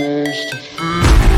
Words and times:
close 0.00 0.46
to 0.46 0.56
fear. 0.56 1.29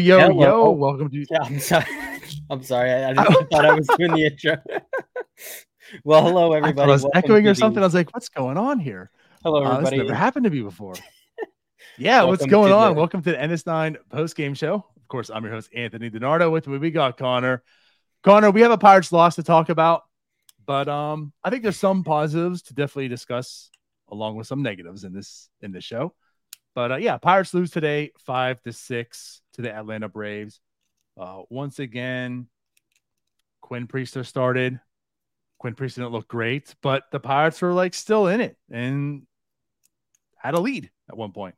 Yo, 0.00 0.18
yo, 0.18 0.40
yo! 0.40 0.70
Welcome 0.70 1.10
to. 1.10 1.26
Yeah, 1.30 1.42
I'm 1.42 1.60
sorry. 1.60 1.84
I'm 2.50 2.62
sorry. 2.62 2.90
I, 2.90 3.10
I, 3.10 3.10
I 3.10 3.14
thought 3.14 3.66
I 3.66 3.74
was 3.74 3.86
doing 3.98 4.14
the 4.14 4.24
intro. 4.24 4.56
well, 6.04 6.22
hello, 6.22 6.54
everybody. 6.54 6.88
I, 6.88 6.92
was 6.92 7.02
Welcome 7.02 7.18
echoing 7.18 7.46
or 7.46 7.54
something. 7.54 7.80
The... 7.80 7.82
I 7.82 7.86
was 7.86 7.94
like, 7.94 8.14
"What's 8.14 8.30
going 8.30 8.56
on 8.56 8.78
here?" 8.78 9.10
Hello, 9.42 9.62
everybody. 9.62 10.00
Uh, 10.00 10.04
never 10.04 10.14
happened 10.14 10.44
to 10.44 10.50
me 10.50 10.62
before. 10.62 10.94
yeah, 11.98 12.22
what's 12.22 12.46
going 12.46 12.72
on? 12.72 12.94
The... 12.94 12.98
Welcome 12.98 13.22
to 13.24 13.32
the 13.32 13.36
NS9 13.36 13.96
post 14.08 14.36
game 14.36 14.54
show. 14.54 14.76
Of 14.96 15.08
course, 15.08 15.28
I'm 15.28 15.44
your 15.44 15.52
host 15.52 15.68
Anthony 15.74 16.08
DiNardo. 16.08 16.50
With 16.50 16.66
me, 16.66 16.78
we 16.78 16.90
got 16.90 17.18
Connor. 17.18 17.62
Connor, 18.22 18.50
we 18.50 18.62
have 18.62 18.70
a 18.70 18.78
Pirates 18.78 19.12
loss 19.12 19.34
to 19.34 19.42
talk 19.42 19.68
about, 19.68 20.04
but 20.64 20.88
um, 20.88 21.34
I 21.44 21.50
think 21.50 21.62
there's 21.62 21.78
some 21.78 22.04
positives 22.04 22.62
to 22.62 22.74
definitely 22.74 23.08
discuss, 23.08 23.70
along 24.08 24.36
with 24.36 24.46
some 24.46 24.62
negatives 24.62 25.04
in 25.04 25.12
this 25.12 25.50
in 25.60 25.72
this 25.72 25.84
show. 25.84 26.14
But 26.74 26.92
uh, 26.92 26.96
yeah, 26.96 27.18
Pirates 27.18 27.52
lose 27.52 27.70
today, 27.70 28.12
five 28.18 28.62
to 28.62 28.72
six 28.72 29.40
to 29.54 29.62
the 29.62 29.74
Atlanta 29.74 30.08
Braves. 30.08 30.60
Uh, 31.18 31.42
once 31.50 31.78
again, 31.78 32.46
Quinn 33.60 33.86
Priester 33.86 34.24
started. 34.24 34.80
Quinn 35.58 35.74
Priester 35.74 35.96
didn't 35.96 36.12
look 36.12 36.28
great, 36.28 36.74
but 36.80 37.04
the 37.10 37.20
Pirates 37.20 37.60
were 37.60 37.72
like 37.72 37.92
still 37.92 38.28
in 38.28 38.40
it 38.40 38.56
and 38.70 39.26
had 40.38 40.54
a 40.54 40.60
lead 40.60 40.90
at 41.08 41.16
one 41.16 41.32
point. 41.32 41.54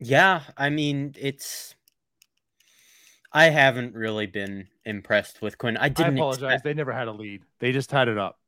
Yeah, 0.00 0.42
I 0.56 0.70
mean, 0.70 1.14
it's. 1.18 1.74
I 3.32 3.50
haven't 3.50 3.94
really 3.94 4.26
been 4.26 4.66
impressed 4.84 5.40
with 5.40 5.56
Quinn. 5.56 5.76
I 5.76 5.88
didn't. 5.88 6.14
I 6.14 6.16
apologize. 6.16 6.42
Expect... 6.42 6.64
They 6.64 6.74
never 6.74 6.92
had 6.92 7.06
a 7.06 7.12
lead. 7.12 7.42
They 7.60 7.70
just 7.70 7.90
tied 7.90 8.08
it 8.08 8.18
up. 8.18 8.39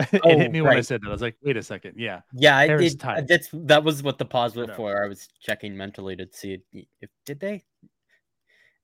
it 0.12 0.20
oh, 0.24 0.38
hit 0.38 0.52
me 0.52 0.60
right. 0.60 0.70
when 0.70 0.78
I 0.78 0.82
said 0.82 1.02
that. 1.02 1.08
I 1.08 1.12
was 1.12 1.22
like, 1.22 1.36
wait 1.42 1.56
a 1.56 1.62
second. 1.62 1.94
Yeah. 1.96 2.20
Yeah. 2.32 2.62
It, 2.62 2.80
it, 2.80 3.26
that's 3.26 3.48
that 3.52 3.84
was 3.84 4.02
what 4.02 4.18
the 4.18 4.24
pause 4.24 4.56
was 4.56 4.68
for. 4.76 5.02
I 5.02 5.08
was 5.08 5.28
checking 5.40 5.76
mentally 5.76 6.16
to 6.16 6.28
see 6.32 6.58
if 6.72 7.10
did 7.26 7.40
they. 7.40 7.64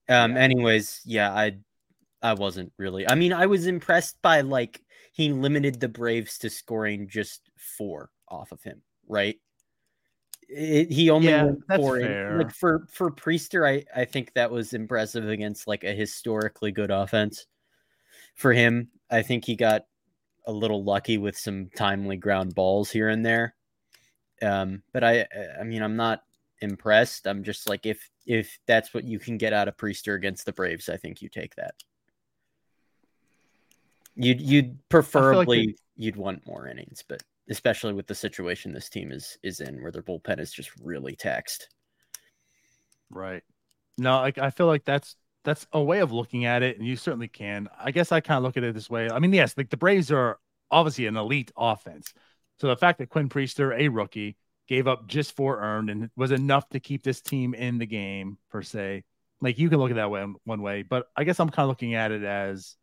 Um. 0.09 0.33
Yeah. 0.33 0.39
Anyways, 0.39 1.01
yeah. 1.05 1.31
I 1.31 1.57
I 2.21 2.33
wasn't 2.33 2.71
really. 2.77 3.09
I 3.09 3.15
mean, 3.15 3.33
I 3.33 3.45
was 3.45 3.67
impressed 3.67 4.21
by 4.21 4.41
like 4.41 4.81
he 5.13 5.33
limited 5.33 5.79
the 5.79 5.89
Braves 5.89 6.37
to 6.39 6.49
scoring 6.49 7.07
just 7.07 7.49
four 7.57 8.09
off 8.27 8.51
of 8.51 8.61
him. 8.63 8.81
Right. 9.07 9.37
It, 10.49 10.91
he 10.91 11.09
only 11.09 11.29
yeah, 11.29 11.43
went 11.43 11.63
four. 11.75 11.99
In, 11.99 12.37
like 12.37 12.51
for 12.51 12.87
for 12.91 13.11
Priester, 13.11 13.67
I 13.67 13.83
I 13.99 14.05
think 14.05 14.33
that 14.33 14.51
was 14.51 14.73
impressive 14.73 15.27
against 15.27 15.67
like 15.67 15.83
a 15.83 15.91
historically 15.91 16.71
good 16.71 16.91
offense. 16.91 17.45
For 18.35 18.53
him, 18.53 18.89
I 19.09 19.23
think 19.23 19.45
he 19.45 19.55
got 19.55 19.85
a 20.47 20.51
little 20.51 20.83
lucky 20.83 21.17
with 21.17 21.37
some 21.37 21.69
timely 21.75 22.17
ground 22.17 22.55
balls 22.55 22.89
here 22.89 23.09
and 23.09 23.25
there. 23.25 23.53
Um, 24.41 24.81
but 24.93 25.03
I, 25.03 25.27
I 25.59 25.63
mean, 25.63 25.83
I'm 25.83 25.95
not 25.95 26.23
impressed. 26.61 27.27
I'm 27.27 27.43
just 27.43 27.69
like, 27.69 27.85
if 27.85 28.09
if 28.25 28.57
that's 28.65 28.93
what 28.93 29.03
you 29.03 29.19
can 29.19 29.37
get 29.37 29.53
out 29.53 29.67
of 29.67 29.77
Priester 29.77 30.15
against 30.15 30.45
the 30.45 30.53
Braves, 30.53 30.89
I 30.89 30.97
think 30.97 31.21
you 31.21 31.29
take 31.29 31.55
that. 31.55 31.75
You'd 34.15 34.41
you'd 34.41 34.77
preferably 34.89 35.67
like 35.67 35.75
you'd 35.95 36.15
want 36.15 36.47
more 36.47 36.67
innings, 36.67 37.03
but 37.07 37.21
especially 37.49 37.93
with 37.93 38.07
the 38.07 38.15
situation 38.15 38.73
this 38.73 38.89
team 38.89 39.11
is 39.11 39.37
is 39.43 39.59
in, 39.59 39.81
where 39.81 39.91
their 39.91 40.01
bullpen 40.01 40.39
is 40.39 40.51
just 40.51 40.71
really 40.81 41.15
taxed. 41.15 41.69
Right. 43.09 43.43
No, 43.97 44.17
like 44.19 44.37
I 44.37 44.49
feel 44.49 44.67
like 44.67 44.85
that's 44.85 45.15
that's 45.47 45.65
a 45.71 45.81
way 45.81 45.99
of 45.99 46.11
looking 46.11 46.43
at 46.43 46.61
it, 46.61 46.77
and 46.77 46.85
you 46.85 46.97
certainly 46.97 47.29
can. 47.29 47.69
I 47.79 47.91
guess 47.91 48.11
I 48.11 48.19
kind 48.19 48.37
of 48.37 48.43
look 48.43 48.57
at 48.57 48.65
it 48.65 48.73
this 48.73 48.89
way. 48.89 49.09
I 49.09 49.19
mean, 49.19 49.31
yes, 49.31 49.53
like 49.55 49.69
the 49.69 49.77
Braves 49.77 50.11
are 50.11 50.39
obviously 50.69 51.05
an 51.05 51.15
elite 51.15 51.53
offense. 51.55 52.13
So 52.59 52.67
the 52.67 52.75
fact 52.75 52.99
that 52.99 53.07
Quinn 53.07 53.29
Priester, 53.29 53.73
a 53.73 53.87
rookie, 53.87 54.35
gave 54.67 54.89
up 54.89 55.07
just 55.07 55.37
four 55.37 55.61
earned 55.61 55.89
and 55.89 56.09
was 56.17 56.31
enough 56.31 56.67
to 56.71 56.81
keep 56.81 57.01
this 57.01 57.21
team 57.21 57.53
in 57.53 57.77
the 57.77 57.85
game 57.85 58.37
per 58.51 58.61
se. 58.61 59.05
Like 59.39 59.57
you 59.57 59.69
can 59.69 59.79
look 59.79 59.89
at 59.89 59.95
that 59.95 60.11
way 60.11 60.25
one 60.43 60.61
way, 60.61 60.81
but 60.81 61.07
I 61.15 61.23
guess 61.23 61.39
I'm 61.39 61.49
kind 61.49 61.63
of 61.63 61.69
looking 61.69 61.95
at 61.95 62.11
it 62.11 62.23
as 62.25 62.75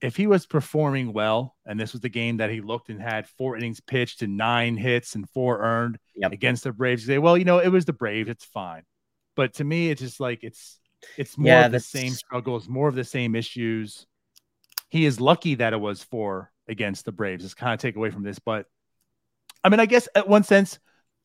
if 0.00 0.14
he 0.14 0.28
was 0.28 0.46
performing 0.46 1.12
well, 1.12 1.56
and 1.66 1.80
this 1.80 1.90
was 1.90 2.00
the 2.00 2.08
game 2.08 2.36
that 2.36 2.50
he 2.50 2.60
looked 2.60 2.90
and 2.90 3.02
had 3.02 3.26
four 3.26 3.56
innings 3.56 3.80
pitched 3.80 4.22
and 4.22 4.36
nine 4.36 4.76
hits 4.76 5.16
and 5.16 5.28
four 5.30 5.58
earned 5.58 5.98
yep. 6.14 6.30
against 6.30 6.62
the 6.62 6.72
Braves, 6.72 7.02
you 7.02 7.08
say, 7.08 7.18
well, 7.18 7.36
you 7.36 7.44
know, 7.44 7.58
it 7.58 7.70
was 7.70 7.86
the 7.86 7.92
Braves, 7.92 8.30
it's 8.30 8.44
fine. 8.44 8.84
But 9.34 9.54
to 9.54 9.64
me, 9.64 9.90
it's 9.90 10.00
just 10.00 10.20
like 10.20 10.44
it's 10.44 10.78
it's 11.16 11.38
more 11.38 11.48
yeah, 11.48 11.66
of 11.66 11.72
the 11.72 11.80
same 11.80 12.12
struggles, 12.12 12.68
more 12.68 12.88
of 12.88 12.94
the 12.94 13.04
same 13.04 13.34
issues. 13.34 14.06
He 14.88 15.04
is 15.04 15.20
lucky 15.20 15.56
that 15.56 15.72
it 15.72 15.80
was 15.80 16.02
four 16.02 16.52
against 16.68 17.04
the 17.04 17.12
Braves. 17.12 17.44
It's 17.44 17.54
kind 17.54 17.74
of 17.74 17.80
take 17.80 17.96
away 17.96 18.10
from 18.10 18.22
this, 18.22 18.38
but 18.38 18.66
I 19.62 19.68
mean, 19.68 19.80
I 19.80 19.86
guess 19.86 20.08
at 20.14 20.28
one 20.28 20.44
sense, 20.44 20.78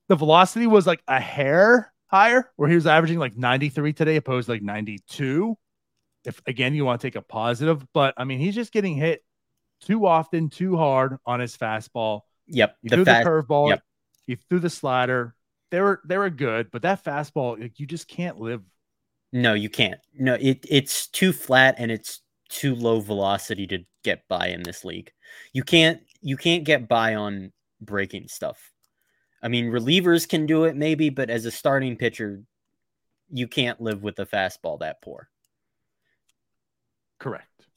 the 0.08 0.16
velocity 0.16 0.68
was 0.68 0.86
like 0.86 1.02
a 1.08 1.19
hair 1.19 1.91
higher, 2.08 2.52
where 2.56 2.69
he 2.69 2.75
was 2.75 2.88
averaging 2.88 3.19
like 3.19 3.38
93 3.38 3.94
today, 3.94 4.16
opposed 4.16 4.47
to 4.47 4.53
like 4.53 4.62
92. 4.62 5.58
If 6.25 6.42
again 6.47 6.74
you 6.74 6.86
want 6.86 7.02
to 7.02 7.07
take 7.07 7.16
a 7.16 7.22
positive, 7.22 7.86
but 7.94 8.13
I 8.18 8.24
mean, 8.24 8.40
he's 8.40 8.56
just 8.56 8.72
getting 8.72 8.96
hit 8.96 9.24
too 9.81 10.06
often, 10.06 10.50
too 10.50 10.75
hard 10.75 11.18
on 11.25 11.40
his 11.40 11.56
fastball. 11.56 12.22
Yep. 12.47 12.78
He 12.81 12.90
the 12.90 12.96
threw 12.97 13.06
fast- 13.06 13.24
the 13.24 13.30
curveball. 13.30 13.69
Yep. 13.69 13.81
He 14.28 14.36
threw 14.36 14.59
the 14.59 14.69
slider. 14.69 15.36
They 15.72 15.81
were 15.81 16.02
they 16.06 16.18
were 16.18 16.30
good, 16.30 16.72
but 16.72 16.84
that 16.84 17.03
fastball, 17.03 17.59
like, 17.59 17.80
you 17.80 17.86
just 17.86 18.07
can't 18.07 18.40
live 18.40 18.62
no, 19.35 19.53
you 19.53 19.69
can't. 19.69 20.00
No, 20.18 20.38
it 20.40 20.66
it's 20.69 21.07
too 21.07 21.34
flat 21.34 21.75
and 21.78 21.91
it's 21.91 22.22
too 22.47 22.73
low 22.73 23.01
velocity 23.01 23.68
to 23.68 23.79
get 24.01 24.25
by 24.29 24.47
in 24.47 24.63
this 24.63 24.85
league. 24.85 25.12
You 25.51 25.62
can't 25.62 26.00
you 26.22 26.38
can't 26.38 26.63
get 26.63 26.88
by 26.88 27.16
on 27.16 27.51
breaking 27.81 28.29
stuff. 28.29 28.72
I 29.44 29.50
mean, 29.50 29.66
relievers 29.66 30.28
can 30.28 30.45
do 30.45 30.63
it 30.63 30.78
maybe, 30.78 31.09
but 31.09 31.29
as 31.29 31.45
a 31.45 31.51
starting 31.51 31.97
pitcher, 31.97 32.44
you 33.29 33.50
can't 33.50 33.81
live 33.81 34.03
with 34.03 34.18
a 34.19 34.25
fastball 34.25 34.79
that 34.79 35.01
poor. 35.01 35.28
Correct. 37.19 37.68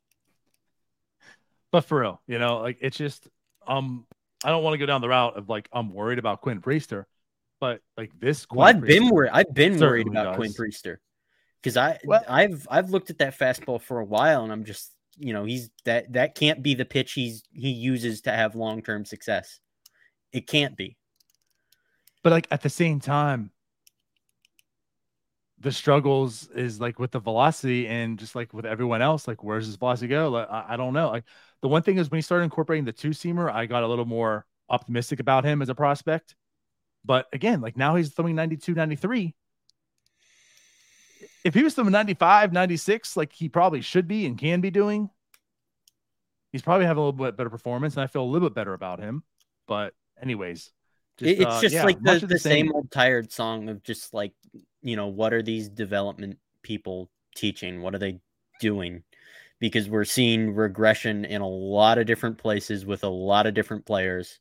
But 1.72 1.80
for 1.86 2.02
real, 2.02 2.22
you 2.28 2.38
know, 2.38 2.58
like 2.58 2.78
it's 2.80 2.96
just 2.96 3.26
um 3.66 4.06
I 4.44 4.50
don't 4.50 4.62
want 4.62 4.74
to 4.74 4.78
go 4.78 4.86
down 4.86 5.00
the 5.00 5.08
route 5.08 5.36
of 5.36 5.48
like 5.48 5.68
I'm 5.72 5.92
worried 5.92 6.20
about 6.20 6.40
Quinn 6.40 6.62
Priester, 6.62 7.06
but 7.58 7.80
like 7.96 8.12
this 8.20 8.46
Quinn 8.46 8.58
well, 8.58 8.68
I've 8.68 8.76
Priester 8.76 8.86
been 8.86 9.08
worried 9.08 9.30
I've 9.32 9.52
been 9.52 9.80
worried 9.80 10.06
about 10.06 10.24
does. 10.24 10.36
Quinn 10.36 10.52
Priester 10.52 10.98
because 11.62 11.76
I 11.76 11.98
well, 12.04 12.22
I've 12.28 12.66
I've 12.70 12.90
looked 12.90 13.10
at 13.10 13.18
that 13.18 13.38
fastball 13.38 13.80
for 13.80 13.98
a 13.98 14.04
while 14.04 14.42
and 14.44 14.52
I'm 14.52 14.64
just 14.64 14.94
you 15.16 15.32
know 15.32 15.44
he's 15.44 15.70
that 15.84 16.12
that 16.12 16.34
can't 16.34 16.62
be 16.62 16.74
the 16.74 16.84
pitch 16.84 17.12
he's 17.12 17.42
he 17.52 17.70
uses 17.70 18.22
to 18.22 18.32
have 18.32 18.54
long 18.54 18.82
term 18.82 19.04
success. 19.04 19.60
It 20.32 20.46
can't 20.46 20.76
be. 20.76 20.96
But 22.22 22.32
like 22.32 22.46
at 22.50 22.62
the 22.62 22.70
same 22.70 23.00
time, 23.00 23.50
the 25.60 25.72
struggles 25.72 26.48
is 26.54 26.80
like 26.80 26.98
with 26.98 27.10
the 27.10 27.18
velocity 27.18 27.88
and 27.88 28.18
just 28.18 28.34
like 28.34 28.52
with 28.52 28.66
everyone 28.66 29.02
else, 29.02 29.26
like 29.26 29.42
where's 29.42 29.66
his 29.66 29.76
velocity 29.76 30.08
go? 30.08 30.28
Like 30.28 30.48
I, 30.50 30.66
I 30.70 30.76
don't 30.76 30.92
know. 30.92 31.08
Like 31.08 31.24
the 31.62 31.68
one 31.68 31.82
thing 31.82 31.98
is 31.98 32.10
when 32.10 32.18
he 32.18 32.22
started 32.22 32.44
incorporating 32.44 32.84
the 32.84 32.92
two 32.92 33.10
seamer, 33.10 33.50
I 33.52 33.66
got 33.66 33.82
a 33.82 33.88
little 33.88 34.04
more 34.04 34.46
optimistic 34.68 35.18
about 35.18 35.44
him 35.44 35.62
as 35.62 35.68
a 35.68 35.74
prospect. 35.74 36.36
But 37.04 37.26
again, 37.32 37.60
like 37.60 37.76
now 37.76 37.96
he's 37.96 38.12
throwing 38.12 38.36
92, 38.36 38.74
93 38.74 39.34
if 41.48 41.54
he 41.54 41.62
was 41.62 41.74
throwing 41.74 41.90
95, 41.90 42.52
96, 42.52 43.16
like 43.16 43.32
he 43.32 43.48
probably 43.48 43.80
should 43.80 44.06
be 44.06 44.26
and 44.26 44.36
can 44.36 44.60
be 44.60 44.70
doing, 44.70 45.08
he's 46.52 46.60
probably 46.60 46.84
having 46.84 47.00
a 47.00 47.06
little 47.06 47.24
bit 47.24 47.38
better 47.38 47.48
performance, 47.48 47.94
and 47.94 48.02
I 48.02 48.06
feel 48.06 48.22
a 48.22 48.24
little 48.24 48.50
bit 48.50 48.54
better 48.54 48.74
about 48.74 49.00
him. 49.00 49.22
But, 49.66 49.94
anyways, 50.20 50.70
just, 51.16 51.40
it's 51.40 51.46
uh, 51.46 51.60
just 51.62 51.74
yeah, 51.74 51.84
like 51.84 52.02
the, 52.02 52.18
the, 52.18 52.26
the 52.26 52.38
same. 52.38 52.66
same 52.66 52.74
old 52.74 52.90
tired 52.90 53.32
song 53.32 53.70
of 53.70 53.82
just 53.82 54.12
like, 54.12 54.32
you 54.82 54.94
know, 54.94 55.06
what 55.06 55.32
are 55.32 55.42
these 55.42 55.70
development 55.70 56.38
people 56.62 57.10
teaching? 57.34 57.80
What 57.80 57.94
are 57.94 57.98
they 57.98 58.20
doing? 58.60 59.02
Because 59.58 59.88
we're 59.88 60.04
seeing 60.04 60.54
regression 60.54 61.24
in 61.24 61.40
a 61.40 61.48
lot 61.48 61.96
of 61.96 62.06
different 62.06 62.36
places 62.36 62.84
with 62.84 63.04
a 63.04 63.08
lot 63.08 63.46
of 63.46 63.54
different 63.54 63.86
players, 63.86 64.38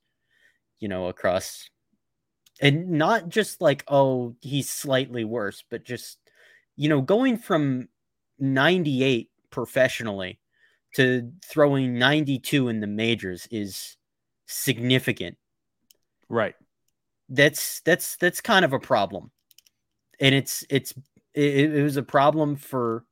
you 0.79 0.89
know, 0.89 1.07
across 1.07 1.69
and 2.61 2.89
not 2.91 3.29
just 3.29 3.61
like, 3.61 3.83
oh, 3.87 4.35
he's 4.41 4.69
slightly 4.69 5.23
worse, 5.23 5.63
but 5.69 5.85
just 5.85 6.17
you 6.77 6.87
know, 6.89 7.01
going 7.01 7.37
from 7.37 7.89
98 8.39 9.29
professionally 9.49 10.39
to 10.95 11.31
throwing 11.45 11.97
92 11.99 12.69
in 12.69 12.79
the 12.79 12.87
majors 12.87 13.47
is 13.51 13.97
significant 14.45 15.37
Right. 16.29 16.55
That's 17.29 17.81
that's 17.81 18.17
that's 18.17 18.41
kind 18.41 18.63
of 18.65 18.73
a 18.73 18.79
problem. 18.79 19.31
And 20.19 20.33
it's 20.33 20.63
it's 20.69 20.93
it, 21.33 21.73
it 21.73 21.83
was 21.83 21.97
a 21.97 22.03
problem 22.03 22.55
for 22.55 23.05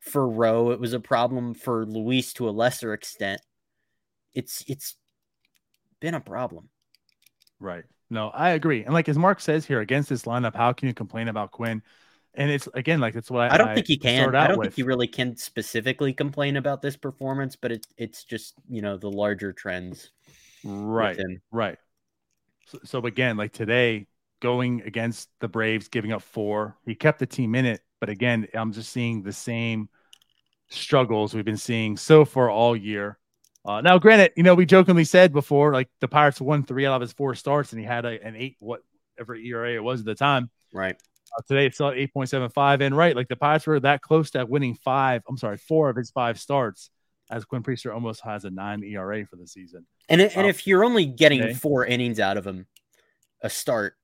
for 0.00 0.28
Rowe. 0.28 0.70
It 0.70 0.80
was 0.80 0.92
a 0.92 1.00
problem 1.00 1.54
for 1.54 1.84
Luis 1.86 2.32
to 2.34 2.48
a 2.48 2.50
lesser 2.50 2.92
extent. 2.92 3.40
It's 4.34 4.64
it's 4.66 4.96
been 6.00 6.14
a 6.14 6.20
problem. 6.20 6.68
Right. 7.60 7.84
No, 8.10 8.28
I 8.28 8.50
agree. 8.50 8.84
And 8.84 8.92
like 8.92 9.08
as 9.08 9.18
Mark 9.18 9.40
says 9.40 9.64
here, 9.64 9.80
against 9.80 10.08
this 10.08 10.24
lineup, 10.24 10.54
how 10.54 10.72
can 10.72 10.88
you 10.88 10.94
complain 10.94 11.28
about 11.28 11.52
Quinn? 11.52 11.82
And 12.34 12.50
it's 12.50 12.66
again 12.72 12.98
like 13.00 13.14
it's 13.14 13.30
what 13.30 13.42
I, 13.42 13.54
I 13.54 13.58
don't 13.58 13.68
I 13.68 13.74
think 13.74 13.86
he 13.86 13.98
can. 13.98 14.34
I 14.34 14.46
don't 14.46 14.58
with. 14.58 14.68
think 14.68 14.76
he 14.76 14.82
really 14.82 15.06
can 15.06 15.36
specifically 15.36 16.14
complain 16.14 16.56
about 16.56 16.80
this 16.80 16.96
performance, 16.96 17.56
but 17.56 17.70
it's 17.70 17.86
it's 17.98 18.24
just 18.24 18.54
you 18.70 18.80
know 18.80 18.96
the 18.96 19.10
larger 19.10 19.52
trends. 19.52 20.10
Right. 20.64 21.18
Right. 21.50 21.78
So, 22.66 22.78
so 22.84 22.98
again, 23.00 23.36
like 23.36 23.52
today, 23.52 24.06
going 24.40 24.82
against 24.82 25.28
the 25.40 25.48
Braves, 25.48 25.88
giving 25.88 26.12
up 26.12 26.22
four, 26.22 26.76
he 26.86 26.94
kept 26.94 27.18
the 27.18 27.26
team 27.26 27.54
in 27.54 27.66
it. 27.66 27.80
But 28.00 28.08
again, 28.08 28.48
I'm 28.54 28.72
just 28.72 28.92
seeing 28.92 29.22
the 29.22 29.32
same 29.32 29.88
struggles 30.68 31.34
we've 31.34 31.44
been 31.44 31.56
seeing 31.56 31.96
so 31.96 32.24
far 32.24 32.50
all 32.50 32.76
year. 32.76 33.18
Uh, 33.64 33.80
now, 33.80 33.98
granted, 33.98 34.32
you 34.36 34.42
know, 34.42 34.54
we 34.54 34.66
jokingly 34.66 35.04
said 35.04 35.32
before, 35.32 35.72
like 35.72 35.88
the 36.00 36.08
Pirates 36.08 36.40
won 36.40 36.64
three 36.64 36.84
out 36.84 36.94
of 36.94 37.00
his 37.00 37.12
four 37.12 37.34
starts, 37.34 37.72
and 37.72 37.80
he 37.80 37.86
had 37.86 38.04
a, 38.04 38.24
an 38.24 38.34
eight, 38.34 38.56
whatever 38.58 39.36
ERA 39.36 39.74
it 39.74 39.84
was 39.84 40.00
at 40.00 40.06
the 40.06 40.16
time. 40.16 40.50
Right. 40.72 41.00
Uh, 41.36 41.42
today 41.46 41.66
it's 41.66 41.76
still 41.76 41.88
at 41.88 41.96
8.75. 41.96 42.82
And 42.82 42.96
right, 42.96 43.16
like 43.16 43.28
the 43.28 43.36
Pirates 43.36 43.66
were 43.66 43.80
that 43.80 44.02
close 44.02 44.30
to 44.32 44.44
winning 44.44 44.74
five, 44.74 45.22
I'm 45.28 45.36
sorry, 45.36 45.56
four 45.56 45.88
of 45.88 45.96
his 45.96 46.10
five 46.10 46.38
starts, 46.38 46.90
as 47.30 47.44
Quinn 47.44 47.62
Priester 47.62 47.92
almost 47.92 48.20
has 48.22 48.44
a 48.44 48.50
nine 48.50 48.82
ERA 48.84 49.26
for 49.26 49.36
the 49.36 49.46
season. 49.46 49.86
And, 50.08 50.20
and 50.20 50.36
um, 50.36 50.46
if 50.46 50.66
you're 50.66 50.84
only 50.84 51.06
getting 51.06 51.54
four 51.54 51.86
innings 51.86 52.20
out 52.20 52.36
of 52.36 52.46
him 52.46 52.66
a 53.40 53.50
start, 53.50 53.96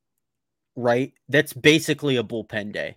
right, 0.77 1.13
that's 1.29 1.53
basically 1.53 2.17
a 2.17 2.23
bullpen 2.23 2.73
day. 2.73 2.97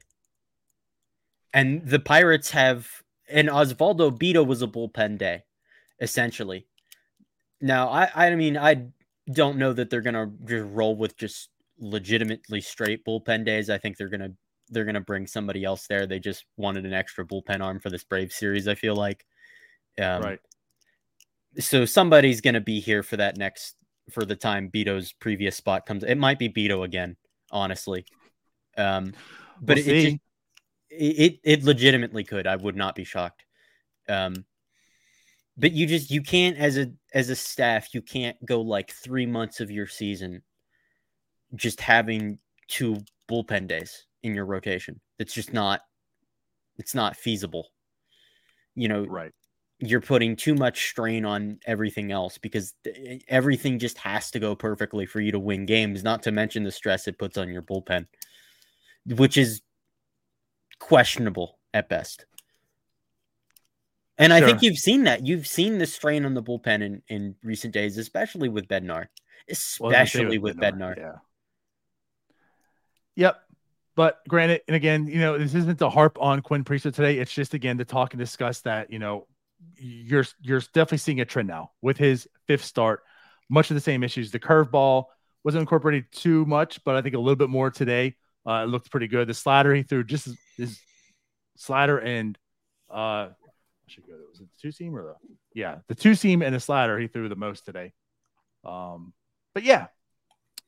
And 1.53 1.85
the 1.85 1.99
Pirates 1.99 2.51
have, 2.51 2.87
and 3.29 3.49
Osvaldo 3.49 4.17
Bido 4.17 4.45
was 4.45 4.61
a 4.61 4.67
bullpen 4.67 5.17
day 5.17 5.43
essentially. 6.01 6.65
Now, 7.61 7.89
I 7.89 8.09
I 8.15 8.35
mean 8.35 8.57
I 8.57 8.87
don't 9.31 9.57
know 9.57 9.71
that 9.71 9.89
they're 9.89 10.01
gonna 10.01 10.29
just 10.45 10.65
roll 10.65 10.95
with 10.95 11.15
just 11.15 11.49
legitimately 11.79 12.61
straight 12.61 13.05
bullpen 13.05 13.45
days. 13.45 13.69
I 13.69 13.77
think 13.77 13.97
they're 13.97 14.09
gonna 14.09 14.31
they're 14.69 14.85
gonna 14.85 15.01
bring 15.01 15.27
somebody 15.27 15.63
else 15.63 15.87
there. 15.87 16.05
They 16.05 16.19
just 16.19 16.45
wanted 16.57 16.85
an 16.85 16.93
extra 16.93 17.25
bullpen 17.25 17.61
arm 17.61 17.79
for 17.79 17.89
this 17.89 18.03
Brave 18.03 18.31
series. 18.31 18.67
I 18.67 18.75
feel 18.75 18.95
like, 18.95 19.25
um, 19.99 20.21
right. 20.21 20.39
So 21.59 21.85
somebody's 21.85 22.41
gonna 22.41 22.61
be 22.61 22.79
here 22.79 23.03
for 23.03 23.17
that 23.17 23.37
next 23.37 23.75
for 24.09 24.25
the 24.25 24.35
time 24.35 24.69
Bido's 24.69 25.13
previous 25.13 25.55
spot 25.55 25.85
comes. 25.85 26.03
It 26.03 26.17
might 26.17 26.39
be 26.39 26.49
Bido 26.49 26.83
again, 26.83 27.17
honestly. 27.51 28.05
Um, 28.77 29.13
but 29.61 29.77
we'll 29.77 29.87
it, 29.87 30.19
it, 30.89 30.99
it 30.99 31.39
it 31.43 31.63
legitimately 31.63 32.23
could. 32.23 32.47
I 32.47 32.55
would 32.55 32.75
not 32.75 32.95
be 32.95 33.03
shocked. 33.03 33.43
Um, 34.09 34.45
but 35.57 35.71
you 35.71 35.85
just 35.85 36.09
you 36.11 36.21
can't 36.21 36.57
as 36.57 36.77
a 36.77 36.91
as 37.13 37.29
a 37.29 37.35
staff 37.35 37.93
you 37.93 38.01
can't 38.01 38.43
go 38.45 38.61
like 38.61 38.91
three 38.91 39.25
months 39.25 39.59
of 39.59 39.69
your 39.69 39.87
season 39.87 40.41
just 41.55 41.81
having 41.81 42.39
two 42.67 42.97
bullpen 43.29 43.67
days 43.67 44.05
in 44.23 44.33
your 44.33 44.45
rotation 44.45 44.99
it's 45.19 45.33
just 45.33 45.53
not 45.53 45.81
it's 46.77 46.95
not 46.95 47.15
feasible 47.15 47.69
you 48.75 48.87
know 48.87 49.03
right 49.05 49.31
you're 49.79 50.01
putting 50.01 50.35
too 50.35 50.53
much 50.53 50.89
strain 50.89 51.25
on 51.25 51.59
everything 51.65 52.11
else 52.11 52.37
because 52.37 52.73
everything 53.27 53.79
just 53.79 53.97
has 53.97 54.29
to 54.29 54.39
go 54.39 54.55
perfectly 54.55 55.05
for 55.05 55.19
you 55.19 55.31
to 55.31 55.39
win 55.39 55.65
games 55.65 56.03
not 56.03 56.23
to 56.23 56.31
mention 56.31 56.63
the 56.63 56.71
stress 56.71 57.07
it 57.07 57.17
puts 57.17 57.37
on 57.37 57.49
your 57.49 57.63
bullpen 57.63 58.05
which 59.05 59.37
is 59.37 59.61
questionable 60.79 61.57
at 61.73 61.89
best 61.89 62.25
and 64.21 64.31
sure. 64.31 64.37
I 64.37 64.45
think 64.45 64.61
you've 64.61 64.77
seen 64.77 65.05
that. 65.05 65.25
You've 65.25 65.47
seen 65.47 65.79
the 65.79 65.87
strain 65.87 66.25
on 66.25 66.35
the 66.35 66.43
bullpen 66.43 66.83
in, 66.83 67.01
in 67.07 67.35
recent 67.43 67.73
days, 67.73 67.97
especially 67.97 68.49
with 68.49 68.67
Bednar. 68.67 69.07
Especially 69.49 70.37
with, 70.37 70.55
with 70.55 70.57
Bednar. 70.57 70.95
Bednar. 70.95 70.97
Yeah. 70.97 71.11
Yep. 73.21 73.39
But 73.95 74.19
granted, 74.27 74.61
and 74.67 74.75
again, 74.75 75.05
you 75.05 75.19
know, 75.19 75.37
this 75.37 75.53
isn't 75.53 75.77
to 75.79 75.89
harp 75.89 76.17
on 76.19 76.41
Quinn 76.41 76.63
Priester 76.63 76.93
today. 76.93 77.19
It's 77.19 77.31
just 77.31 77.53
again 77.53 77.77
to 77.77 77.85
talk 77.85 78.13
and 78.13 78.19
discuss 78.19 78.61
that, 78.61 78.91
you 78.91 78.97
know, 78.97 79.27
you're 79.77 80.25
you're 80.41 80.61
definitely 80.73 80.97
seeing 80.97 81.19
a 81.21 81.25
trend 81.25 81.47
now 81.47 81.71
with 81.83 81.97
his 81.97 82.27
fifth 82.47 82.63
start. 82.63 83.03
Much 83.47 83.69
of 83.69 83.75
the 83.75 83.81
same 83.81 84.03
issues. 84.03 84.31
The 84.31 84.39
curveball 84.39 85.05
wasn't 85.43 85.61
incorporated 85.61 86.05
too 86.11 86.45
much, 86.45 86.83
but 86.83 86.95
I 86.95 87.01
think 87.03 87.13
a 87.13 87.19
little 87.19 87.35
bit 87.35 87.49
more 87.49 87.69
today. 87.69 88.15
Uh, 88.43 88.63
it 88.63 88.69
looked 88.69 88.89
pretty 88.89 89.07
good. 89.07 89.27
The 89.27 89.35
slider 89.35 89.75
he 89.75 89.83
threw 89.83 90.03
just 90.03 90.29
his 90.57 90.79
slider 91.57 91.99
and 91.99 92.35
uh 92.89 93.29
should 93.85 94.07
go. 94.07 94.13
Was 94.31 94.39
it 94.39 94.47
the 94.49 94.59
two 94.59 94.71
seam 94.71 94.95
or 94.95 95.03
the 95.03 95.15
yeah 95.53 95.79
the 95.87 95.95
two 95.95 96.15
seam 96.15 96.41
and 96.41 96.55
the 96.55 96.59
slider 96.59 96.97
he 96.97 97.07
threw 97.07 97.29
the 97.29 97.35
most 97.35 97.65
today. 97.65 97.93
Um, 98.63 99.13
but 99.53 99.61
yeah, 99.61 99.87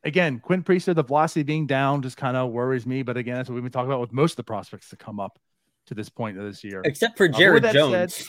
again, 0.03 0.39
Quinn 0.39 0.63
Priester, 0.63 0.94
the 0.95 1.03
velocity 1.03 1.44
being 1.44 1.65
down 1.65 2.01
just 2.01 2.17
kind 2.17 2.38
of 2.38 2.51
worries 2.51 2.85
me. 2.85 3.03
But 3.03 3.17
again, 3.17 3.35
that's 3.35 3.50
what 3.50 3.55
we've 3.55 3.63
been 3.63 3.71
talking 3.71 3.89
about 3.89 4.01
with 4.01 4.13
most 4.13 4.33
of 4.33 4.38
the 4.38 4.44
prospects 4.44 4.89
to 4.89 4.95
come 4.95 5.19
up 5.19 5.39
to 5.88 5.94
this 5.94 6.09
point 6.09 6.38
of 6.38 6.45
this 6.45 6.63
year, 6.63 6.81
except 6.85 7.17
for 7.17 7.25
uh, 7.25 7.29
Jared 7.29 7.65
uh, 7.65 7.73
Jones, 7.73 8.15
said, 8.15 8.27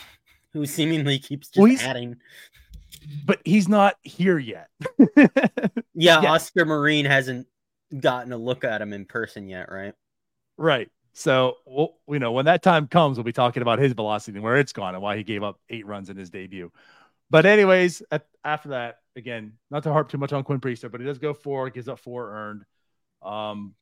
who 0.53 0.67
seemingly 0.67 1.19
keeps 1.19 1.49
just 1.49 1.59
well, 1.59 1.77
adding. 1.89 2.17
But 3.25 3.41
he's 3.45 3.69
not 3.69 3.97
here 4.03 4.39
yet. 4.39 4.69
yeah, 5.17 5.29
yeah, 5.95 6.33
Oscar 6.33 6.65
Marin 6.65 7.05
hasn't 7.05 7.47
gotten 8.01 8.33
a 8.33 8.37
look 8.37 8.65
at 8.65 8.81
him 8.81 8.93
in 8.93 9.05
person 9.05 9.49
yet, 9.49 9.71
right? 9.71 9.95
Right. 10.57 10.91
So, 11.13 11.59
we'll, 11.67 11.97
you 12.09 12.19
know, 12.19 12.33
when 12.33 12.47
that 12.47 12.63
time 12.63 12.89
comes, 12.89 13.17
we'll 13.17 13.25
be 13.25 13.33
talking 13.33 13.63
about 13.63 13.79
his 13.79 13.93
velocity 13.93 14.37
and 14.37 14.45
where 14.45 14.57
it's 14.57 14.73
gone 14.73 14.95
and 14.95 15.03
why 15.03 15.17
he 15.17 15.23
gave 15.23 15.43
up 15.43 15.61
eight 15.69 15.87
runs 15.87 16.11
in 16.11 16.17
his 16.17 16.31
debut. 16.31 16.73
But, 17.31 17.47
anyways, 17.47 18.03
at, 18.11 18.27
after 18.45 18.71
that, 18.71 18.99
again, 19.17 19.55
not 19.71 19.83
to 19.85 19.93
harp 19.93 20.09
too 20.09 20.19
much 20.19 20.33
on 20.33 20.45
Quinn 20.45 20.61
Priester, 20.61 20.91
but 20.91 21.01
he 21.01 21.07
does 21.07 21.19
go 21.19 21.35
four, 21.35 21.71
gives 21.71 21.89
up 21.89 21.99
four 21.99 22.31
earned. 22.31 22.65
Um, 23.23 23.75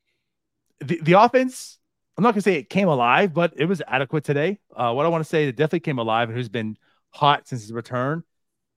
the, 0.81 1.00
the 1.00 1.12
offense, 1.14 1.79
I'm 2.17 2.25
not 2.25 2.32
going 2.32 2.43
to 2.43 2.43
say 2.43 2.56
it 2.56 2.69
came 2.69 2.88
alive, 2.88 3.32
but 3.32 3.55
it 3.56 3.67
was 3.67 3.82
adequate 3.87 4.25
today. 4.25 4.61
Uh, 4.75 4.93
what 4.93 5.06
I 5.06 5.08
want 5.08 5.25
to 5.25 5.29
say 5.29 5.46
that 5.46 5.56
definitely 5.56 5.81
came 5.81 5.99
alive 5.99 6.29
and 6.29 6.37
who's 6.37 6.49
been 6.49 6.76
hot 7.11 7.49
since 7.49 7.62
his 7.62 7.73
return 7.73 8.23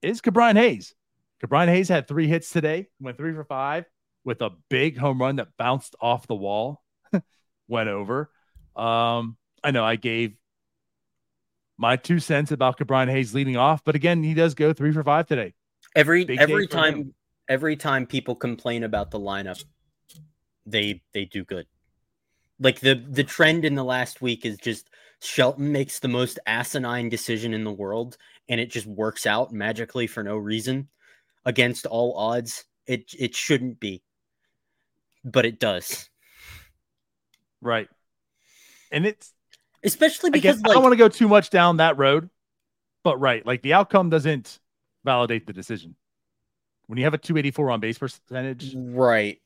is 0.02 0.20
Ke'Bryan 0.20 0.56
Hayes. 0.56 0.94
Ke'Bryan 1.42 1.68
Hayes 1.68 1.88
had 1.88 2.08
three 2.08 2.28
hits 2.28 2.50
today, 2.50 2.88
went 3.00 3.16
three 3.16 3.34
for 3.34 3.44
five 3.44 3.84
with 4.24 4.42
a 4.42 4.50
big 4.68 4.96
home 4.98 5.20
run 5.20 5.36
that 5.36 5.56
bounced 5.56 5.94
off 6.00 6.26
the 6.26 6.34
wall, 6.34 6.82
went 7.68 7.88
over. 7.88 8.30
Um, 8.74 9.36
I 9.62 9.70
know 9.70 9.84
I 9.84 9.96
gave 9.96 10.36
my 11.78 11.96
two 11.96 12.18
cents 12.20 12.52
about 12.52 12.78
Ke'Bryan 12.78 13.10
Hayes 13.10 13.34
leading 13.34 13.56
off, 13.56 13.84
but 13.84 13.94
again, 13.94 14.22
he 14.22 14.34
does 14.34 14.54
go 14.54 14.72
three 14.72 14.92
for 14.92 15.04
five 15.04 15.26
today. 15.26 15.54
Every 15.96 16.24
Big 16.24 16.40
every 16.40 16.66
time 16.66 17.14
every 17.48 17.76
time 17.76 18.06
people 18.06 18.36
complain 18.36 18.84
about 18.84 19.10
the 19.10 19.18
lineup, 19.18 19.62
they 20.64 21.02
they 21.12 21.24
do 21.24 21.44
good. 21.44 21.66
Like 22.60 22.80
the 22.80 22.94
the 23.08 23.24
trend 23.24 23.64
in 23.64 23.74
the 23.74 23.84
last 23.84 24.22
week 24.22 24.46
is 24.46 24.58
just 24.58 24.88
Shelton 25.20 25.72
makes 25.72 25.98
the 25.98 26.08
most 26.08 26.38
asinine 26.46 27.08
decision 27.08 27.54
in 27.54 27.64
the 27.64 27.72
world 27.72 28.16
and 28.48 28.60
it 28.60 28.70
just 28.70 28.86
works 28.86 29.26
out 29.26 29.52
magically 29.52 30.06
for 30.06 30.22
no 30.22 30.36
reason 30.36 30.88
against 31.44 31.86
all 31.86 32.16
odds. 32.16 32.64
It 32.86 33.12
it 33.18 33.34
shouldn't 33.34 33.80
be. 33.80 34.02
But 35.24 35.46
it 35.46 35.58
does. 35.58 36.08
Right 37.60 37.88
and 38.90 39.06
it's 39.06 39.32
especially 39.84 40.30
because 40.30 40.60
like, 40.62 40.70
I 40.70 40.74
don't 40.74 40.82
want 40.82 40.92
to 40.92 40.98
go 40.98 41.08
too 41.08 41.28
much 41.28 41.50
down 41.50 41.78
that 41.78 41.98
road, 41.98 42.30
but 43.02 43.18
right, 43.20 43.44
like 43.44 43.62
the 43.62 43.74
outcome 43.74 44.10
doesn't 44.10 44.58
validate 45.06 45.46
the 45.46 45.54
decision. 45.54 45.96
When 46.86 46.98
you 46.98 47.04
have 47.04 47.14
a 47.14 47.18
284 47.18 47.70
on 47.70 47.80
base 47.80 47.98
percentage, 47.98 48.74
right? 48.76 49.40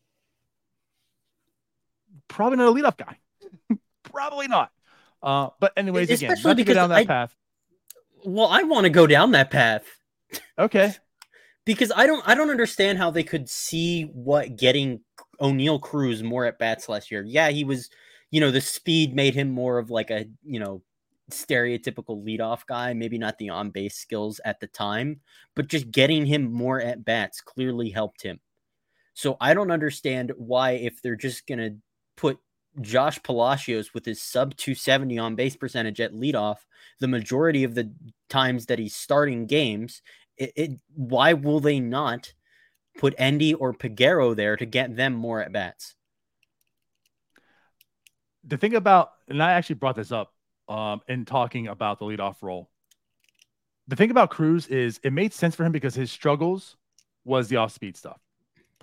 Probably 2.26 2.58
not 2.58 2.68
a 2.68 2.72
leadoff 2.72 2.96
guy. 2.96 3.16
probably 4.02 4.48
not. 4.48 4.72
Uh, 5.22 5.50
but 5.60 5.72
anyways, 5.76 6.10
Especially 6.10 6.34
again, 6.34 6.42
not 6.44 6.56
to 6.56 6.64
go 6.64 6.74
down 6.74 6.88
that 6.90 6.96
I, 6.96 7.06
path. 7.06 7.36
Well, 8.24 8.48
I 8.48 8.64
want 8.64 8.84
to 8.84 8.90
go 8.90 9.06
down 9.06 9.30
that 9.32 9.50
path. 9.50 9.84
Okay. 10.58 10.92
because 11.64 11.92
I 11.94 12.06
don't 12.06 12.26
I 12.26 12.34
don't 12.34 12.50
understand 12.50 12.98
how 12.98 13.10
they 13.10 13.22
could 13.22 13.48
see 13.48 14.02
what 14.02 14.56
getting 14.56 15.00
Oneil 15.40 15.80
Cruz 15.80 16.22
more 16.22 16.44
at 16.44 16.58
bats 16.58 16.88
last 16.88 17.10
year. 17.10 17.24
Yeah, 17.26 17.50
he 17.50 17.64
was 17.64 17.88
you 18.30 18.40
know, 18.40 18.50
the 18.50 18.60
speed 18.60 19.14
made 19.14 19.34
him 19.34 19.50
more 19.50 19.78
of 19.78 19.90
like 19.90 20.10
a, 20.10 20.26
you 20.44 20.60
know, 20.60 20.82
stereotypical 21.30 22.24
leadoff 22.24 22.66
guy, 22.66 22.92
maybe 22.92 23.18
not 23.18 23.38
the 23.38 23.48
on 23.48 23.70
base 23.70 23.96
skills 23.96 24.40
at 24.44 24.60
the 24.60 24.66
time, 24.66 25.20
but 25.54 25.68
just 25.68 25.90
getting 25.90 26.26
him 26.26 26.52
more 26.52 26.80
at 26.80 27.04
bats 27.04 27.40
clearly 27.40 27.90
helped 27.90 28.22
him. 28.22 28.40
So 29.14 29.36
I 29.40 29.54
don't 29.54 29.70
understand 29.70 30.32
why, 30.36 30.72
if 30.72 31.02
they're 31.02 31.16
just 31.16 31.46
going 31.46 31.58
to 31.58 31.76
put 32.16 32.38
Josh 32.80 33.22
Palacios 33.22 33.92
with 33.92 34.04
his 34.04 34.22
sub 34.22 34.56
270 34.56 35.18
on 35.18 35.34
base 35.34 35.56
percentage 35.56 36.00
at 36.00 36.14
leadoff, 36.14 36.58
the 37.00 37.08
majority 37.08 37.64
of 37.64 37.74
the 37.74 37.92
times 38.28 38.66
that 38.66 38.78
he's 38.78 38.94
starting 38.94 39.46
games, 39.46 40.02
it, 40.36 40.52
it 40.56 40.70
why 40.94 41.32
will 41.32 41.60
they 41.60 41.80
not 41.80 42.32
put 43.00 43.14
Endy 43.18 43.54
or 43.54 43.72
Peguero 43.72 44.34
there 44.34 44.56
to 44.56 44.66
get 44.66 44.94
them 44.94 45.14
more 45.14 45.40
at 45.40 45.52
bats. 45.52 45.94
The 48.44 48.56
thing 48.56 48.74
about, 48.74 49.12
and 49.28 49.42
I 49.42 49.52
actually 49.52 49.76
brought 49.76 49.96
this 49.96 50.12
up 50.12 50.32
um, 50.70 51.00
in 51.08 51.24
talking 51.24 51.66
about 51.66 51.98
the 51.98 52.06
leadoff 52.06 52.36
role. 52.40 52.70
The 53.88 53.96
thing 53.96 54.12
about 54.12 54.30
Cruz 54.30 54.68
is 54.68 55.00
it 55.02 55.12
made 55.12 55.34
sense 55.34 55.56
for 55.56 55.64
him 55.64 55.72
because 55.72 55.96
his 55.96 56.12
struggles 56.12 56.76
was 57.24 57.48
the 57.48 57.56
off 57.56 57.72
speed 57.72 57.96
stuff. 57.96 58.20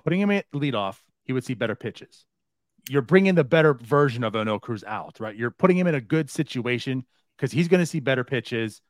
Putting 0.03 0.19
him 0.19 0.29
at 0.29 0.45
leadoff, 0.51 0.97
he 1.23 1.31
would 1.31 1.45
see 1.45 1.53
better 1.53 1.75
pitches. 1.75 2.25
You're 2.89 3.01
bringing 3.01 3.35
the 3.35 3.43
better 3.45 3.73
version 3.73 4.23
of 4.23 4.33
Oneil 4.33 4.61
Cruz 4.61 4.83
out, 4.85 5.19
right? 5.19 5.35
You're 5.35 5.51
putting 5.51 5.77
him 5.77 5.87
in 5.87 5.95
a 5.95 6.01
good 6.01 6.29
situation 6.29 7.05
because 7.37 7.53
he's 7.53 7.69
going 7.69 7.79
to 7.79 7.85
see 7.85 8.01
better 8.01 8.23
pitches. 8.25 8.81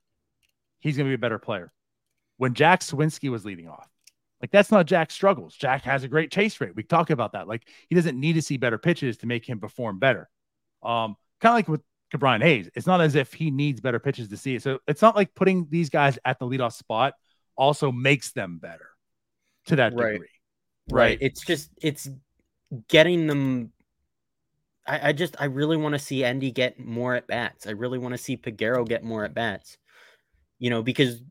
He's 0.80 0.98
going 0.98 1.06
to 1.06 1.10
be 1.10 1.16
a 1.16 1.20
better 1.20 1.40
player. 1.40 1.72
When 2.38 2.56
Jack 2.56 2.82
Suwinski 2.82 3.30
was 3.30 3.46
leading 3.46 3.68
off, 3.68 3.88
like 4.42 4.52
that's 4.52 4.72
not 4.72 4.86
Jack's 4.86 5.14
struggles. 5.14 5.56
Jack 5.56 5.84
has 5.84 6.04
a 6.04 6.08
great 6.08 6.32
chase 6.32 6.60
rate. 6.62 6.76
We 6.76 6.84
talk 6.84 7.10
about 7.10 7.34
that. 7.34 7.48
Like 7.48 7.68
he 7.90 7.96
doesn't 7.96 8.20
need 8.20 8.34
to 8.34 8.42
see 8.42 8.58
better 8.58 8.78
pitches 8.78 9.18
to 9.18 9.28
make 9.28 9.48
him 9.48 9.60
perform 9.60 10.00
better. 10.00 10.30
Um, 10.84 11.16
kind 11.42 11.52
of 11.52 11.56
like 11.56 11.68
with 11.68 11.82
Ke'Bryan 12.14 12.42
Hayes. 12.42 12.70
It's 12.76 12.88
not 12.88 13.02
as 13.02 13.16
if 13.16 13.34
he 13.34 13.52
needs 13.52 13.82
better 13.82 14.00
pitches 14.00 14.30
to 14.30 14.38
see 14.38 14.56
it. 14.56 14.64
So 14.64 14.80
it's 14.88 15.02
not 15.02 15.16
like 15.16 15.36
putting 15.36 15.68
these 15.70 15.90
guys 15.90 16.18
at 16.26 16.40
the 16.40 16.46
leadoff 16.46 16.74
spot 16.74 17.14
also 17.56 17.92
makes 17.92 18.32
them 18.32 18.60
better 18.60 18.90
to 19.66 19.76
that 19.78 19.94
right. 19.94 20.14
degree. 20.14 20.28
Right. 20.90 21.02
right. 21.02 21.18
It's 21.22 21.44
just 21.44 21.70
it's 21.82 22.10
getting 22.88 23.28
them. 23.28 23.72
I, 24.86 25.10
I 25.10 25.14
just 25.14 25.36
I 25.40 25.46
really 25.46 25.78
want 25.78 25.94
to 25.94 26.00
see 26.00 26.24
Endy 26.24 26.52
get 26.52 26.80
more 26.80 27.16
at 27.16 27.28
bats. 27.28 27.68
I 27.68 27.72
really 27.72 27.98
want 27.98 28.14
to 28.14 28.18
see 28.18 28.38
Peguero 28.38 28.88
get 28.88 29.04
more 29.04 29.26
at 29.26 29.34
bats. 29.34 29.78
You 30.60 30.70
know, 30.70 30.82
because 30.82 31.22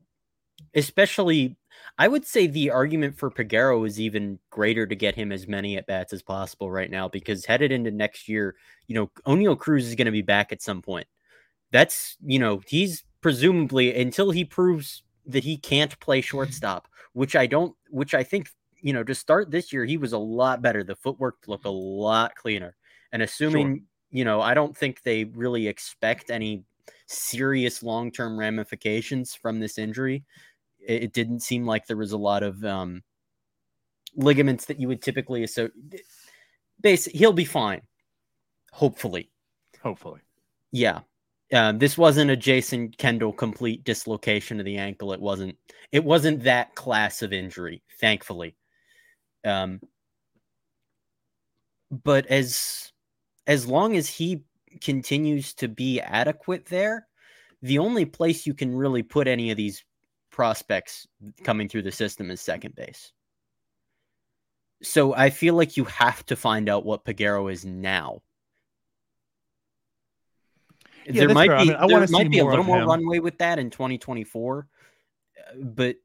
especially 0.74 1.56
I 1.98 2.08
would 2.08 2.26
say 2.26 2.46
the 2.46 2.70
argument 2.70 3.16
for 3.16 3.30
Peguero 3.30 3.86
is 3.86 3.98
even 3.98 4.38
greater 4.50 4.86
to 4.86 4.94
get 4.94 5.14
him 5.14 5.32
as 5.32 5.48
many 5.48 5.76
at 5.78 5.86
bats 5.86 6.12
as 6.12 6.22
possible 6.22 6.70
right 6.70 6.90
now 6.90 7.08
because 7.08 7.46
headed 7.46 7.72
into 7.72 7.90
next 7.90 8.28
year, 8.28 8.54
you 8.86 8.94
know, 8.94 9.10
Oneil 9.26 9.58
Cruz 9.58 9.86
is 9.86 9.94
going 9.94 10.06
to 10.06 10.12
be 10.12 10.22
back 10.22 10.52
at 10.52 10.60
some 10.60 10.82
point. 10.82 11.06
That's, 11.72 12.16
you 12.22 12.38
know, 12.38 12.60
he's 12.66 13.04
presumably 13.22 13.98
until 13.98 14.30
he 14.30 14.44
proves 14.44 15.02
that 15.24 15.42
he 15.42 15.56
can't 15.56 15.98
play 15.98 16.20
shortstop, 16.20 16.86
which 17.14 17.34
I 17.34 17.46
don't, 17.46 17.74
which 17.88 18.14
I 18.14 18.22
think, 18.22 18.50
you 18.82 18.92
know, 18.92 19.02
to 19.02 19.14
start 19.14 19.50
this 19.50 19.72
year, 19.72 19.86
he 19.86 19.96
was 19.96 20.12
a 20.12 20.18
lot 20.18 20.60
better. 20.60 20.84
The 20.84 20.96
footwork 20.96 21.36
looked 21.46 21.64
a 21.64 21.70
lot 21.70 22.36
cleaner. 22.36 22.76
And 23.10 23.22
assuming, 23.22 23.76
sure. 23.76 23.84
you 24.10 24.24
know, 24.26 24.42
I 24.42 24.52
don't 24.52 24.76
think 24.76 25.02
they 25.02 25.24
really 25.24 25.66
expect 25.66 26.30
any 26.30 26.64
serious 27.06 27.82
long 27.82 28.10
term 28.12 28.38
ramifications 28.38 29.34
from 29.34 29.60
this 29.60 29.78
injury 29.78 30.24
it, 30.86 31.04
it 31.04 31.12
didn't 31.12 31.40
seem 31.40 31.66
like 31.66 31.86
there 31.86 31.96
was 31.96 32.12
a 32.12 32.18
lot 32.18 32.42
of 32.42 32.64
um, 32.64 33.02
ligaments 34.14 34.66
that 34.66 34.80
you 34.80 34.88
would 34.88 35.02
typically 35.02 35.44
associate. 35.44 35.72
Base, 36.80 37.06
he'll 37.06 37.32
be 37.32 37.44
fine, 37.44 37.82
hopefully. 38.72 39.30
Hopefully, 39.82 40.20
yeah. 40.72 41.00
Um, 41.52 41.78
this 41.78 41.96
wasn't 41.96 42.30
a 42.30 42.36
Jason 42.36 42.90
Kendall 42.90 43.32
complete 43.32 43.84
dislocation 43.84 44.58
of 44.58 44.66
the 44.66 44.78
ankle. 44.78 45.12
It 45.12 45.20
wasn't. 45.20 45.56
It 45.92 46.04
wasn't 46.04 46.42
that 46.44 46.74
class 46.74 47.22
of 47.22 47.32
injury, 47.32 47.82
thankfully. 48.00 48.56
Um, 49.44 49.80
but 51.90 52.26
as 52.26 52.92
as 53.46 53.66
long 53.66 53.96
as 53.96 54.08
he 54.08 54.42
continues 54.80 55.54
to 55.54 55.68
be 55.68 56.00
adequate 56.00 56.66
there, 56.66 57.06
the 57.62 57.78
only 57.78 58.04
place 58.04 58.46
you 58.46 58.54
can 58.54 58.74
really 58.74 59.02
put 59.02 59.28
any 59.28 59.50
of 59.50 59.56
these 59.56 59.84
prospects 60.36 61.08
coming 61.44 61.66
through 61.66 61.80
the 61.80 61.90
system 61.90 62.30
is 62.30 62.42
second 62.42 62.74
base. 62.74 63.10
So 64.82 65.14
I 65.14 65.30
feel 65.30 65.54
like 65.54 65.78
you 65.78 65.84
have 65.84 66.26
to 66.26 66.36
find 66.36 66.68
out 66.68 66.84
what 66.84 67.06
Peguero 67.06 67.50
is 67.50 67.64
now. 67.64 68.20
Yeah, 71.06 71.24
there 71.24 71.28
might 71.30 71.48
fair. 71.48 71.64
be 71.64 71.74
I 71.74 71.86
mean, 71.86 71.98
there 71.98 72.06
might 72.08 72.30
be 72.30 72.40
a 72.40 72.44
little 72.44 72.66
more 72.66 72.82
him. 72.82 72.86
runway 72.88 73.18
with 73.18 73.38
that 73.38 73.58
in 73.58 73.70
2024, 73.70 74.68
but 75.58 75.96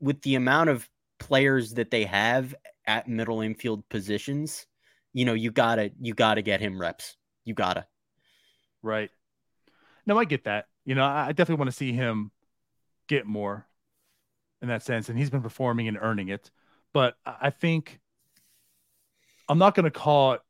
with 0.00 0.20
the 0.22 0.34
amount 0.34 0.70
of 0.70 0.88
players 1.20 1.74
that 1.74 1.92
they 1.92 2.04
have 2.04 2.52
at 2.84 3.06
middle 3.06 3.42
infield 3.42 3.88
positions, 3.88 4.66
you 5.12 5.24
know, 5.24 5.34
you 5.34 5.52
gotta 5.52 5.92
you 6.00 6.14
gotta 6.14 6.42
get 6.42 6.60
him 6.60 6.80
reps. 6.80 7.16
You 7.44 7.54
gotta. 7.54 7.86
Right. 8.82 9.10
No, 10.04 10.18
I 10.18 10.24
get 10.24 10.44
that. 10.44 10.66
You 10.84 10.96
know, 10.96 11.04
I 11.04 11.28
definitely 11.28 11.60
want 11.60 11.70
to 11.70 11.76
see 11.76 11.92
him 11.92 12.32
get 13.08 13.26
more 13.26 13.66
in 14.62 14.68
that 14.68 14.82
sense, 14.82 15.08
and 15.08 15.18
he's 15.18 15.30
been 15.30 15.42
performing 15.42 15.88
and 15.88 15.98
earning 16.00 16.28
it. 16.28 16.50
But 16.92 17.14
I 17.24 17.50
think 17.50 18.00
I'm 19.48 19.58
not 19.58 19.74
going 19.74 19.84
to 19.84 19.90
call 19.90 20.34
it 20.34 20.40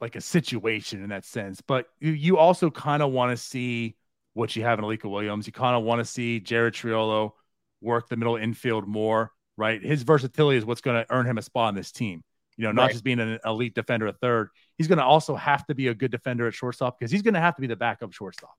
like 0.00 0.16
a 0.16 0.20
situation 0.20 1.02
in 1.02 1.10
that 1.10 1.24
sense, 1.24 1.60
but 1.60 1.86
you, 2.00 2.12
you 2.12 2.38
also 2.38 2.70
kind 2.70 3.02
of 3.02 3.10
want 3.10 3.30
to 3.30 3.36
see 3.36 3.96
what 4.34 4.54
you 4.54 4.62
have 4.62 4.78
in 4.78 4.84
Alika 4.84 5.10
Williams. 5.10 5.46
You 5.46 5.52
kind 5.52 5.76
of 5.76 5.82
want 5.82 5.98
to 6.00 6.04
see 6.04 6.38
Jared 6.40 6.74
Triolo 6.74 7.32
work 7.80 8.08
the 8.08 8.16
middle 8.16 8.36
infield 8.36 8.86
more, 8.86 9.32
right? 9.56 9.82
His 9.82 10.02
versatility 10.02 10.58
is 10.58 10.64
what's 10.64 10.80
going 10.80 11.02
to 11.02 11.12
earn 11.12 11.26
him 11.26 11.38
a 11.38 11.42
spot 11.42 11.68
on 11.68 11.74
this 11.74 11.90
team. 11.90 12.22
You 12.56 12.64
know, 12.64 12.72
not 12.72 12.82
right. 12.82 12.92
just 12.92 13.04
being 13.04 13.20
an 13.20 13.38
elite 13.44 13.74
defender 13.74 14.08
at 14.08 14.20
third. 14.20 14.50
He's 14.76 14.88
going 14.88 14.98
to 14.98 15.04
also 15.04 15.36
have 15.36 15.64
to 15.66 15.74
be 15.74 15.88
a 15.88 15.94
good 15.94 16.10
defender 16.10 16.46
at 16.48 16.54
shortstop 16.54 16.98
because 16.98 17.10
he's 17.10 17.22
going 17.22 17.34
to 17.34 17.40
have 17.40 17.54
to 17.54 17.60
be 17.60 17.68
the 17.68 17.76
backup 17.76 18.12
shortstop. 18.12 18.54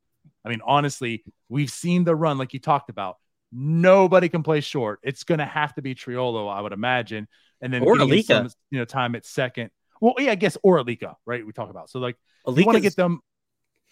I 0.45 0.49
mean, 0.49 0.61
honestly, 0.65 1.23
we've 1.49 1.69
seen 1.69 2.05
the 2.05 2.15
run 2.15 2.37
like 2.37 2.53
you 2.53 2.59
talked 2.59 2.89
about. 2.89 3.17
Nobody 3.51 4.29
can 4.29 4.43
play 4.43 4.61
short. 4.61 4.99
It's 5.03 5.23
going 5.23 5.39
to 5.39 5.45
have 5.45 5.73
to 5.75 5.81
be 5.81 5.95
Triolo, 5.95 6.53
I 6.53 6.61
would 6.61 6.73
imagine, 6.73 7.27
and 7.61 7.73
then. 7.73 7.83
Some, 8.23 8.49
you 8.69 8.79
know, 8.79 8.85
time 8.85 9.15
at 9.15 9.25
second. 9.25 9.71
Well, 10.01 10.13
yeah, 10.17 10.31
I 10.31 10.35
guess 10.35 10.57
or 10.63 10.77
Alika, 10.77 11.15
right? 11.25 11.45
We 11.45 11.51
talk 11.51 11.69
about 11.69 11.89
so 11.89 11.99
like 11.99 12.15
Alika's... 12.47 12.59
you 12.59 12.65
want 12.65 12.75
to 12.77 12.81
get 12.81 12.95
them 12.95 13.21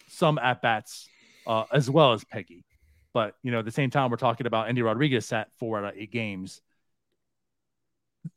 some 0.08 0.38
at 0.38 0.62
bats 0.62 1.08
uh, 1.46 1.64
as 1.72 1.90
well 1.90 2.12
as 2.12 2.24
Peggy, 2.24 2.64
but 3.12 3.34
you 3.42 3.50
know, 3.50 3.58
at 3.58 3.64
the 3.64 3.72
same 3.72 3.90
time, 3.90 4.10
we're 4.10 4.16
talking 4.16 4.46
about 4.46 4.68
Endy 4.68 4.82
Rodriguez 4.82 5.26
sat 5.26 5.48
four 5.58 5.78
out 5.78 5.92
of 5.92 6.00
eight 6.00 6.10
games. 6.10 6.60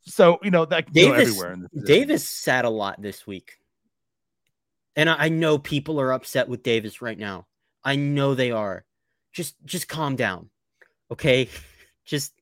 So 0.02 0.38
you 0.42 0.50
know 0.50 0.64
that 0.66 0.92
Davis, 0.92 1.28
everywhere. 1.28 1.56
Davis 1.84 2.28
sat 2.28 2.64
a 2.64 2.70
lot 2.70 3.00
this 3.00 3.26
week, 3.26 3.58
and 4.96 5.08
I 5.08 5.28
know 5.28 5.58
people 5.58 6.00
are 6.00 6.12
upset 6.12 6.48
with 6.48 6.62
Davis 6.62 7.00
right 7.00 7.18
now. 7.18 7.46
I 7.84 7.96
know 7.96 8.34
they 8.34 8.50
are. 8.50 8.84
Just 9.32 9.54
just 9.64 9.88
calm 9.88 10.16
down. 10.16 10.50
Okay. 11.12 11.48
Just 12.04 12.32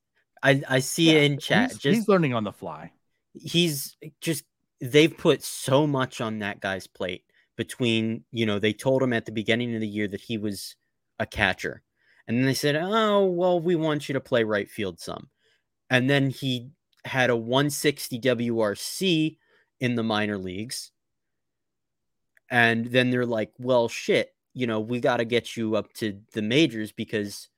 I 0.41 0.61
I 0.67 0.79
see 0.79 1.11
yeah, 1.11 1.19
it 1.19 1.31
in 1.31 1.37
chat. 1.37 1.71
He's, 1.71 1.79
just 1.79 1.95
he's 1.95 2.07
learning 2.07 2.33
on 2.33 2.43
the 2.43 2.51
fly. 2.51 2.91
He's 3.33 3.95
just 4.19 4.43
they've 4.79 5.15
put 5.15 5.43
so 5.43 5.85
much 5.85 6.19
on 6.19 6.39
that 6.39 6.59
guy's 6.59 6.87
plate 6.87 7.23
between, 7.55 8.23
you 8.31 8.47
know, 8.47 8.57
they 8.57 8.73
told 8.73 9.03
him 9.03 9.13
at 9.13 9.25
the 9.27 9.31
beginning 9.31 9.75
of 9.75 9.81
the 9.81 9.87
year 9.87 10.07
that 10.07 10.21
he 10.21 10.37
was 10.39 10.75
a 11.19 11.27
catcher. 11.27 11.83
And 12.27 12.37
then 12.37 12.45
they 12.45 12.55
said, 12.55 12.75
"Oh, 12.75 13.25
well, 13.25 13.59
we 13.59 13.75
want 13.75 14.09
you 14.09 14.13
to 14.13 14.19
play 14.19 14.43
right 14.43 14.69
field 14.69 14.99
some." 14.99 15.29
And 15.89 16.09
then 16.09 16.31
he 16.31 16.71
had 17.05 17.29
a 17.29 17.35
160 17.35 18.19
WRC 18.19 19.37
in 19.79 19.95
the 19.95 20.03
minor 20.03 20.37
leagues. 20.37 20.91
And 22.49 22.85
then 22.87 23.11
they're 23.11 23.25
like, 23.25 23.51
"Well, 23.59 23.87
shit, 23.87 24.33
you 24.53 24.67
know, 24.67 24.79
we 24.79 24.99
got 24.99 25.17
to 25.17 25.25
get 25.25 25.55
you 25.55 25.75
up 25.75 25.93
to 25.93 26.19
the 26.33 26.41
majors 26.41 26.91
because 26.91 27.49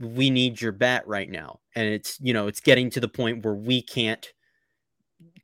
we 0.00 0.30
need 0.30 0.60
your 0.60 0.72
bat 0.72 1.06
right 1.06 1.30
now. 1.30 1.60
And 1.74 1.88
it's, 1.88 2.18
you 2.20 2.32
know, 2.32 2.46
it's 2.46 2.60
getting 2.60 2.90
to 2.90 3.00
the 3.00 3.08
point 3.08 3.44
where 3.44 3.54
we 3.54 3.82
can't 3.82 4.26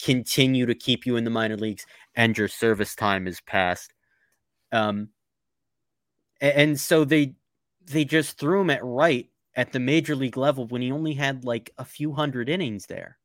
continue 0.03 0.67
to 0.67 0.75
keep 0.75 1.07
you 1.07 1.17
in 1.17 1.25
the 1.25 1.31
minor 1.31 1.57
leagues 1.57 1.87
and 2.15 2.37
your 2.39 2.49
service 2.49 2.95
time 2.95 3.27
is 3.27 3.41
past. 3.41 3.93
Um, 4.73 5.09
and 6.41 6.79
so 6.79 7.05
they 7.05 7.35
they 7.87 8.05
just 8.05 8.39
threw 8.39 8.61
him 8.61 8.71
at 8.71 8.85
right 8.85 9.29
at 9.57 9.73
the 9.73 9.81
major 9.81 10.17
league 10.17 10.37
level 10.37 10.67
when 10.67 10.83
he 10.83 10.91
only 10.91 11.15
had 11.15 11.45
like 11.45 11.71
a 11.79 11.85
few 11.85 12.13
hundred 12.13 12.49
innings 12.49 12.87
there 12.87 13.19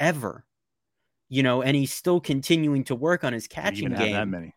ever 0.00 0.44
you 1.28 1.42
know 1.42 1.62
and 1.62 1.76
he's 1.76 1.92
still 1.92 2.20
continuing 2.20 2.84
to 2.84 2.94
work 2.94 3.24
on 3.24 3.32
his 3.32 3.46
catching 3.46 3.92
game 3.92 4.12
that 4.12 4.28
many 4.28 4.54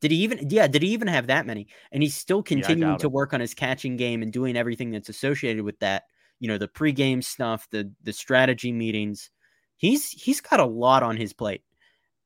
did 0.00 0.10
he 0.10 0.18
even 0.18 0.50
yeah, 0.50 0.66
did 0.66 0.82
he 0.82 0.88
even 0.90 1.08
have 1.08 1.28
that 1.28 1.46
many? 1.46 1.68
And 1.92 2.02
he's 2.02 2.16
still 2.16 2.42
continuing 2.42 2.92
yeah, 2.92 2.98
to 2.98 3.08
work 3.08 3.32
on 3.32 3.40
his 3.40 3.54
catching 3.54 3.96
game 3.96 4.22
and 4.22 4.32
doing 4.32 4.56
everything 4.56 4.90
that's 4.90 5.08
associated 5.08 5.64
with 5.64 5.78
that. 5.80 6.04
You 6.40 6.48
know, 6.48 6.58
the 6.58 6.68
pregame 6.68 7.24
stuff, 7.24 7.66
the 7.70 7.90
the 8.02 8.12
strategy 8.12 8.72
meetings. 8.72 9.30
He's 9.76 10.10
he's 10.10 10.40
got 10.40 10.60
a 10.60 10.66
lot 10.66 11.02
on 11.02 11.16
his 11.16 11.32
plate. 11.32 11.62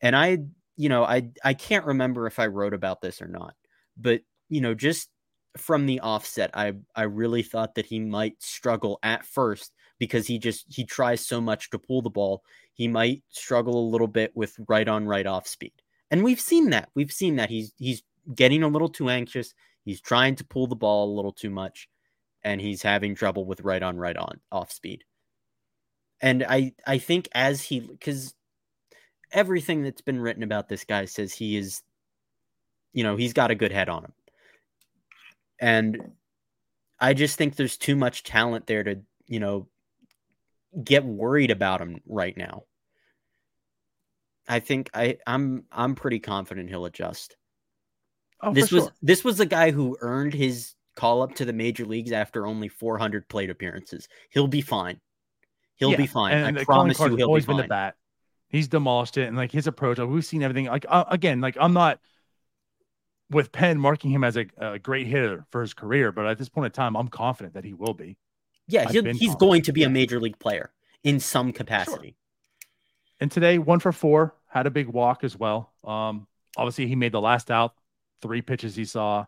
And 0.01 0.17
I, 0.17 0.39
you 0.77 0.89
know, 0.89 1.05
I 1.05 1.31
I 1.45 1.55
can't 1.55 1.87
remember 1.87 2.27
if 2.27 2.39
I 2.39 2.47
wrote 2.47 2.75
about 2.75 3.01
this 3.01 3.21
or 3.23 3.29
not. 3.29 3.55
But, 3.97 4.21
you 4.49 4.61
know, 4.61 4.75
just 4.75 5.09
from 5.57 5.87
the 5.87 6.01
offset, 6.01 6.51
I 6.55 6.75
I 6.95 7.03
really 7.03 7.43
thought 7.43 7.75
that 7.75 7.87
he 7.87 8.01
might 8.01 8.43
struggle 8.43 8.99
at 9.03 9.25
first 9.25 9.73
because 9.99 10.27
he 10.27 10.39
just 10.39 10.67
he 10.69 10.85
tries 10.85 11.27
so 11.27 11.41
much 11.41 11.71
to 11.71 11.79
pull 11.79 12.03
the 12.03 12.11
ball. 12.11 12.43
He 12.75 12.89
might 12.89 13.23
struggle 13.29 13.79
a 13.79 13.91
little 13.91 14.07
bit 14.07 14.33
with 14.37 14.57
right 14.69 14.87
on 14.89 15.07
right 15.07 15.27
off 15.27 15.47
speed. 15.47 15.75
And 16.11 16.25
we've 16.25 16.41
seen 16.41 16.71
that. 16.71 16.89
We've 16.95 17.13
seen 17.13 17.37
that 17.37 17.51
he's 17.51 17.73
he's 17.79 18.03
getting 18.35 18.63
a 18.63 18.69
little 18.69 18.89
too 18.89 19.09
anxious. 19.09 19.55
He's 19.85 20.01
trying 20.01 20.35
to 20.37 20.45
pull 20.45 20.67
the 20.67 20.77
ball 20.77 21.13
a 21.13 21.17
little 21.17 21.33
too 21.33 21.51
much, 21.51 21.89
and 22.43 22.61
he's 22.61 22.83
having 22.83 23.15
trouble 23.15 23.45
with 23.45 23.61
right 23.63 23.83
on, 23.83 23.97
right 23.97 24.17
on, 24.17 24.41
off 24.51 24.73
speed. 24.73 25.05
And 26.21 26.45
I 26.49 26.73
I 26.87 26.99
think 26.99 27.29
as 27.33 27.63
he 27.63 27.81
because 27.81 28.35
everything 29.33 29.83
that's 29.83 30.01
been 30.01 30.21
written 30.21 30.43
about 30.43 30.69
this 30.69 30.85
guy 30.85 31.05
says 31.05 31.33
he 31.33 31.57
is, 31.57 31.83
you 32.93 33.05
know, 33.05 33.17
he's 33.17 33.33
got 33.33 33.51
a 33.51 33.55
good 33.55 33.73
head 33.73 33.89
on 33.89 34.05
him. 34.05 34.13
And 35.61 36.13
I 37.01 37.15
just 37.15 37.37
think 37.37 37.57
there's 37.57 37.77
too 37.77 37.97
much 37.97 38.23
talent 38.23 38.67
there 38.67 38.83
to, 38.85 39.01
you 39.27 39.41
know, 39.41 39.69
get 40.83 41.05
worried 41.05 41.51
about 41.51 41.81
him 41.81 42.01
right 42.07 42.37
now. 42.37 42.65
I 44.49 44.61
think 44.61 44.91
I 44.95 45.19
I'm 45.27 45.65
I'm 45.71 45.95
pretty 45.95 46.19
confident 46.19 46.71
he'll 46.71 46.87
adjust. 46.87 47.37
Oh, 48.41 48.53
this 48.53 48.73
was 48.73 48.85
sure. 48.85 48.93
this 49.03 49.25
was 49.25 49.41
a 49.41 49.47
guy 49.47 49.71
who 49.71 49.97
earned 50.01 50.33
his 50.33 50.75
call 50.97 51.23
up 51.23 51.35
to 51.37 51.45
the 51.45 51.53
major 51.53 51.85
leagues 51.85 52.13
after 52.13 52.47
only 52.47 52.69
400 52.69 53.29
plate 53.29 53.51
appearances. 53.51 54.09
He'll 54.31 54.49
be 54.49 54.63
fine. 54.63 55.01
He'll 55.77 55.93
yeah, 55.93 55.97
be 55.97 56.07
fine. 56.07 56.59
I 56.59 56.65
promise 56.65 56.99
you, 56.99 57.17
he'll 57.17 57.27
always 57.29 57.45
be 57.45 57.49
fine. 57.49 57.57
Been 57.57 57.65
the 57.65 57.69
bat. 57.69 57.95
He's 58.49 58.67
demolished 58.67 59.19
it, 59.19 59.29
and 59.29 59.37
like 59.37 59.53
his 59.53 59.67
approach, 59.67 59.99
like, 59.99 60.09
we've 60.09 60.25
seen 60.25 60.43
everything. 60.43 60.67
Like 60.67 60.87
uh, 60.89 61.05
again, 61.09 61.41
like 61.41 61.57
I'm 61.61 61.75
not 61.75 62.01
with 63.31 63.53
Penn 63.53 63.79
marking 63.79 64.11
him 64.11 64.25
as 64.25 64.37
a, 64.37 64.47
a, 64.57 64.79
great 64.79 65.07
hitter 65.07 65.45
for 65.51 65.61
his 65.61 65.75
career, 65.75 66.13
but 66.13 66.27
at 66.27 66.39
this 66.39 66.49
point 66.49 66.67
in 66.67 66.73
time, 66.73 66.97
I'm 66.97 67.09
confident 67.09 67.55
that 67.55 67.65
he 67.65 67.75
will 67.75 67.93
be. 67.93 68.17
Yeah, 68.69 68.91
he's 68.91 69.35
going 69.35 69.63
to 69.63 69.73
be 69.73 69.83
a 69.83 69.91
major 69.91 70.19
league 70.19 70.39
player 70.39 70.73
in 71.05 71.21
some 71.21 71.53
capacity. 71.53 72.17
Sure. 72.61 72.69
And 73.21 73.31
today, 73.31 73.59
one 73.59 73.81
for 73.81 73.93
four, 73.93 74.35
had 74.49 74.67
a 74.67 74.71
big 74.71 74.89
walk 74.89 75.25
as 75.25 75.37
well. 75.37 75.73
Um, 75.85 76.27
obviously, 76.57 76.87
he 76.87 76.97
made 76.97 77.13
the 77.13 77.21
last 77.21 77.51
out, 77.51 77.75
three 78.21 78.43
pitches 78.43 78.75
he 78.75 78.85
saw. 78.85 79.27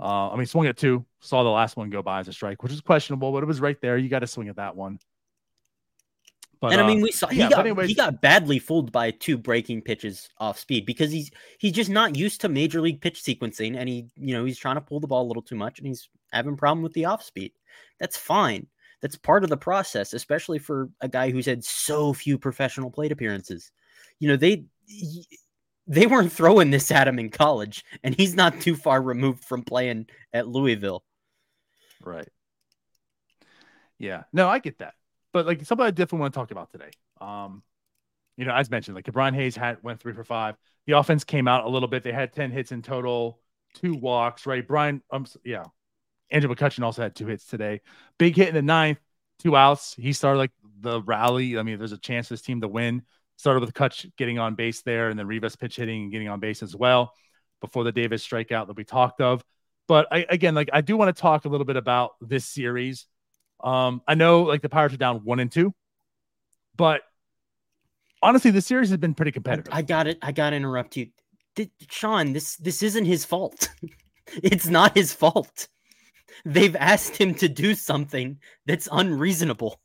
Uh, 0.00 0.30
I 0.30 0.36
mean, 0.36 0.46
swung 0.46 0.66
at 0.66 0.76
two, 0.76 1.04
saw 1.20 1.42
the 1.42 1.50
last 1.50 1.76
one 1.76 1.90
go 1.90 2.02
by 2.02 2.20
as 2.20 2.28
a 2.28 2.32
strike, 2.32 2.62
which 2.62 2.72
is 2.72 2.80
questionable, 2.80 3.32
but 3.32 3.42
it 3.42 3.46
was 3.46 3.60
right 3.60 3.80
there. 3.80 3.96
You 3.96 4.08
got 4.08 4.20
to 4.20 4.26
swing 4.26 4.48
at 4.48 4.56
that 4.56 4.74
one. 4.74 4.98
But, 6.60 6.72
and 6.72 6.80
I 6.80 6.86
mean, 6.86 7.00
uh, 7.00 7.02
we 7.02 7.12
saw 7.12 7.26
he 7.28 7.40
yeah, 7.40 7.50
got 7.50 7.60
anyways, 7.60 7.88
he 7.88 7.94
got 7.94 8.22
badly 8.22 8.58
fooled 8.58 8.90
by 8.90 9.10
two 9.10 9.36
breaking 9.36 9.82
pitches 9.82 10.30
off 10.38 10.58
speed 10.58 10.86
because 10.86 11.12
he's 11.12 11.30
he's 11.58 11.72
just 11.72 11.90
not 11.90 12.16
used 12.16 12.40
to 12.40 12.48
major 12.48 12.80
league 12.80 13.02
pitch 13.02 13.22
sequencing, 13.22 13.76
and 13.76 13.88
he 13.88 14.06
you 14.16 14.34
know 14.34 14.44
he's 14.44 14.58
trying 14.58 14.76
to 14.76 14.80
pull 14.80 14.98
the 14.98 15.06
ball 15.06 15.26
a 15.26 15.28
little 15.28 15.42
too 15.42 15.56
much, 15.56 15.78
and 15.78 15.86
he's 15.86 16.08
having 16.32 16.56
problem 16.56 16.82
with 16.82 16.94
the 16.94 17.04
off 17.04 17.22
speed. 17.22 17.52
That's 18.00 18.16
fine. 18.16 18.66
That's 19.02 19.16
part 19.16 19.44
of 19.44 19.50
the 19.50 19.56
process, 19.58 20.14
especially 20.14 20.58
for 20.58 20.88
a 21.02 21.08
guy 21.08 21.30
who's 21.30 21.44
had 21.44 21.62
so 21.62 22.14
few 22.14 22.38
professional 22.38 22.90
plate 22.90 23.12
appearances. 23.12 23.70
You 24.20 24.28
know, 24.28 24.36
they 24.36 24.64
they 25.86 26.06
weren't 26.06 26.32
throwing 26.32 26.70
this 26.70 26.90
at 26.90 27.08
him 27.08 27.18
in 27.18 27.30
college, 27.30 27.84
and 28.02 28.14
he's 28.14 28.34
not 28.34 28.60
too 28.60 28.76
far 28.76 29.00
removed 29.02 29.44
from 29.44 29.62
playing 29.62 30.06
at 30.32 30.48
Louisville. 30.48 31.04
Right. 32.02 32.28
Yeah. 33.98 34.24
No, 34.32 34.48
I 34.48 34.58
get 34.58 34.78
that. 34.78 34.94
But 35.32 35.46
like 35.46 35.64
something 35.64 35.86
I 35.86 35.90
definitely 35.90 36.20
want 36.20 36.34
to 36.34 36.40
talk 36.40 36.50
about 36.50 36.70
today. 36.70 36.90
Um, 37.20 37.62
you 38.36 38.44
know, 38.44 38.54
as 38.54 38.70
mentioned, 38.70 38.94
like 38.94 39.04
Brian 39.12 39.34
Hayes 39.34 39.56
had 39.56 39.82
went 39.82 40.00
three 40.00 40.12
for 40.12 40.24
five. 40.24 40.56
The 40.86 40.98
offense 40.98 41.24
came 41.24 41.48
out 41.48 41.64
a 41.64 41.68
little 41.68 41.88
bit. 41.88 42.02
They 42.02 42.12
had 42.12 42.32
10 42.32 42.50
hits 42.50 42.72
in 42.72 42.82
total, 42.82 43.40
two 43.74 43.94
walks, 43.94 44.46
right? 44.46 44.66
Brian, 44.66 45.02
um, 45.10 45.26
yeah, 45.44 45.64
Andrew 46.30 46.52
McCutchen 46.52 46.82
also 46.82 47.02
had 47.02 47.14
two 47.14 47.26
hits 47.26 47.46
today. 47.46 47.80
Big 48.18 48.36
hit 48.36 48.48
in 48.48 48.54
the 48.54 48.62
ninth, 48.62 48.98
two 49.38 49.56
outs. 49.56 49.94
He 49.94 50.12
started 50.12 50.38
like 50.38 50.52
the 50.80 51.00
rally. 51.02 51.58
I 51.58 51.62
mean, 51.62 51.78
there's 51.78 51.92
a 51.92 51.98
chance 51.98 52.28
for 52.28 52.34
this 52.34 52.42
team 52.42 52.60
to 52.60 52.68
win. 52.68 53.02
Started 53.36 53.60
with 53.60 53.74
Kutch 53.74 54.10
getting 54.16 54.38
on 54.38 54.54
base 54.54 54.82
there, 54.82 55.08
and 55.10 55.18
then 55.18 55.26
Rivas 55.26 55.56
pitch 55.56 55.76
hitting 55.76 56.04
and 56.04 56.12
getting 56.12 56.28
on 56.28 56.40
base 56.40 56.62
as 56.62 56.74
well 56.74 57.12
before 57.60 57.84
the 57.84 57.92
Davis 57.92 58.26
strikeout 58.26 58.66
that 58.68 58.76
we 58.76 58.84
talked 58.84 59.20
of. 59.20 59.44
But 59.86 60.06
I, 60.10 60.26
again, 60.28 60.54
like 60.54 60.70
I 60.72 60.80
do 60.80 60.96
want 60.96 61.14
to 61.14 61.20
talk 61.20 61.44
a 61.44 61.48
little 61.48 61.66
bit 61.66 61.76
about 61.76 62.12
this 62.20 62.46
series. 62.46 63.06
Um, 63.62 64.02
I 64.06 64.14
know 64.14 64.42
like 64.42 64.62
the 64.62 64.68
Pirates 64.68 64.94
are 64.94 64.98
down 64.98 65.24
one 65.24 65.40
and 65.40 65.50
two, 65.50 65.74
but 66.76 67.02
honestly, 68.22 68.50
the 68.50 68.62
series 68.62 68.90
has 68.90 68.98
been 68.98 69.14
pretty 69.14 69.32
competitive. 69.32 69.72
I 69.72 69.82
got 69.82 70.06
it. 70.06 70.18
I 70.22 70.32
got 70.32 70.50
to 70.50 70.56
interrupt 70.56 70.96
you, 70.96 71.08
Did, 71.54 71.70
Sean. 71.90 72.32
This 72.32 72.56
this 72.56 72.82
isn't 72.82 73.04
his 73.04 73.24
fault. 73.24 73.68
it's 74.42 74.66
not 74.66 74.96
his 74.96 75.12
fault. 75.12 75.68
They've 76.44 76.76
asked 76.76 77.16
him 77.16 77.34
to 77.36 77.48
do 77.48 77.74
something 77.74 78.38
that's 78.66 78.88
unreasonable. 78.90 79.80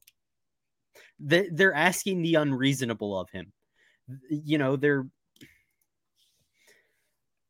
They're 1.19 1.73
asking 1.73 2.21
the 2.21 2.35
unreasonable 2.35 3.19
of 3.19 3.29
him. 3.29 3.51
You 4.29 4.57
know, 4.57 4.75
they're. 4.75 5.07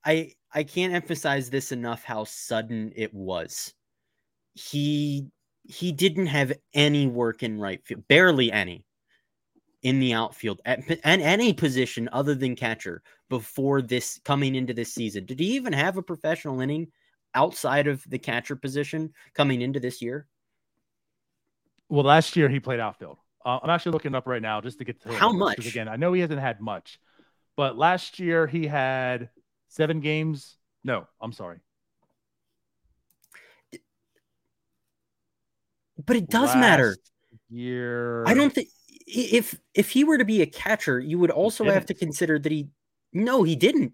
I 0.04 0.34
I 0.54 0.64
can't 0.64 0.94
emphasize 0.94 1.50
this 1.50 1.72
enough 1.72 2.04
how 2.04 2.24
sudden 2.24 2.92
it 2.96 3.14
was. 3.14 3.74
He 4.54 5.30
he 5.64 5.92
didn't 5.92 6.28
have 6.28 6.54
any 6.74 7.06
work 7.06 7.44
in 7.44 7.60
right 7.60 7.84
field, 7.86 8.08
barely 8.08 8.52
any 8.52 8.86
in 9.84 10.00
the 10.00 10.14
outfield 10.14 10.62
at, 10.66 10.90
at 10.90 11.20
any 11.22 11.54
position 11.54 12.10
other 12.12 12.36
than 12.36 12.56
catcher 12.56 13.02
before 13.30 13.82
this 13.82 14.20
coming 14.26 14.56
into 14.56 14.74
this 14.74 14.94
season. 14.94 15.26
Did 15.26 15.40
he 15.40 15.56
even 15.56 15.72
have 15.72 15.98
a 15.98 16.02
professional 16.02 16.60
inning 16.60 16.88
outside 17.36 17.88
of 17.88 18.04
the 18.10 18.20
catcher 18.20 18.56
position 18.56 19.14
coming 19.34 19.62
into 19.62 19.80
this 19.80 20.02
year? 20.02 20.28
Well, 21.88 22.06
last 22.06 22.36
year 22.36 22.50
he 22.50 22.60
played 22.60 22.80
outfield. 22.80 23.18
Uh, 23.50 23.60
I'm 23.64 23.70
actually 23.72 23.94
looking 23.94 24.14
up 24.14 24.28
right 24.28 24.42
now 24.42 24.62
just 24.62 24.78
to 24.78 24.86
get 24.86 25.02
to 25.02 25.12
how 25.12 25.32
much. 25.32 25.66
Again, 25.66 25.88
I 25.88 25.96
know 25.96 26.14
he 26.14 26.22
hasn't 26.22 26.40
had 26.40 26.62
much, 26.62 27.00
but 27.58 27.76
last 27.76 28.20
year 28.20 28.46
he 28.46 28.68
had 28.68 29.30
seven 29.70 30.02
games. 30.02 30.58
No, 30.84 31.08
I'm 31.20 31.32
sorry. 31.32 31.58
But 36.06 36.16
it 36.16 36.30
does 36.30 36.50
last 36.50 36.58
matter. 36.58 36.96
Year, 37.50 38.24
I 38.28 38.36
don't 38.36 38.54
think 38.54 38.68
if 39.08 39.60
if 39.74 39.90
he 39.90 40.04
were 40.04 40.20
to 40.20 40.26
be 40.26 40.44
a 40.44 40.46
catcher, 40.46 41.00
you 41.00 41.18
would 41.18 41.32
also 41.32 41.64
have 41.66 41.88
to 41.88 41.96
consider 41.96 42.38
that 42.38 42.52
he. 42.52 42.68
No, 43.14 43.42
he 43.42 43.56
didn't. 43.56 43.94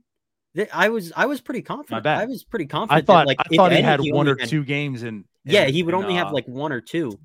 I 0.73 0.89
was 0.89 1.13
I 1.15 1.27
was 1.27 1.39
pretty 1.39 1.61
confident. 1.61 2.05
I 2.05 2.25
was 2.25 2.43
pretty 2.43 2.65
confident. 2.65 3.03
I 3.03 3.05
thought 3.05 3.21
that, 3.21 3.27
like 3.27 3.39
I 3.39 3.55
thought 3.55 3.71
he 3.71 3.81
had 3.81 4.01
he 4.01 4.11
one 4.11 4.27
or 4.27 4.37
had, 4.37 4.49
two 4.49 4.65
games 4.65 5.03
in. 5.03 5.23
yeah, 5.45 5.67
he 5.67 5.81
would 5.81 5.95
in, 5.95 6.03
only 6.03 6.17
uh, 6.17 6.25
have 6.25 6.33
like 6.33 6.45
one 6.45 6.73
or 6.73 6.81
two. 6.81 7.17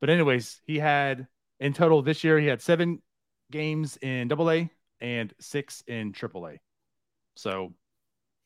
But 0.00 0.10
anyways, 0.10 0.60
he 0.66 0.80
had 0.80 1.28
in 1.60 1.72
total 1.72 2.02
this 2.02 2.24
year 2.24 2.38
he 2.38 2.46
had 2.46 2.60
seven 2.60 3.00
games 3.50 3.96
in 3.98 4.28
Double 4.28 4.50
A 4.50 4.70
and 5.00 5.32
six 5.40 5.82
in 5.86 6.12
Triple 6.12 6.46
A. 6.48 6.60
So 7.36 7.74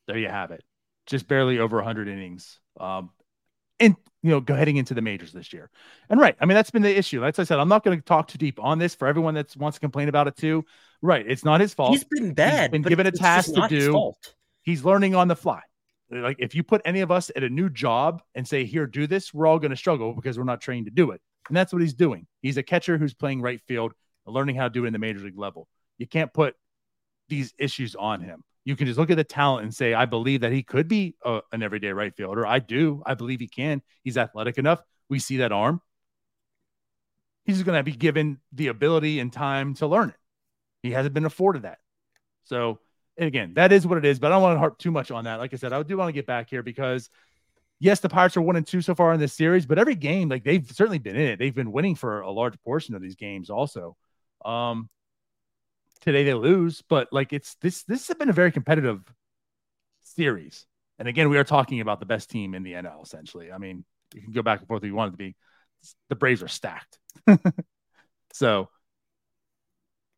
there 0.07 0.19
you 0.19 0.29
have 0.29 0.51
it. 0.51 0.65
Just 1.07 1.29
barely 1.29 1.59
over 1.59 1.77
100 1.77 2.09
innings. 2.09 2.61
Um, 2.79 3.11
and 3.81 3.97
you 4.23 4.31
know, 4.31 4.41
go 4.41 4.55
heading 4.55 4.77
into 4.77 4.95
the 4.95 5.03
majors 5.03 5.33
this 5.33 5.53
year. 5.53 5.71
And 6.11 6.21
right, 6.21 6.37
I 6.41 6.47
mean 6.47 6.57
that's 6.57 6.71
been 6.71 6.83
the 6.83 6.97
issue. 6.97 7.21
Like 7.21 7.39
I 7.39 7.45
said, 7.45 7.61
I'm 7.61 7.69
not 7.69 7.85
going 7.85 7.97
to 7.97 8.05
talk 8.05 8.29
too 8.29 8.39
deep 8.39 8.59
on 8.61 8.79
this 8.79 8.95
for 8.95 9.07
everyone 9.07 9.35
that 9.35 9.57
wants 9.57 9.77
to 9.77 9.81
complain 9.81 10.09
about 10.09 10.27
it 10.27 10.37
too. 10.37 10.65
Right, 11.01 11.25
it's 11.27 11.45
not 11.45 11.61
his 11.61 11.75
fault. 11.75 11.93
He's 11.93 12.05
been 12.05 12.35
bad. 12.35 12.63
He's 12.63 12.71
been 12.71 12.83
given 12.83 13.07
a 13.07 13.13
task 13.13 13.55
to 13.55 13.69
do. 13.69 14.13
He's 14.63 14.85
learning 14.85 15.15
on 15.15 15.29
the 15.29 15.37
fly. 15.37 15.63
Like 16.11 16.37
if 16.41 16.55
you 16.55 16.63
put 16.63 16.83
any 16.85 17.01
of 17.01 17.11
us 17.11 17.31
at 17.37 17.45
a 17.45 17.49
new 17.49 17.69
job 17.69 18.23
and 18.35 18.49
say, 18.49 18.65
"Here, 18.65 18.87
do 18.87 19.07
this," 19.07 19.33
we're 19.33 19.47
all 19.47 19.59
going 19.59 19.71
to 19.71 19.77
struggle 19.77 20.15
because 20.15 20.39
we're 20.39 20.45
not 20.45 20.61
trained 20.61 20.87
to 20.87 20.91
do 20.91 21.13
it. 21.13 21.21
And 21.49 21.57
that's 21.57 21.73
what 21.73 21.83
he's 21.83 21.95
doing. 21.95 22.27
He's 22.43 22.57
a 22.57 22.63
catcher 22.63 22.99
who's 22.99 23.15
playing 23.15 23.43
right 23.43 23.61
field, 23.67 23.93
learning 24.27 24.57
how 24.57 24.65
to 24.65 24.71
do 24.71 24.85
it 24.85 24.89
in 24.89 24.93
the 24.93 24.99
major 24.99 25.21
league 25.21 25.39
level. 25.39 25.69
You 25.97 26.07
can't 26.07 26.33
put 26.33 26.55
these 27.29 27.53
issues 27.59 27.95
on 27.95 28.21
him. 28.21 28.45
You 28.65 28.77
can 28.77 28.87
just 28.87 28.99
look 28.99 29.11
at 29.11 29.17
the 29.17 29.25
talent 29.25 29.65
and 29.65 29.75
say, 29.75 29.95
I 29.95 30.05
believe 30.05 30.43
that 30.43 30.53
he 30.53 30.63
could 30.63 30.89
be 30.89 31.17
a, 31.25 31.41
an 31.53 31.63
everyday 31.63 31.91
right 31.93 32.15
fielder. 32.15 32.47
I 32.47 32.59
do. 32.59 33.03
I 33.07 33.15
believe 33.15 33.41
he 33.41 33.49
can. 33.49 33.83
He's 34.05 34.19
athletic 34.19 34.59
enough. 34.59 34.81
We 35.09 35.19
see 35.19 35.39
that 35.39 35.53
arm. 35.53 35.81
He's 37.45 37.63
going 37.63 37.79
to 37.79 37.83
be 37.83 37.97
given 37.97 38.39
the 38.53 38.67
ability 38.67 39.21
and 39.21 39.33
time 39.33 39.75
to 39.77 39.87
learn 39.87 40.11
it. 40.11 40.17
He 40.83 40.91
hasn't 40.91 41.15
been 41.15 41.25
afforded 41.25 41.63
that. 41.63 41.79
So, 42.45 42.81
and 43.17 43.27
again, 43.27 43.55
that 43.55 43.73
is 43.73 43.87
what 43.87 43.99
it 43.99 44.05
is, 44.05 44.19
but 44.19 44.31
I 44.31 44.35
don't 44.35 44.43
want 44.43 44.57
to 44.57 44.61
harp 44.61 44.79
too 44.79 44.91
much 44.91 45.11
on 45.11 45.25
that. 45.25 45.37
Like 45.37 45.55
I 45.55 45.57
said, 45.57 45.73
I 45.73 45.83
do 45.83 45.97
want 45.97 46.09
to 46.09 46.13
get 46.13 46.27
back 46.27 46.51
here 46.51 46.63
because 46.63 47.09
yes, 47.81 48.01
the 48.01 48.09
Pirates 48.09 48.37
are 48.37 48.43
one 48.43 48.57
and 48.57 48.67
two 48.67 48.81
so 48.81 48.95
far 48.95 49.13
in 49.13 49.21
this 49.21 49.33
series, 49.33 49.67
but 49.67 49.79
every 49.79 49.95
game, 49.95 50.29
like 50.29 50.45
they've 50.45 50.69
certainly 50.71 50.99
been 50.99 51.17
in 51.17 51.29
it. 51.29 51.39
They've 51.39 51.55
been 51.55 51.73
winning 51.73 51.95
for 51.95 52.21
a 52.21 52.31
large 52.31 52.59
portion 52.63 52.95
of 52.95 53.03
these 53.03 53.17
games 53.17 53.51
also. 53.51 53.97
Um, 54.45 54.89
today 56.01 56.25
they 56.25 56.35
lose, 56.35 56.83
but 56.89 57.09
like 57.13 57.33
it's 57.33 57.55
this 57.57 57.85
this 57.85 58.09
has 58.09 58.17
been 58.17 58.31
a 58.31 58.35
very 58.35 58.53
competitive 58.53 59.03
series. 60.01 60.67
And 60.99 61.07
again, 61.07 61.29
we 61.29 61.39
are 61.39 61.45
talking 61.45 61.81
about 61.81 62.01
the 62.01 62.07
best 62.07 62.31
team 62.31 62.55
in 62.55 62.63
the 62.63 62.73
NL 62.73 63.03
essentially. 63.03 63.53
I 63.53 63.59
mean, 63.59 63.85
you 64.15 64.23
can 64.23 64.33
go 64.33 64.43
back 64.43 64.61
and 64.61 64.69
forth 64.69 64.83
if 64.83 64.89
you 64.89 64.95
want 64.95 65.11
it 65.11 65.13
to 65.13 65.19
be. 65.19 65.37
The 66.09 66.17
Braves 66.17 66.43
are 66.43 66.49
stacked. 66.49 66.99
so 68.33 68.69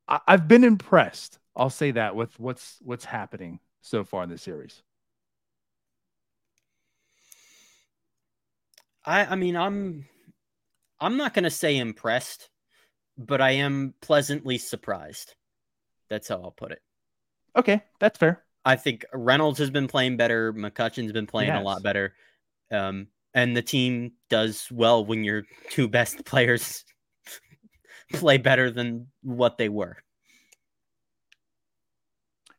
I, 0.09 0.21
I've 0.27 0.49
been 0.49 0.65
impressed. 0.65 1.39
I'll 1.55 1.71
say 1.71 1.91
that 1.93 2.17
with 2.17 2.39
what's 2.39 2.79
what's 2.81 3.05
happening 3.05 3.61
so 3.83 4.05
far 4.05 4.23
in 4.23 4.31
the 4.31 4.39
series. 4.39 4.83
I 9.05 9.25
I 9.27 9.35
mean 9.37 9.57
I'm 9.57 10.07
I'm 11.01 11.17
not 11.17 11.35
going 11.35 11.45
to 11.45 11.51
say 11.51 11.79
impressed, 11.79 12.51
but 13.17 13.41
I 13.41 13.53
am 13.53 13.95
pleasantly 14.03 14.59
surprised. 14.59 15.35
That's 16.11 16.29
how 16.29 16.37
I'll 16.43 16.51
put 16.51 16.73
it. 16.73 16.83
Okay, 17.57 17.83
that's 17.99 18.19
fair. 18.19 18.45
I 18.65 18.77
think 18.77 19.05
Reynolds 19.15 19.59
has 19.59 19.71
been 19.71 19.89
playing 19.89 20.19
better. 20.19 20.53
McCutchen's 20.53 21.13
been 21.13 21.27
playing 21.27 21.51
a 21.51 21.63
lot 21.63 21.83
better. 21.83 22.15
Um, 22.71 23.09
and 23.33 23.57
the 23.57 23.63
team 23.63 24.13
does 24.29 24.69
well 24.71 25.05
when 25.05 25.25
your 25.25 25.45
two 25.71 25.89
best 25.89 26.25
players 26.27 26.85
play 28.13 28.39
better 28.39 28.71
than 28.71 29.07
what 29.23 29.57
they 29.57 29.69
were. 29.69 29.97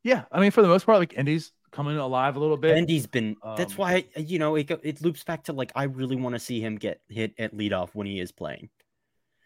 Yeah, 0.03 0.23
I 0.31 0.39
mean, 0.39 0.51
for 0.51 0.63
the 0.63 0.67
most 0.67 0.85
part, 0.85 0.97
like 0.97 1.13
Endy's 1.15 1.51
coming 1.71 1.97
alive 1.97 2.35
a 2.35 2.39
little 2.39 2.57
bit. 2.57 2.77
Endy's 2.77 3.07
been. 3.07 3.35
Um, 3.41 3.55
that's 3.57 3.77
why 3.77 4.05
you 4.15 4.39
know 4.39 4.55
it. 4.55 4.69
It 4.83 5.01
loops 5.01 5.23
back 5.23 5.45
to 5.45 5.53
like 5.53 5.71
I 5.75 5.83
really 5.83 6.15
want 6.15 6.35
to 6.35 6.39
see 6.39 6.61
him 6.61 6.75
get 6.75 7.01
hit 7.09 7.33
at 7.39 7.55
leadoff 7.55 7.89
when 7.93 8.07
he 8.07 8.19
is 8.19 8.31
playing, 8.31 8.69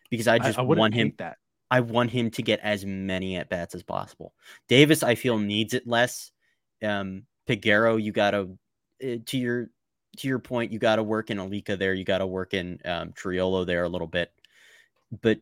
because 0.10 0.28
I 0.28 0.40
just 0.40 0.58
I, 0.60 0.62
I 0.62 0.66
want 0.66 0.94
him 0.94 1.14
that. 1.18 1.38
I 1.72 1.80
want 1.80 2.12
him 2.12 2.30
to 2.32 2.42
get 2.42 2.60
as 2.62 2.86
many 2.86 3.38
at 3.38 3.50
bats 3.50 3.76
as 3.76 3.84
possible. 3.84 4.34
Davis, 4.68 5.04
I 5.04 5.16
feel 5.16 5.38
needs 5.38 5.74
it 5.74 5.88
less. 5.88 6.32
Um, 6.84 7.24
Peguero, 7.48 8.02
you 8.02 8.12
gotta 8.12 8.50
uh, 9.04 9.18
to 9.26 9.38
your 9.38 9.70
to 10.18 10.28
your 10.28 10.40
point, 10.40 10.72
you 10.72 10.80
gotta 10.80 11.04
work 11.04 11.30
in 11.30 11.38
Alika 11.38 11.78
there. 11.78 11.94
You 11.94 12.04
gotta 12.04 12.28
work 12.28 12.54
in 12.54 12.80
um, 12.86 13.12
Triolo 13.14 13.66
there 13.66 13.84
a 13.84 13.90
little 13.90 14.08
bit, 14.08 14.32
but 15.22 15.40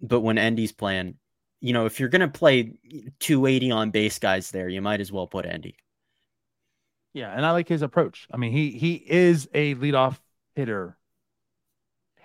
but 0.00 0.20
when 0.20 0.38
Endy's 0.38 0.72
playing, 0.72 1.16
you 1.60 1.72
know, 1.72 1.86
if 1.86 1.98
you're 1.98 2.08
going 2.08 2.20
to 2.20 2.28
play 2.28 2.74
280 3.18 3.70
on 3.70 3.90
base 3.90 4.18
guys 4.18 4.50
there, 4.50 4.68
you 4.68 4.80
might 4.80 5.00
as 5.00 5.10
well 5.10 5.26
put 5.26 5.46
Endy. 5.46 5.76
Yeah, 7.14 7.32
and 7.34 7.44
I 7.44 7.50
like 7.50 7.68
his 7.68 7.82
approach. 7.82 8.28
I 8.32 8.36
mean, 8.36 8.52
he 8.52 8.70
he 8.70 8.94
is 8.94 9.48
a 9.54 9.74
leadoff 9.74 10.18
hitter. 10.54 10.96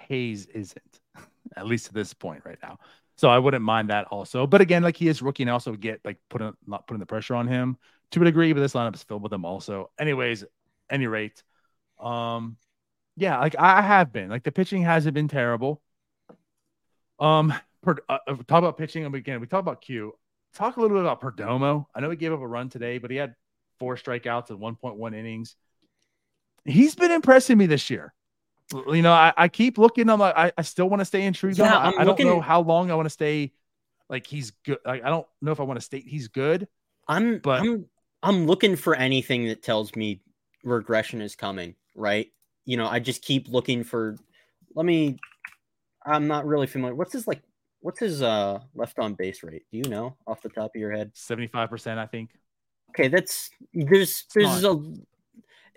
Hayes 0.07 0.45
isn't, 0.47 0.99
at 1.55 1.65
least 1.65 1.87
to 1.87 1.93
this 1.93 2.13
point 2.13 2.43
right 2.45 2.59
now. 2.61 2.77
So 3.15 3.29
I 3.29 3.39
wouldn't 3.39 3.63
mind 3.63 3.89
that 3.89 4.05
also. 4.07 4.45
But 4.45 4.61
again, 4.61 4.83
like 4.83 4.97
he 4.97 5.07
is 5.07 5.21
rookie 5.21 5.43
and 5.43 5.49
also 5.49 5.73
get 5.73 6.01
like 6.03 6.17
putting 6.29 6.53
not 6.67 6.85
putting 6.87 6.99
the 6.99 7.05
pressure 7.05 7.35
on 7.35 7.47
him 7.47 7.77
to 8.11 8.21
a 8.21 8.25
degree, 8.25 8.53
but 8.53 8.59
this 8.59 8.73
lineup 8.73 8.95
is 8.95 9.03
filled 9.03 9.23
with 9.23 9.31
them 9.31 9.45
also. 9.45 9.89
Anyways, 9.97 10.43
any 10.89 11.07
rate, 11.07 11.41
um, 11.99 12.57
yeah, 13.15 13.39
like 13.39 13.55
I 13.57 13.81
have 13.81 14.11
been 14.11 14.29
like 14.29 14.43
the 14.43 14.51
pitching 14.51 14.83
hasn't 14.83 15.13
been 15.13 15.27
terrible. 15.27 15.81
Um, 17.19 17.53
per, 17.83 17.97
uh, 18.09 18.17
uh, 18.27 18.35
talk 18.47 18.59
about 18.59 18.77
pitching 18.77 19.05
and 19.05 19.13
again 19.13 19.39
we 19.39 19.47
talk 19.47 19.59
about 19.59 19.81
Q. 19.81 20.13
Talk 20.55 20.77
a 20.77 20.81
little 20.81 20.95
bit 20.97 21.01
about 21.01 21.21
Perdomo. 21.21 21.85
I 21.95 21.99
know 21.99 22.09
he 22.09 22.15
gave 22.15 22.31
up 22.31 22.39
a 22.39 22.47
run 22.47 22.69
today, 22.69 22.99
but 22.99 23.09
he 23.09 23.17
had 23.17 23.35
four 23.79 23.95
strikeouts 23.95 24.49
and 24.49 24.59
1.1 24.59 25.15
innings. 25.15 25.55
He's 26.63 26.95
been 26.95 27.11
impressing 27.11 27.57
me 27.57 27.65
this 27.65 27.89
year. 27.89 28.13
You 28.71 29.01
know, 29.01 29.11
I, 29.11 29.33
I 29.35 29.47
keep 29.47 29.77
looking. 29.77 30.09
I'm 30.09 30.19
like, 30.19 30.35
I, 30.37 30.51
I 30.57 30.61
still 30.61 30.89
want 30.89 31.01
to 31.01 31.05
stay 31.05 31.23
intrigued. 31.23 31.57
Yeah, 31.57 31.77
I, 31.77 32.01
I, 32.01 32.03
don't 32.03 32.19
know 32.19 32.39
how 32.39 32.61
long 32.61 32.91
I 32.91 32.95
want 32.95 33.07
to 33.07 33.11
stay. 33.11 33.51
Like 34.09 34.25
he's 34.25 34.51
good. 34.51 34.77
Like 34.85 35.03
I 35.03 35.09
don't 35.09 35.27
know 35.41 35.51
if 35.51 35.59
I 35.59 35.63
want 35.63 35.77
to 35.77 35.85
state 35.85 36.05
he's 36.07 36.27
good. 36.27 36.67
I'm 37.07 37.39
but 37.39 37.61
I'm 37.61 37.85
I'm 38.21 38.47
looking 38.47 38.75
for 38.75 38.95
anything 38.95 39.47
that 39.47 39.63
tells 39.63 39.95
me 39.95 40.21
regression 40.63 41.21
is 41.21 41.35
coming. 41.35 41.75
Right. 41.95 42.27
You 42.65 42.77
know, 42.77 42.87
I 42.87 42.99
just 42.99 43.21
keep 43.21 43.49
looking 43.49 43.83
for. 43.83 44.17
Let 44.75 44.85
me. 44.85 45.17
I'm 46.05 46.27
not 46.27 46.45
really 46.45 46.67
familiar. 46.67 46.95
What's 46.95 47.13
his 47.13 47.27
like 47.27 47.41
What's 47.83 47.99
his 47.99 48.21
uh 48.21 48.59
left 48.73 48.97
on 48.97 49.13
base 49.13 49.43
rate? 49.43 49.63
Do 49.69 49.77
you 49.77 49.83
know 49.83 50.15
off 50.25 50.41
the 50.41 50.47
top 50.47 50.71
of 50.73 50.79
your 50.79 50.93
head? 50.93 51.11
Seventy 51.15 51.47
five 51.47 51.69
percent, 51.69 51.99
I 51.99 52.05
think. 52.05 52.29
Okay, 52.91 53.09
that's 53.09 53.49
there's 53.73 54.25
there's 54.33 54.63
a 54.63 54.81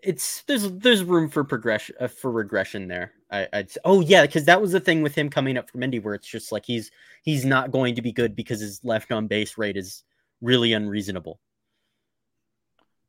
it's 0.04 0.44
there's 0.44 0.70
there's 0.70 1.02
room 1.02 1.28
for 1.28 1.42
progression 1.42 1.96
uh, 1.98 2.06
for 2.06 2.30
regression 2.30 2.86
there. 2.86 3.10
I, 3.28 3.48
say. 3.66 3.80
oh 3.84 4.02
yeah, 4.02 4.22
because 4.22 4.44
that 4.44 4.62
was 4.62 4.70
the 4.70 4.78
thing 4.78 5.02
with 5.02 5.16
him 5.16 5.28
coming 5.28 5.56
up 5.56 5.68
from 5.68 5.82
Indy, 5.82 5.98
where 5.98 6.14
it's 6.14 6.28
just 6.28 6.52
like 6.52 6.64
he's 6.64 6.92
he's 7.24 7.44
not 7.44 7.72
going 7.72 7.96
to 7.96 8.02
be 8.02 8.12
good 8.12 8.36
because 8.36 8.60
his 8.60 8.84
left 8.84 9.10
on 9.10 9.26
base 9.26 9.58
rate 9.58 9.76
is 9.76 10.04
really 10.40 10.74
unreasonable. 10.74 11.40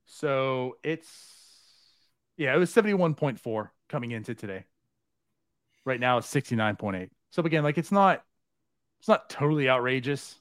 So 0.05 0.77
it's 0.81 1.11
yeah, 2.35 2.55
it 2.55 2.57
was 2.57 2.73
seventy 2.73 2.95
one 2.95 3.13
point 3.13 3.39
four 3.39 3.73
coming 3.89 4.09
into 4.09 4.33
today. 4.33 4.65
Right 5.85 5.99
now 5.99 6.17
it's 6.17 6.27
sixty 6.27 6.55
nine 6.55 6.77
point 6.77 6.97
eight. 6.97 7.11
So 7.29 7.43
again, 7.43 7.63
like 7.63 7.77
it's 7.77 7.91
not 7.91 8.23
it's 8.99 9.07
not 9.07 9.29
totally 9.29 9.69
outrageous. 9.69 10.35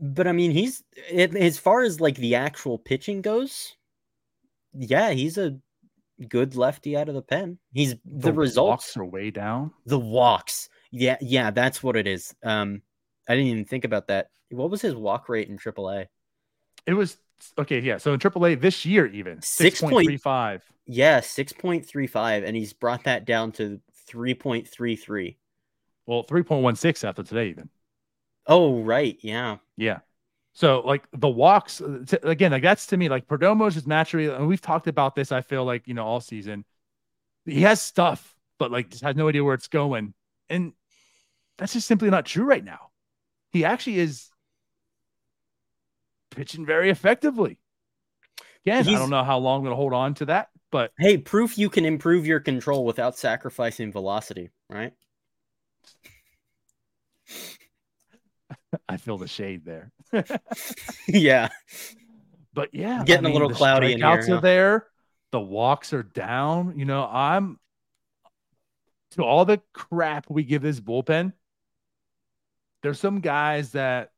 But 0.00 0.26
I 0.26 0.32
mean, 0.32 0.50
he's 0.50 0.82
it, 1.10 1.34
as 1.34 1.58
far 1.58 1.82
as 1.82 2.00
like 2.00 2.16
the 2.16 2.34
actual 2.34 2.78
pitching 2.78 3.22
goes. 3.22 3.74
Yeah, 4.74 5.10
he's 5.10 5.38
a 5.38 5.58
good 6.28 6.56
lefty 6.56 6.96
out 6.96 7.08
of 7.08 7.14
the 7.14 7.22
pen. 7.22 7.58
He's 7.72 7.92
the, 8.04 8.30
the 8.30 8.32
results 8.32 8.96
are 8.96 9.04
way 9.04 9.30
down. 9.30 9.72
The 9.86 9.98
walks, 9.98 10.68
yeah, 10.90 11.16
yeah, 11.20 11.50
that's 11.50 11.82
what 11.82 11.96
it 11.96 12.06
is. 12.06 12.34
Um, 12.42 12.82
I 13.28 13.34
didn't 13.34 13.50
even 13.50 13.64
think 13.64 13.84
about 13.84 14.08
that. 14.08 14.30
What 14.50 14.70
was 14.70 14.82
his 14.82 14.94
walk 14.94 15.28
rate 15.28 15.48
in 15.48 15.58
AAA? 15.58 16.06
It 16.86 16.94
was 16.94 17.18
okay, 17.58 17.80
yeah. 17.80 17.98
So 17.98 18.14
in 18.14 18.20
AAA 18.20 18.60
this 18.60 18.84
year, 18.84 19.06
even 19.06 19.42
six 19.42 19.80
point 19.80 20.06
three 20.06 20.16
five. 20.16 20.62
Yeah, 20.86 21.20
six 21.20 21.52
point 21.52 21.86
three 21.86 22.06
five, 22.06 22.44
and 22.44 22.56
he's 22.56 22.72
brought 22.72 23.04
that 23.04 23.24
down 23.24 23.52
to 23.52 23.80
3.33. 24.08 25.36
Well, 26.06 26.24
3.16 26.24 27.04
after 27.04 27.22
today, 27.22 27.50
even. 27.50 27.68
Oh, 28.46 28.82
right. 28.82 29.18
Yeah. 29.20 29.58
Yeah. 29.76 29.98
So, 30.54 30.80
like 30.80 31.04
the 31.12 31.28
walks, 31.28 31.82
t- 32.06 32.18
again, 32.22 32.50
like 32.50 32.62
that's 32.62 32.86
to 32.86 32.96
me, 32.96 33.08
like 33.08 33.28
Perdomo's 33.28 33.74
just 33.74 33.86
naturally, 33.86 34.26
and 34.26 34.48
we've 34.48 34.60
talked 34.60 34.88
about 34.88 35.14
this, 35.14 35.30
I 35.30 35.42
feel 35.42 35.64
like, 35.64 35.86
you 35.86 35.94
know, 35.94 36.04
all 36.04 36.20
season. 36.20 36.64
He 37.44 37.62
has 37.62 37.80
stuff, 37.80 38.34
but 38.58 38.72
like 38.72 38.90
just 38.90 39.04
has 39.04 39.14
no 39.16 39.28
idea 39.28 39.44
where 39.44 39.54
it's 39.54 39.68
going. 39.68 40.14
And 40.48 40.72
that's 41.58 41.74
just 41.74 41.86
simply 41.86 42.10
not 42.10 42.26
true 42.26 42.44
right 42.44 42.64
now. 42.64 42.90
He 43.52 43.64
actually 43.64 43.98
is 43.98 44.28
pitching 46.30 46.66
very 46.66 46.90
effectively. 46.90 47.58
Again, 48.64 48.84
He's, 48.84 48.96
I 48.96 48.98
don't 48.98 49.10
know 49.10 49.24
how 49.24 49.38
long 49.38 49.58
I'm 49.58 49.64
going 49.64 49.72
to 49.72 49.76
hold 49.76 49.92
on 49.92 50.14
to 50.14 50.26
that. 50.26 50.48
But 50.70 50.92
hey, 50.98 51.16
proof 51.16 51.56
you 51.56 51.70
can 51.70 51.84
improve 51.84 52.26
your 52.26 52.40
control 52.40 52.84
without 52.84 53.16
sacrificing 53.16 53.90
velocity, 53.90 54.50
right? 54.68 54.92
I 58.88 58.98
feel 58.98 59.16
the 59.16 59.28
shade 59.28 59.64
there. 59.64 59.92
yeah. 61.08 61.48
But 62.52 62.74
yeah, 62.74 63.04
getting 63.04 63.26
I 63.26 63.28
mean, 63.28 63.36
a 63.36 63.40
little 63.40 63.56
cloudy 63.56 63.92
in 63.92 63.98
here. 63.98 64.06
Are 64.08 64.40
there. 64.40 64.86
The 65.30 65.40
walks 65.40 65.92
are 65.92 66.02
down. 66.02 66.78
You 66.78 66.84
know, 66.84 67.08
I'm 67.10 67.58
to 69.12 69.22
all 69.22 69.44
the 69.44 69.60
crap 69.72 70.26
we 70.28 70.42
give 70.42 70.62
this 70.62 70.80
bullpen. 70.80 71.32
There's 72.82 73.00
some 73.00 73.20
guys 73.20 73.72
that 73.72 74.12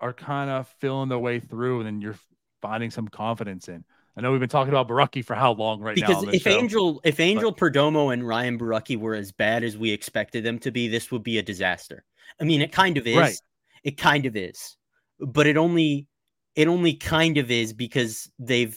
are 0.00 0.12
kind 0.12 0.50
of 0.50 0.68
feeling 0.80 1.08
their 1.08 1.18
way 1.18 1.40
through, 1.40 1.80
and 1.80 1.86
then 1.86 2.00
you're 2.00 2.18
finding 2.62 2.90
some 2.90 3.08
confidence 3.08 3.68
in. 3.68 3.84
I 4.16 4.22
know 4.22 4.30
we've 4.30 4.40
been 4.40 4.48
talking 4.48 4.72
about 4.72 4.88
Borucki 4.88 5.24
for 5.24 5.34
how 5.34 5.52
long 5.52 5.80
right 5.80 5.94
because 5.94 6.22
now. 6.24 6.30
Because 6.30 6.34
if 6.34 6.42
show, 6.42 6.58
Angel, 6.58 7.00
if 7.04 7.20
Angel 7.20 7.52
but... 7.52 7.60
Perdomo 7.60 8.12
and 8.12 8.26
Ryan 8.26 8.58
Borucki 8.58 8.96
were 8.96 9.14
as 9.14 9.30
bad 9.30 9.62
as 9.62 9.76
we 9.76 9.90
expected 9.90 10.42
them 10.42 10.58
to 10.60 10.70
be, 10.70 10.88
this 10.88 11.10
would 11.12 11.22
be 11.22 11.38
a 11.38 11.42
disaster. 11.42 12.02
I 12.40 12.44
mean, 12.44 12.62
it 12.62 12.72
kind 12.72 12.96
of 12.96 13.06
is. 13.06 13.16
Right. 13.16 13.40
It 13.84 13.98
kind 13.98 14.26
of 14.26 14.34
is, 14.34 14.76
but 15.20 15.46
it 15.46 15.56
only, 15.56 16.08
it 16.56 16.66
only 16.66 16.94
kind 16.94 17.38
of 17.38 17.52
is 17.52 17.72
because 17.72 18.28
they've 18.38 18.76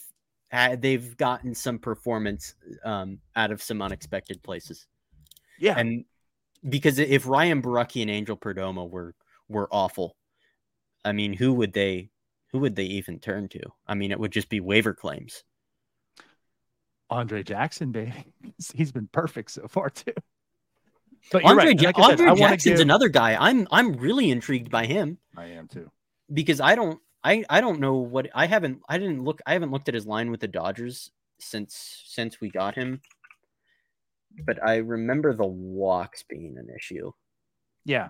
they've 0.78 1.17
gotten 1.17 1.56
some 1.56 1.80
performance 1.80 2.54
um, 2.84 3.19
out 3.36 3.52
of 3.52 3.63
some 3.63 3.82
unexpected 3.82 4.43
places. 4.43 4.86
Yeah, 5.58 5.80
and 5.80 6.06
because 6.67 6.99
if 6.99 7.28
Ryan 7.28 7.62
Borucki 7.62 8.02
and 8.02 8.12
Angel 8.12 8.38
Perdomo 8.38 8.88
were 8.88 9.15
were 9.47 9.67
awful, 9.71 10.15
I 11.04 11.12
mean, 11.12 11.34
who 11.34 11.54
would 11.54 11.73
they 11.73 12.12
who 12.51 12.59
would 12.59 12.75
they 12.75 12.83
even 12.83 13.19
turn 13.19 13.47
to? 13.49 13.62
I 13.88 13.95
mean, 13.95 14.12
it 14.12 14.19
would 14.19 14.31
just 14.31 14.49
be 14.49 14.59
waiver 14.59 14.93
claims. 14.93 15.43
Andre 17.09 17.43
Jackson, 17.43 17.91
baby. 17.91 18.13
He's 18.75 18.91
been 18.91 19.09
perfect 19.12 19.51
so 19.51 19.67
far 19.67 19.89
too. 19.89 20.13
But 21.31 21.43
Andre, 21.43 21.65
right. 21.65 21.81
like 21.81 21.99
Andre 21.99 22.27
said, 22.27 22.38
Jackson's 22.38 22.79
give... 22.79 22.79
another 22.79 23.09
guy. 23.09 23.35
I'm 23.39 23.67
I'm 23.71 23.93
really 23.93 24.31
intrigued 24.31 24.71
by 24.71 24.85
him. 24.85 25.17
I 25.35 25.47
am 25.47 25.67
too. 25.67 25.91
Because 26.31 26.62
I 26.62 26.75
don't 26.75 26.99
I 27.23 27.43
I 27.49 27.62
don't 27.62 27.79
know 27.79 27.95
what 27.95 28.29
I 28.33 28.45
haven't 28.45 28.81
I 28.88 28.97
didn't 28.97 29.23
look 29.23 29.41
I 29.45 29.53
haven't 29.53 29.71
looked 29.71 29.89
at 29.89 29.95
his 29.95 30.07
line 30.07 30.31
with 30.31 30.39
the 30.39 30.47
Dodgers 30.47 31.12
since 31.39 32.03
since 32.05 32.39
we 32.39 32.49
got 32.49 32.75
him. 32.75 33.01
But 34.45 34.65
I 34.65 34.77
remember 34.77 35.33
the 35.33 35.47
walks 35.47 36.23
being 36.23 36.57
an 36.57 36.69
issue. 36.73 37.12
Yeah. 37.85 38.09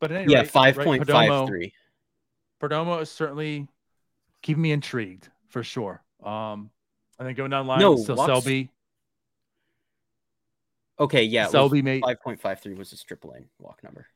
But 0.00 0.12
anyway, 0.12 0.32
yeah, 0.32 0.42
five 0.44 0.76
point 0.76 1.06
five 1.08 1.48
three. 1.48 1.72
Perdomo 2.60 3.00
is 3.00 3.10
certainly 3.10 3.68
keeping 4.42 4.62
me 4.62 4.72
intrigued 4.72 5.28
for 5.48 5.62
sure. 5.62 6.02
Um, 6.22 6.70
and 7.18 7.26
then 7.26 7.34
going 7.34 7.50
down 7.50 7.66
the 7.66 7.70
line, 7.70 7.80
no, 7.80 7.96
so 7.96 8.14
Selby. 8.14 8.70
Okay, 11.00 11.24
yeah, 11.24 11.48
Selby 11.48 11.82
made 11.82 12.02
five 12.02 12.20
point 12.20 12.40
five 12.40 12.60
three 12.60 12.74
was 12.74 12.90
his 12.90 13.02
triple 13.02 13.32
A 13.32 13.42
walk 13.62 13.82
number. 13.82 14.06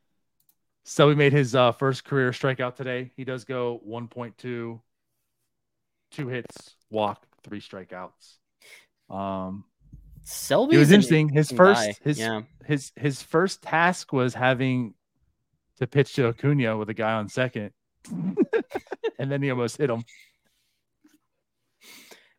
Selby 0.85 1.15
made 1.15 1.33
his 1.33 1.55
uh, 1.55 1.73
first 1.73 2.05
career 2.05 2.31
strikeout 2.33 2.75
today. 2.75 3.13
He 3.17 3.25
does 3.25 3.45
go 3.45 3.81
1.2, 3.89 4.35
two 6.11 6.29
hits, 6.29 6.75
walk, 6.91 7.25
three 7.45 7.61
strikeouts. 7.61 8.39
Um, 9.09 9.65
Selby 10.25 10.77
it 10.77 10.79
was 10.79 10.91
interesting. 10.91 11.29
His 11.29 11.51
first, 11.51 11.87
guy. 11.87 11.97
his 12.03 12.19
yeah. 12.19 12.43
his 12.65 12.93
his 12.97 13.23
first 13.23 13.63
task 13.63 14.13
was 14.13 14.35
having 14.35 14.95
to 15.83 15.87
pitch 15.87 16.15
to 16.15 16.29
Acuna 16.29 16.77
with 16.77 16.89
a 16.89 16.95
guy 16.95 17.13
on 17.13 17.29
second, 17.29 17.73
and 19.19 19.31
then 19.31 19.43
he 19.43 19.51
almost 19.51 19.77
hit 19.77 19.91
him. 19.91 20.05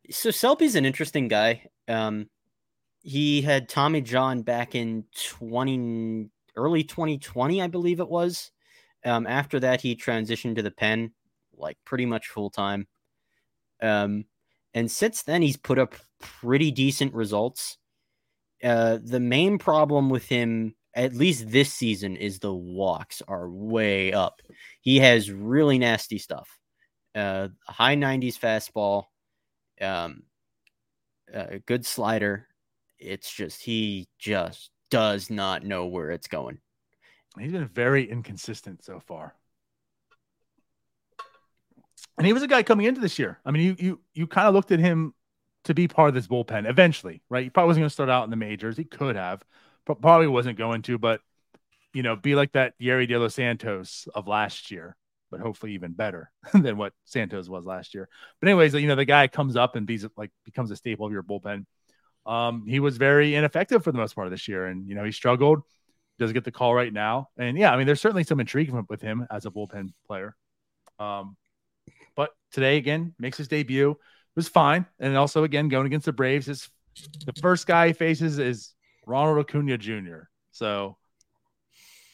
So 0.10 0.32
Selby's 0.32 0.76
an 0.76 0.86
interesting 0.86 1.28
guy. 1.28 1.68
Um, 1.88 2.30
he 3.02 3.42
had 3.42 3.70
Tommy 3.70 4.02
John 4.02 4.42
back 4.42 4.76
in 4.76 5.06
20 5.16 6.30
early 6.56 6.84
2020, 6.84 7.62
I 7.62 7.68
believe 7.68 8.00
it 8.00 8.10
was. 8.10 8.52
Um, 9.06 9.28
after 9.28 9.60
that, 9.60 9.82
he 9.82 9.96
transitioned 9.96 10.56
to 10.56 10.62
the 10.62 10.72
pen, 10.72 11.12
like 11.58 11.78
pretty 11.86 12.06
much 12.06 12.28
full 12.28 12.50
time. 12.50 12.88
Um, 13.82 14.26
and 14.74 14.90
since 14.90 15.24
then, 15.24 15.42
he's 15.42 15.58
put 15.58 15.80
up 15.80 15.96
pretty 16.20 16.72
decent 16.72 17.14
results. 17.14 17.78
Uh, 18.64 19.00
the 19.04 19.20
main 19.20 19.58
problem 19.58 20.10
with 20.10 20.28
him, 20.28 20.76
at 20.96 21.14
least 21.14 21.50
this 21.50 21.74
season, 21.74 22.16
is 22.16 22.40
the 22.40 22.54
walks 22.54 23.22
are 23.28 23.50
way 23.50 24.14
up. 24.14 24.42
He 24.82 25.00
has 25.00 25.32
really 25.32 25.78
nasty 25.80 26.18
stuff. 26.18 26.60
Uh, 27.16 27.50
high 27.68 27.96
90s 27.96 28.40
fastball, 28.40 29.06
um, 29.82 30.24
a 31.32 31.60
good 31.60 31.86
slider. 31.86 32.48
It's 33.00 33.32
just 33.32 33.62
he 33.62 34.08
just 34.20 34.72
does 34.90 35.30
not 35.30 35.64
know 35.64 35.88
where 35.88 36.12
it's 36.12 36.28
going. 36.28 36.60
He's 37.40 37.52
been 37.52 37.68
very 37.68 38.10
inconsistent 38.10 38.84
so 38.84 39.00
far. 39.00 39.36
And 42.18 42.28
he 42.28 42.34
was 42.34 42.44
a 42.44 42.48
guy 42.48 42.62
coming 42.62 42.86
into 42.86 43.02
this 43.02 43.18
year. 43.18 43.40
I 43.44 43.52
mean, 43.52 43.64
you 43.64 43.76
you 43.80 44.00
you 44.14 44.28
kind 44.28 44.48
of 44.48 44.54
looked 44.54 44.72
at 44.72 44.80
him 44.80 45.14
to 45.64 45.74
be 45.74 45.88
part 45.88 46.10
of 46.10 46.14
this 46.14 46.28
bullpen 46.28 46.70
eventually, 46.70 47.22
right? 47.30 47.44
He 47.44 47.50
probably 47.50 47.68
wasn't 47.68 47.82
going 47.82 47.90
to 47.90 47.94
start 47.94 48.10
out 48.10 48.26
in 48.26 48.30
the 48.30 48.36
majors. 48.36 48.78
He 48.78 48.84
could 48.84 49.16
have, 49.16 49.44
probably 49.86 50.28
wasn't 50.28 50.58
going 50.58 50.82
to. 50.84 50.98
But 50.98 51.22
you 51.94 52.04
know, 52.04 52.16
be 52.16 52.36
like 52.36 52.54
that 52.54 52.74
Yerry 52.80 53.08
De 53.08 53.18
Los 53.18 53.36
Santos 53.36 54.08
of 54.14 54.28
last 54.28 54.72
year, 54.72 54.96
but 55.32 55.40
hopefully 55.40 55.74
even 55.74 55.94
better 55.94 56.32
than 56.54 56.78
what 56.78 56.94
Santos 57.06 57.48
was 57.48 57.66
last 57.66 57.94
year. 57.94 58.10
But 58.40 58.50
anyways, 58.50 58.74
you 58.74 58.88
know, 58.88 58.96
the 58.96 59.06
guy 59.06 59.28
comes 59.28 59.56
up 59.56 59.76
and 59.76 59.86
be 59.86 60.00
like 60.18 60.32
becomes 60.46 60.72
a 60.72 60.76
staple 60.76 61.06
of 61.06 61.12
your 61.12 61.24
bullpen. 61.24 61.66
Um, 62.26 62.66
he 62.68 62.80
was 62.80 62.98
very 62.98 63.36
ineffective 63.36 63.84
for 63.84 63.92
the 63.92 63.98
most 63.98 64.16
part 64.16 64.28
of 64.28 64.32
this 64.32 64.48
year, 64.48 64.68
and 64.68 64.88
you 64.88 64.96
know, 64.96 65.04
he 65.04 65.12
struggled. 65.12 65.62
Does 66.20 66.32
get 66.32 66.44
the 66.44 66.52
call 66.52 66.76
right 66.76 66.94
now, 66.94 67.30
and 67.38 67.58
yeah, 67.58 67.74
I 67.74 67.78
mean, 67.78 67.88
there's 67.88 68.00
certainly 68.00 68.24
some 68.24 68.40
intrigue 68.40 68.72
with 68.88 69.02
him 69.02 69.26
as 69.32 69.48
a 69.48 69.50
bullpen 69.50 69.94
player. 70.06 70.36
Um, 71.00 71.36
but 72.16 72.30
today 72.52 72.78
again 72.78 73.16
makes 73.18 73.38
his 73.38 73.48
debut. 73.48 73.92
It 73.92 73.98
was 74.36 74.48
fine, 74.48 74.86
and 75.00 75.18
also 75.18 75.44
again 75.44 75.70
going 75.70 75.88
against 75.88 76.06
the 76.06 76.14
Braves. 76.14 76.48
Is 76.48 76.70
the 77.26 77.34
first 77.42 77.66
guy 77.66 77.88
he 77.88 77.94
faces 77.94 78.38
is 78.38 78.74
Ronald 79.06 79.40
Acuna 79.40 79.78
Jr. 79.78 80.28
So 80.52 80.98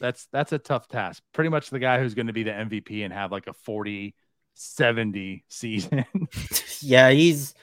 that's 0.00 0.26
that's 0.32 0.52
a 0.52 0.58
tough 0.58 0.88
task. 0.88 1.22
Pretty 1.32 1.50
much 1.50 1.70
the 1.70 1.78
guy 1.78 1.98
who's 1.98 2.14
going 2.14 2.26
to 2.26 2.32
be 2.32 2.42
the 2.42 2.50
MVP 2.50 3.04
and 3.04 3.12
have 3.12 3.32
like 3.32 3.46
a 3.46 3.52
40 3.52 4.14
70 4.54 5.44
season. 5.48 6.04
yeah, 6.80 7.10
he's 7.10 7.54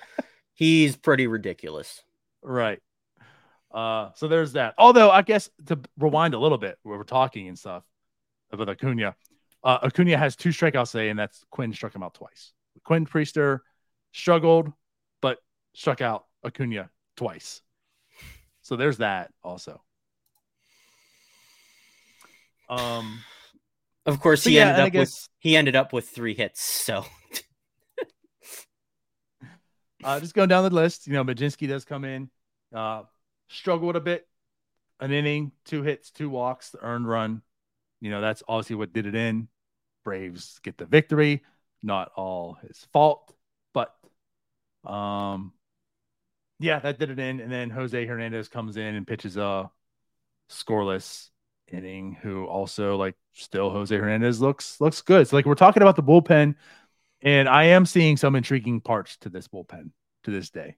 he's 0.53 0.95
pretty 0.95 1.27
ridiculous. 1.27 2.03
Right. 2.41 2.79
Uh 3.71 4.11
so 4.15 4.27
there's 4.27 4.53
that. 4.53 4.75
Although 4.77 5.11
I 5.11 5.21
guess 5.21 5.49
to 5.65 5.79
rewind 5.97 6.33
a 6.33 6.39
little 6.39 6.57
bit 6.57 6.77
where 6.83 6.97
we're 6.97 7.03
talking 7.03 7.47
and 7.47 7.57
stuff 7.57 7.83
about 8.51 8.69
Acuna. 8.69 9.15
Uh, 9.63 9.79
Acuna 9.83 10.17
has 10.17 10.35
two 10.35 10.49
strikeouts 10.49 10.91
today, 10.91 11.09
and 11.09 11.19
that's 11.19 11.43
Quinn 11.49 11.73
struck 11.73 11.93
him 11.93 12.03
out 12.03 12.13
twice. 12.13 12.53
Quinn 12.83 13.05
Priester 13.05 13.59
struggled, 14.13 14.71
but 15.21 15.39
struck 15.73 16.01
out 16.01 16.25
Acuna 16.45 16.89
twice. 17.15 17.61
So 18.67 18.75
there's 18.75 18.97
that 18.97 19.31
also. 19.45 19.81
Um, 22.67 23.19
of 24.05 24.19
course, 24.19 24.43
he 24.43 24.57
yeah, 24.57 24.67
ended 24.67 24.79
up 24.81 24.91
guess, 24.91 25.07
with 25.07 25.29
he 25.39 25.55
ended 25.55 25.77
up 25.77 25.93
with 25.93 26.09
three 26.09 26.33
hits. 26.33 26.61
So, 26.61 27.05
uh, 30.03 30.19
just 30.19 30.33
going 30.33 30.49
down 30.49 30.65
the 30.65 30.69
list, 30.69 31.07
you 31.07 31.13
know, 31.13 31.23
Mlodzinski 31.23 31.69
does 31.69 31.85
come 31.85 32.03
in, 32.03 32.29
uh, 32.75 33.03
struggled 33.47 33.95
a 33.95 34.01
bit, 34.01 34.27
an 34.99 35.13
inning, 35.13 35.53
two 35.63 35.83
hits, 35.83 36.11
two 36.11 36.29
walks, 36.29 36.71
the 36.71 36.83
earned 36.83 37.07
run. 37.07 37.43
You 38.01 38.11
know, 38.11 38.19
that's 38.19 38.43
obviously 38.49 38.75
what 38.75 38.91
did 38.91 39.05
it 39.05 39.15
in. 39.15 39.47
Braves 40.03 40.59
get 40.61 40.77
the 40.77 40.85
victory. 40.85 41.41
Not 41.81 42.11
all 42.17 42.57
his 42.67 42.85
fault, 42.91 43.33
but 43.73 43.95
um, 44.83 45.53
yeah, 46.59 46.79
that 46.79 46.99
did 46.99 47.09
it 47.09 47.19
in. 47.19 47.39
And 47.39 47.51
then 47.51 47.69
Jose 47.69 48.05
Hernandez 48.05 48.47
comes 48.47 48.77
in 48.77 48.95
and 48.95 49.05
pitches 49.05 49.37
a 49.37 49.69
scoreless 50.49 51.29
inning. 51.67 52.17
Who 52.21 52.45
also 52.45 52.95
like 52.95 53.15
still 53.33 53.69
Jose 53.69 53.95
Hernandez 53.95 54.41
looks 54.41 54.79
looks 54.81 55.01
good. 55.01 55.27
So 55.27 55.35
like 55.35 55.45
we're 55.45 55.55
talking 55.55 55.83
about 55.83 55.95
the 55.95 56.03
bullpen, 56.03 56.55
and 57.21 57.49
I 57.49 57.65
am 57.65 57.85
seeing 57.85 58.17
some 58.17 58.35
intriguing 58.35 58.81
parts 58.81 59.17
to 59.17 59.29
this 59.29 59.47
bullpen 59.47 59.91
to 60.23 60.31
this 60.31 60.49
day. 60.49 60.75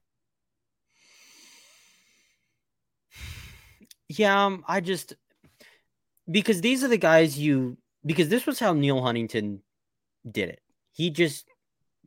Yeah, 4.08 4.46
um, 4.46 4.64
I 4.66 4.80
just 4.80 5.14
because 6.30 6.60
these 6.60 6.84
are 6.84 6.88
the 6.88 6.98
guys 6.98 7.38
you 7.38 7.78
because 8.04 8.28
this 8.28 8.46
was 8.46 8.58
how 8.58 8.72
Neil 8.72 9.02
Huntington 9.02 9.62
did 10.28 10.50
it. 10.50 10.60
He 10.92 11.10
just 11.10 11.46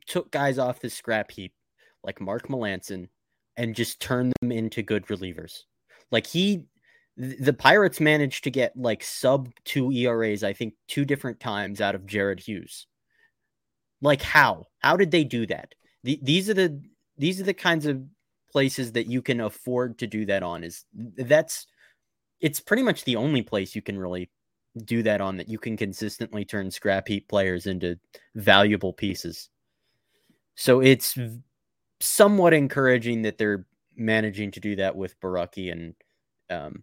took 0.06 0.30
guys 0.30 0.58
off 0.58 0.80
the 0.80 0.90
scrap 0.90 1.30
heap 1.30 1.54
like 2.02 2.20
Mark 2.20 2.48
Melancon 2.48 3.08
and 3.56 3.74
just 3.74 4.00
turn 4.00 4.32
them 4.40 4.52
into 4.52 4.82
good 4.82 5.06
relievers. 5.06 5.62
Like 6.10 6.26
he 6.26 6.66
the 7.16 7.52
Pirates 7.52 8.00
managed 8.00 8.42
to 8.44 8.50
get 8.50 8.76
like 8.76 9.02
sub 9.02 9.48
2 9.66 9.92
ERAs 9.92 10.42
I 10.42 10.52
think 10.52 10.74
two 10.88 11.04
different 11.04 11.38
times 11.38 11.80
out 11.80 11.94
of 11.94 12.06
Jared 12.06 12.40
Hughes. 12.40 12.86
Like 14.00 14.22
how? 14.22 14.66
How 14.80 14.96
did 14.96 15.10
they 15.10 15.24
do 15.24 15.46
that? 15.46 15.74
The, 16.02 16.18
these 16.22 16.50
are 16.50 16.54
the 16.54 16.80
these 17.16 17.40
are 17.40 17.44
the 17.44 17.54
kinds 17.54 17.86
of 17.86 18.02
places 18.50 18.92
that 18.92 19.06
you 19.06 19.22
can 19.22 19.40
afford 19.40 19.98
to 19.98 20.06
do 20.06 20.26
that 20.26 20.42
on 20.42 20.62
is 20.62 20.84
that's 20.94 21.66
it's 22.40 22.60
pretty 22.60 22.82
much 22.82 23.04
the 23.04 23.16
only 23.16 23.42
place 23.42 23.74
you 23.74 23.82
can 23.82 23.98
really 23.98 24.30
do 24.84 25.02
that 25.02 25.20
on 25.20 25.36
that 25.36 25.48
you 25.48 25.58
can 25.58 25.76
consistently 25.76 26.44
turn 26.44 26.70
scrap 26.70 27.08
heap 27.08 27.28
players 27.28 27.66
into 27.66 27.98
valuable 28.34 28.92
pieces. 28.92 29.48
So 30.56 30.80
it's 30.80 31.18
somewhat 32.00 32.54
encouraging 32.54 33.22
that 33.22 33.38
they're 33.38 33.66
managing 33.96 34.50
to 34.52 34.60
do 34.60 34.76
that 34.76 34.96
with 34.96 35.18
Borucki 35.20 35.72
and 35.72 35.94
um, 36.50 36.82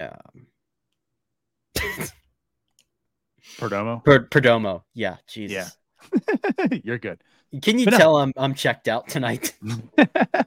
um 0.00 0.46
Perdomo. 3.58 4.04
Per- 4.04 4.26
Perdomo. 4.28 4.82
Yeah. 4.94 5.16
Jesus. 5.26 5.76
Yeah. 6.12 6.68
You're 6.84 6.98
good. 6.98 7.22
Can 7.60 7.78
you 7.78 7.84
but 7.84 7.96
tell 7.96 8.14
no. 8.14 8.18
I'm 8.18 8.32
I'm 8.36 8.54
checked 8.54 8.88
out 8.88 9.08
tonight? 9.08 9.52
but 9.96 10.46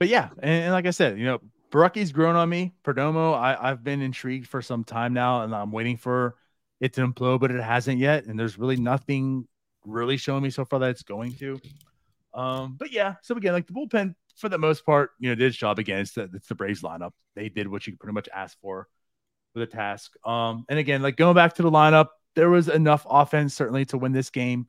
yeah, 0.00 0.30
and, 0.40 0.64
and, 0.64 0.72
like 0.72 0.86
I 0.86 0.90
said, 0.90 1.18
you 1.18 1.24
know, 1.24 1.40
Borucki's 1.70 2.10
grown 2.10 2.34
on 2.34 2.48
me. 2.48 2.74
Perdomo, 2.84 3.34
I, 3.34 3.56
I've 3.60 3.84
been 3.84 4.02
intrigued 4.02 4.48
for 4.48 4.60
some 4.60 4.82
time 4.82 5.12
now, 5.12 5.42
and 5.42 5.54
I'm 5.54 5.70
waiting 5.70 5.96
for 5.96 6.34
it 6.80 6.94
to 6.94 7.06
implode, 7.06 7.40
but 7.40 7.52
it 7.52 7.62
hasn't 7.62 7.98
yet. 7.98 8.24
And 8.24 8.38
there's 8.38 8.58
really 8.58 8.76
nothing 8.76 9.46
really 9.84 10.16
showing 10.16 10.42
me 10.42 10.50
so 10.50 10.64
far 10.64 10.80
that 10.80 10.90
it's 10.90 11.02
going 11.02 11.34
to. 11.34 11.60
Um, 12.38 12.76
but 12.78 12.92
yeah, 12.92 13.16
so 13.22 13.34
again, 13.36 13.52
like 13.52 13.66
the 13.66 13.72
bullpen 13.72 14.14
for 14.36 14.48
the 14.48 14.58
most 14.58 14.86
part, 14.86 15.10
you 15.18 15.28
know, 15.28 15.34
did 15.34 15.48
its 15.48 15.56
job 15.56 15.80
again. 15.80 15.98
It's 15.98 16.12
the, 16.12 16.30
it's 16.32 16.46
the 16.46 16.54
Braves 16.54 16.82
lineup. 16.82 17.10
They 17.34 17.48
did 17.48 17.66
what 17.66 17.84
you 17.86 17.96
pretty 17.96 18.14
much 18.14 18.28
asked 18.32 18.58
for 18.62 18.86
for 19.52 19.58
the 19.58 19.66
task. 19.66 20.12
Um, 20.24 20.64
and 20.68 20.78
again, 20.78 21.02
like 21.02 21.16
going 21.16 21.34
back 21.34 21.54
to 21.54 21.62
the 21.62 21.70
lineup, 21.70 22.08
there 22.36 22.48
was 22.48 22.68
enough 22.68 23.04
offense 23.10 23.54
certainly 23.54 23.86
to 23.86 23.98
win 23.98 24.12
this 24.12 24.30
game. 24.30 24.68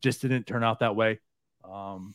Just 0.00 0.22
didn't 0.22 0.46
turn 0.46 0.64
out 0.64 0.78
that 0.78 0.96
way. 0.96 1.20
Um, 1.62 2.14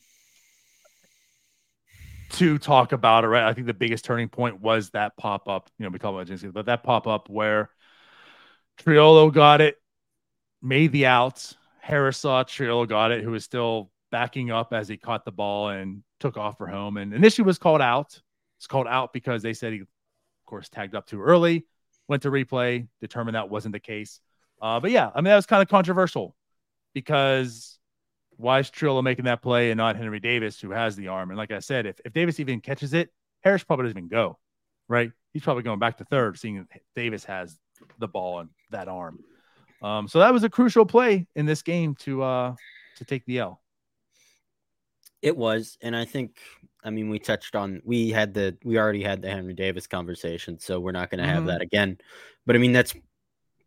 to 2.31 2.57
talk 2.57 2.91
about 2.91 3.23
it, 3.23 3.27
right? 3.27 3.43
I 3.43 3.53
think 3.53 3.67
the 3.67 3.75
biggest 3.75 4.05
turning 4.05 4.29
point 4.29 4.59
was 4.59 4.89
that 4.89 5.15
pop 5.17 5.47
up. 5.47 5.69
You 5.77 5.83
know, 5.83 5.91
we 5.91 5.99
talk 5.99 6.15
about 6.15 6.25
Jinx, 6.25 6.43
but 6.51 6.65
that 6.65 6.81
pop 6.81 7.05
up 7.05 7.29
where 7.29 7.69
Triolo 8.79 9.31
got 9.31 9.61
it, 9.61 9.77
made 10.63 10.91
the 10.91 11.05
outs. 11.05 11.55
Harris 11.79 12.17
saw 12.17 12.43
Triolo 12.43 12.87
got 12.89 13.11
it, 13.11 13.23
who 13.23 13.29
was 13.29 13.43
still 13.43 13.91
backing 14.15 14.49
up 14.49 14.71
as 14.71 14.87
he 14.87 14.95
caught 14.95 15.25
the 15.25 15.31
ball 15.31 15.67
and 15.67 16.01
took 16.21 16.37
off 16.37 16.57
for 16.57 16.67
home. 16.67 16.95
And 16.95 17.13
initially 17.13 17.45
was 17.45 17.57
called 17.57 17.81
out. 17.81 18.17
It's 18.57 18.65
called 18.65 18.87
out 18.87 19.11
because 19.11 19.43
they 19.43 19.51
said 19.51 19.73
he, 19.73 19.81
of 19.81 19.87
course, 20.45 20.69
tagged 20.69 20.95
up 20.95 21.05
too 21.05 21.21
early. 21.21 21.65
Went 22.07 22.23
to 22.23 22.31
replay, 22.31 22.87
determined 23.01 23.35
that 23.35 23.49
wasn't 23.49 23.73
the 23.73 23.79
case. 23.81 24.21
Uh, 24.61 24.79
but 24.79 24.91
yeah, 24.91 25.11
I 25.13 25.17
mean 25.17 25.25
that 25.25 25.35
was 25.35 25.45
kind 25.45 25.61
of 25.61 25.67
controversial 25.67 26.33
because 26.93 27.77
why 28.37 28.59
is 28.59 28.71
Triolo 28.71 29.03
making 29.03 29.25
that 29.25 29.41
play 29.41 29.69
and 29.69 29.77
not 29.77 29.97
Henry 29.97 30.21
Davis, 30.21 30.61
who 30.61 30.71
has 30.71 30.95
the 30.95 31.09
arm? 31.09 31.29
And 31.29 31.37
like 31.37 31.51
I 31.51 31.59
said, 31.59 31.85
if, 31.85 31.99
if 32.05 32.13
Davis 32.13 32.39
even 32.39 32.61
catches 32.61 32.93
it, 32.93 33.09
Harris 33.41 33.65
probably 33.65 33.83
doesn't 33.83 33.97
even 33.97 34.07
go, 34.07 34.39
right? 34.87 35.11
He's 35.33 35.43
probably 35.43 35.63
going 35.63 35.79
back 35.79 35.97
to 35.97 36.05
third, 36.05 36.39
seeing 36.39 36.65
Davis 36.95 37.25
has 37.25 37.59
the 37.99 38.07
ball 38.07 38.39
and 38.39 38.49
that 38.71 38.87
arm. 38.87 39.19
Um, 39.81 40.07
so 40.07 40.19
that 40.19 40.31
was 40.31 40.45
a 40.45 40.49
crucial 40.49 40.85
play 40.85 41.27
in 41.35 41.45
this 41.45 41.63
game 41.63 41.95
to 41.95 42.23
uh, 42.23 42.55
to 42.95 43.03
take 43.03 43.25
the 43.25 43.39
L. 43.39 43.61
It 45.25 45.35
was, 45.35 45.77
and 45.81 45.95
I 45.95 46.05
think, 46.05 46.37
I 46.83 46.89
mean, 46.89 47.09
we 47.09 47.19
touched 47.19 47.55
on, 47.55 47.81
we 47.83 48.09
had 48.09 48.33
the, 48.33 48.55
we 48.63 48.77
already 48.77 49.03
had 49.03 49.21
the 49.21 49.29
Henry 49.29 49.53
Davis 49.53 49.87
conversation, 49.87 50.59
so 50.59 50.79
we're 50.79 50.91
not 50.91 51.09
going 51.09 51.19
to 51.19 51.25
mm-hmm. 51.25 51.33
have 51.33 51.45
that 51.47 51.61
again. 51.61 51.97
But 52.45 52.55
I 52.55 52.59
mean, 52.59 52.73
that's 52.73 52.93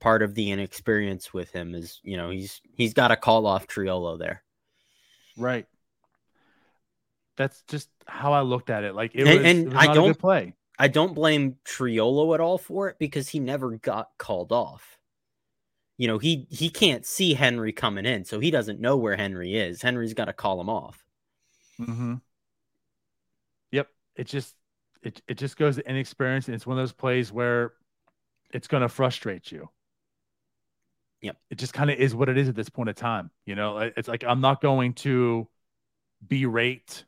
part 0.00 0.22
of 0.22 0.34
the 0.34 0.52
inexperience 0.52 1.34
with 1.34 1.50
him 1.50 1.74
is, 1.74 2.00
you 2.04 2.16
know, 2.16 2.30
he's 2.30 2.60
he's 2.72 2.94
got 2.94 3.08
to 3.08 3.16
call 3.16 3.46
off 3.46 3.66
Triolo 3.66 4.18
there. 4.18 4.42
Right. 5.36 5.66
that's 7.38 7.62
just 7.68 7.88
how 8.06 8.32
I 8.34 8.42
looked 8.42 8.68
at 8.68 8.84
it. 8.84 8.94
Like 8.94 9.14
it 9.14 9.26
and, 9.26 9.28
was, 9.28 9.38
and 9.38 9.58
it 9.60 9.74
was 9.74 9.74
I 9.76 9.94
don't 9.94 10.18
play. 10.18 10.54
I 10.78 10.88
don't 10.88 11.14
blame 11.14 11.56
Triolo 11.64 12.34
at 12.34 12.40
all 12.40 12.58
for 12.58 12.88
it 12.88 12.96
because 12.98 13.28
he 13.30 13.40
never 13.40 13.78
got 13.78 14.10
called 14.18 14.52
off. 14.52 14.98
You 15.96 16.06
know, 16.06 16.18
he 16.18 16.46
he 16.50 16.68
can't 16.68 17.06
see 17.06 17.34
Henry 17.34 17.72
coming 17.72 18.06
in, 18.06 18.24
so 18.24 18.38
he 18.38 18.50
doesn't 18.50 18.80
know 18.80 18.96
where 18.96 19.16
Henry 19.16 19.56
is. 19.56 19.80
Henry's 19.80 20.14
got 20.14 20.26
to 20.26 20.32
call 20.32 20.60
him 20.60 20.68
off. 20.68 21.04
Mm-hmm. 21.80 22.14
Yep. 23.72 23.88
It 24.16 24.26
just 24.26 24.54
it 25.02 25.20
it 25.28 25.38
just 25.38 25.56
goes 25.56 25.76
to 25.76 25.88
inexperience, 25.88 26.48
and 26.48 26.54
it's 26.54 26.66
one 26.66 26.76
of 26.76 26.82
those 26.82 26.92
plays 26.92 27.32
where 27.32 27.72
it's 28.52 28.68
going 28.68 28.82
to 28.82 28.88
frustrate 28.88 29.52
you. 29.52 29.68
Yep. 31.20 31.36
It 31.50 31.58
just 31.58 31.72
kind 31.72 31.90
of 31.90 31.98
is 31.98 32.14
what 32.14 32.28
it 32.28 32.38
is 32.38 32.48
at 32.48 32.54
this 32.54 32.68
point 32.68 32.88
in 32.88 32.94
time. 32.94 33.30
You 33.44 33.54
know, 33.54 33.78
it's 33.78 34.08
like 34.08 34.24
I'm 34.24 34.40
not 34.40 34.60
going 34.60 34.94
to 34.94 35.48
berate 36.26 37.04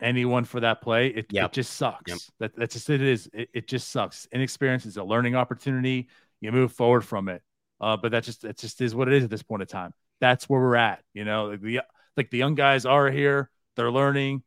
anyone 0.00 0.44
for 0.44 0.60
that 0.60 0.80
play. 0.80 1.08
It, 1.08 1.26
yep. 1.30 1.46
it 1.46 1.52
just 1.52 1.74
sucks. 1.74 2.10
Yep. 2.10 2.18
That, 2.38 2.56
that's 2.56 2.74
just 2.74 2.90
it 2.90 3.02
is. 3.02 3.28
It, 3.32 3.50
it 3.52 3.68
just 3.68 3.90
sucks. 3.90 4.28
Inexperience 4.32 4.86
is 4.86 4.96
a 4.96 5.04
learning 5.04 5.34
opportunity. 5.34 6.08
You 6.40 6.52
move 6.52 6.72
forward 6.72 7.04
from 7.04 7.28
it. 7.28 7.42
Uh, 7.80 7.96
but 7.96 8.12
that 8.12 8.24
just 8.24 8.44
it 8.44 8.58
just 8.58 8.80
is 8.80 8.94
what 8.94 9.08
it 9.08 9.14
is 9.14 9.24
at 9.24 9.30
this 9.30 9.42
point 9.42 9.62
in 9.62 9.68
time. 9.68 9.92
That's 10.20 10.48
where 10.48 10.60
we're 10.60 10.76
at. 10.76 11.02
You 11.14 11.24
know, 11.24 11.46
like 11.46 11.60
the 11.60 11.80
like 12.16 12.30
the 12.30 12.38
young 12.38 12.54
guys 12.54 12.86
are 12.86 13.10
here. 13.10 13.50
They're 13.78 13.92
learning. 13.92 14.42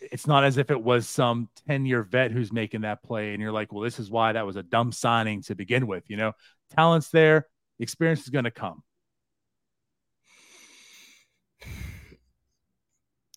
It's 0.00 0.26
not 0.26 0.42
as 0.42 0.58
if 0.58 0.72
it 0.72 0.82
was 0.82 1.08
some 1.08 1.48
10 1.68 1.86
year 1.86 2.02
vet 2.02 2.32
who's 2.32 2.52
making 2.52 2.80
that 2.80 3.00
play. 3.00 3.32
And 3.32 3.40
you're 3.40 3.52
like, 3.52 3.72
well, 3.72 3.84
this 3.84 4.00
is 4.00 4.10
why 4.10 4.32
that 4.32 4.44
was 4.44 4.56
a 4.56 4.62
dumb 4.64 4.90
signing 4.90 5.40
to 5.42 5.54
begin 5.54 5.86
with. 5.86 6.10
You 6.10 6.16
know, 6.16 6.32
talent's 6.74 7.10
there, 7.10 7.46
experience 7.78 8.22
is 8.22 8.30
going 8.30 8.44
to 8.44 8.50
come. 8.50 8.82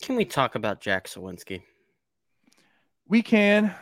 Can 0.01 0.15
we 0.15 0.25
talk 0.25 0.55
about 0.55 0.81
Jack 0.81 1.07
Suwinski? 1.07 1.61
We 3.07 3.21
can. 3.21 3.75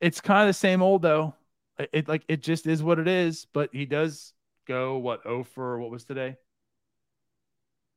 It's 0.00 0.20
kind 0.20 0.42
of 0.42 0.46
the 0.46 0.58
same 0.58 0.80
old 0.80 1.02
though. 1.02 1.34
It, 1.76 1.90
it 1.92 2.08
like 2.08 2.22
it 2.28 2.40
just 2.40 2.68
is 2.68 2.84
what 2.84 3.00
it 3.00 3.08
is. 3.08 3.48
But 3.52 3.70
he 3.72 3.84
does 3.84 4.32
go 4.68 4.98
what 4.98 5.22
oh 5.26 5.42
for 5.42 5.80
what 5.80 5.90
was 5.90 6.04
today? 6.04 6.36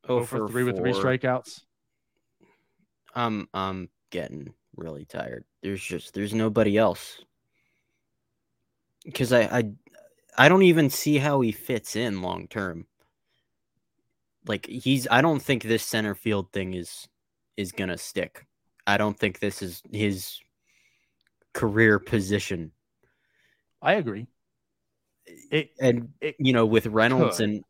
Oh, 0.07 0.17
oh 0.17 0.23
for, 0.23 0.37
for 0.37 0.47
three 0.47 0.63
four. 0.63 0.73
with 0.73 0.81
three 0.81 0.93
strikeouts. 0.93 1.61
I'm 3.15 3.47
I'm 3.53 3.89
getting 4.11 4.53
really 4.75 5.05
tired. 5.05 5.45
There's 5.63 5.81
just 5.81 6.13
there's 6.13 6.33
nobody 6.33 6.77
else. 6.77 7.21
Because 9.03 9.31
I, 9.31 9.41
I 9.41 9.71
I 10.37 10.49
don't 10.49 10.63
even 10.63 10.89
see 10.89 11.17
how 11.17 11.41
he 11.41 11.51
fits 11.51 11.95
in 11.95 12.21
long 12.21 12.47
term. 12.47 12.85
Like 14.47 14.65
he's 14.67 15.07
I 15.09 15.21
don't 15.21 15.41
think 15.41 15.63
this 15.63 15.83
center 15.83 16.15
field 16.15 16.51
thing 16.51 16.73
is 16.73 17.07
is 17.57 17.71
gonna 17.71 17.97
stick. 17.97 18.45
I 18.85 18.97
don't 18.97 19.17
think 19.17 19.39
this 19.39 19.61
is 19.61 19.81
his 19.91 20.39
career 21.53 21.97
position. 21.99 22.71
I 23.81 23.93
agree. 23.93 24.27
It, 25.51 25.71
and 25.79 26.09
it, 26.21 26.35
you 26.37 26.53
know, 26.53 26.65
with 26.65 26.85
Reynolds 26.85 27.37
could. 27.37 27.49
and 27.49 27.63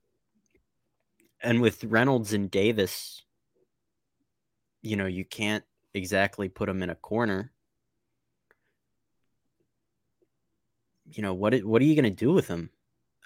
and 1.42 1.62
with 1.62 1.84
Reynolds 1.84 2.34
and 2.34 2.50
Davis, 2.50 3.25
you 4.86 4.96
know, 4.96 5.08
you 5.08 5.26
can't 5.26 5.64
exactly 5.94 6.48
put 6.50 6.68
them 6.68 6.84
in 6.84 6.90
a 6.90 6.96
corner. 6.96 7.52
You 11.12 11.24
know 11.24 11.34
what? 11.34 11.56
What 11.64 11.82
are 11.82 11.86
you 11.86 11.96
going 11.96 12.04
to 12.04 12.26
do 12.26 12.34
with 12.34 12.48
them? 12.48 12.70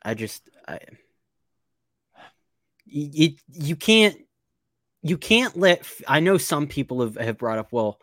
I 0.03 0.13
just, 0.13 0.49
I, 0.67 0.79
you, 2.85 3.35
you 3.53 3.75
can't, 3.75 4.17
you 5.01 5.17
can't 5.17 5.57
let. 5.57 5.85
I 6.07 6.19
know 6.19 6.37
some 6.37 6.67
people 6.67 7.01
have 7.01 7.15
have 7.15 7.37
brought 7.37 7.59
up, 7.59 7.71
well, 7.71 7.99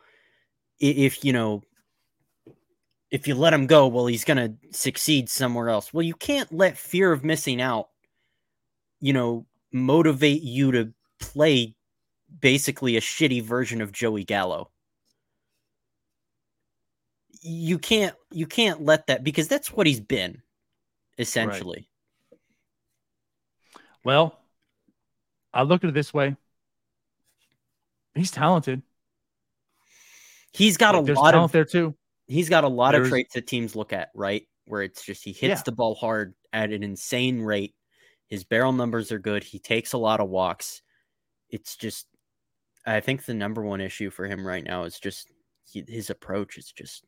if 0.78 1.24
you 1.24 1.32
know, 1.32 1.62
if 3.10 3.28
you 3.28 3.34
let 3.34 3.54
him 3.54 3.66
go, 3.66 3.86
well, 3.86 4.06
he's 4.06 4.24
going 4.24 4.36
to 4.36 4.76
succeed 4.76 5.28
somewhere 5.28 5.68
else. 5.68 5.94
Well, 5.94 6.02
you 6.02 6.14
can't 6.14 6.52
let 6.52 6.76
fear 6.76 7.12
of 7.12 7.24
missing 7.24 7.60
out, 7.60 7.88
you 9.00 9.12
know, 9.12 9.46
motivate 9.72 10.42
you 10.42 10.72
to 10.72 10.92
play 11.20 11.75
basically 12.40 12.96
a 12.96 13.00
shitty 13.00 13.42
version 13.42 13.80
of 13.80 13.92
Joey 13.92 14.24
Gallo. 14.24 14.70
You 17.42 17.78
can't 17.78 18.14
you 18.32 18.46
can't 18.46 18.82
let 18.82 19.06
that 19.06 19.22
because 19.22 19.46
that's 19.46 19.72
what 19.72 19.86
he's 19.86 20.00
been 20.00 20.42
essentially. 21.18 21.88
Right. 22.30 22.40
Well, 24.04 24.38
I 25.52 25.62
look 25.62 25.84
at 25.84 25.90
it 25.90 25.94
this 25.94 26.12
way. 26.12 26.36
He's 28.14 28.30
talented. 28.30 28.82
He's 30.52 30.76
got 30.76 30.94
like, 30.94 31.16
a 31.16 31.20
lot 31.20 31.34
of 31.34 31.52
there 31.52 31.64
too. 31.64 31.94
He's 32.26 32.48
got 32.48 32.64
a 32.64 32.68
lot 32.68 32.92
There's... 32.92 33.06
of 33.06 33.10
traits 33.10 33.34
that 33.34 33.46
teams 33.46 33.76
look 33.76 33.92
at, 33.92 34.10
right? 34.14 34.46
Where 34.66 34.82
it's 34.82 35.04
just 35.04 35.22
he 35.22 35.32
hits 35.32 35.60
yeah. 35.60 35.62
the 35.64 35.72
ball 35.72 35.94
hard 35.94 36.34
at 36.52 36.72
an 36.72 36.82
insane 36.82 37.40
rate. 37.40 37.74
His 38.28 38.44
barrel 38.44 38.72
numbers 38.72 39.12
are 39.12 39.18
good. 39.18 39.44
He 39.44 39.58
takes 39.58 39.92
a 39.92 39.98
lot 39.98 40.20
of 40.20 40.28
walks. 40.28 40.82
It's 41.50 41.76
just 41.76 42.06
I 42.86 43.00
think 43.00 43.24
the 43.24 43.34
number 43.34 43.62
one 43.62 43.80
issue 43.80 44.10
for 44.10 44.26
him 44.26 44.46
right 44.46 44.64
now 44.64 44.84
is 44.84 45.00
just 45.00 45.28
he, 45.64 45.84
his 45.88 46.08
approach 46.08 46.56
is 46.56 46.70
just 46.70 47.04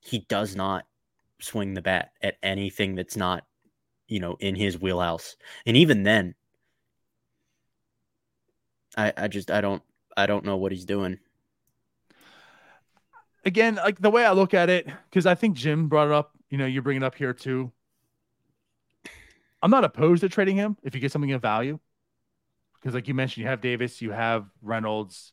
he 0.00 0.20
does 0.28 0.54
not 0.54 0.86
swing 1.40 1.74
the 1.74 1.82
bat 1.82 2.12
at 2.22 2.36
anything 2.42 2.94
that's 2.94 3.16
not 3.16 3.44
you 4.06 4.20
know 4.20 4.36
in 4.38 4.54
his 4.54 4.80
wheelhouse. 4.80 5.36
And 5.66 5.76
even 5.76 6.04
then 6.04 6.34
i 8.96 9.12
i 9.16 9.28
just 9.28 9.50
i 9.50 9.60
don't 9.60 9.82
i 10.16 10.26
don't 10.26 10.44
know 10.44 10.56
what 10.56 10.72
he's 10.72 10.84
doing. 10.84 11.18
Again 13.44 13.74
like 13.74 14.00
the 14.00 14.10
way 14.10 14.24
i 14.24 14.30
look 14.30 14.54
at 14.54 14.70
it 14.70 14.86
because 15.10 15.26
i 15.26 15.34
think 15.34 15.56
jim 15.56 15.88
brought 15.88 16.06
it 16.06 16.12
up 16.12 16.30
you 16.48 16.58
know 16.58 16.66
you 16.66 16.80
bring 16.80 16.98
it 16.98 17.02
up 17.02 17.16
here 17.16 17.32
too. 17.32 17.72
I'm 19.60 19.70
not 19.70 19.84
opposed 19.84 20.20
to 20.20 20.28
trading 20.28 20.56
him 20.56 20.76
if 20.84 20.94
you 20.94 21.00
get 21.00 21.10
something 21.10 21.32
of 21.32 21.42
value 21.42 21.80
because 22.82 22.94
like 22.94 23.06
you 23.06 23.14
mentioned, 23.14 23.42
you 23.42 23.48
have 23.48 23.60
Davis, 23.60 24.02
you 24.02 24.10
have 24.10 24.46
Reynolds. 24.60 25.32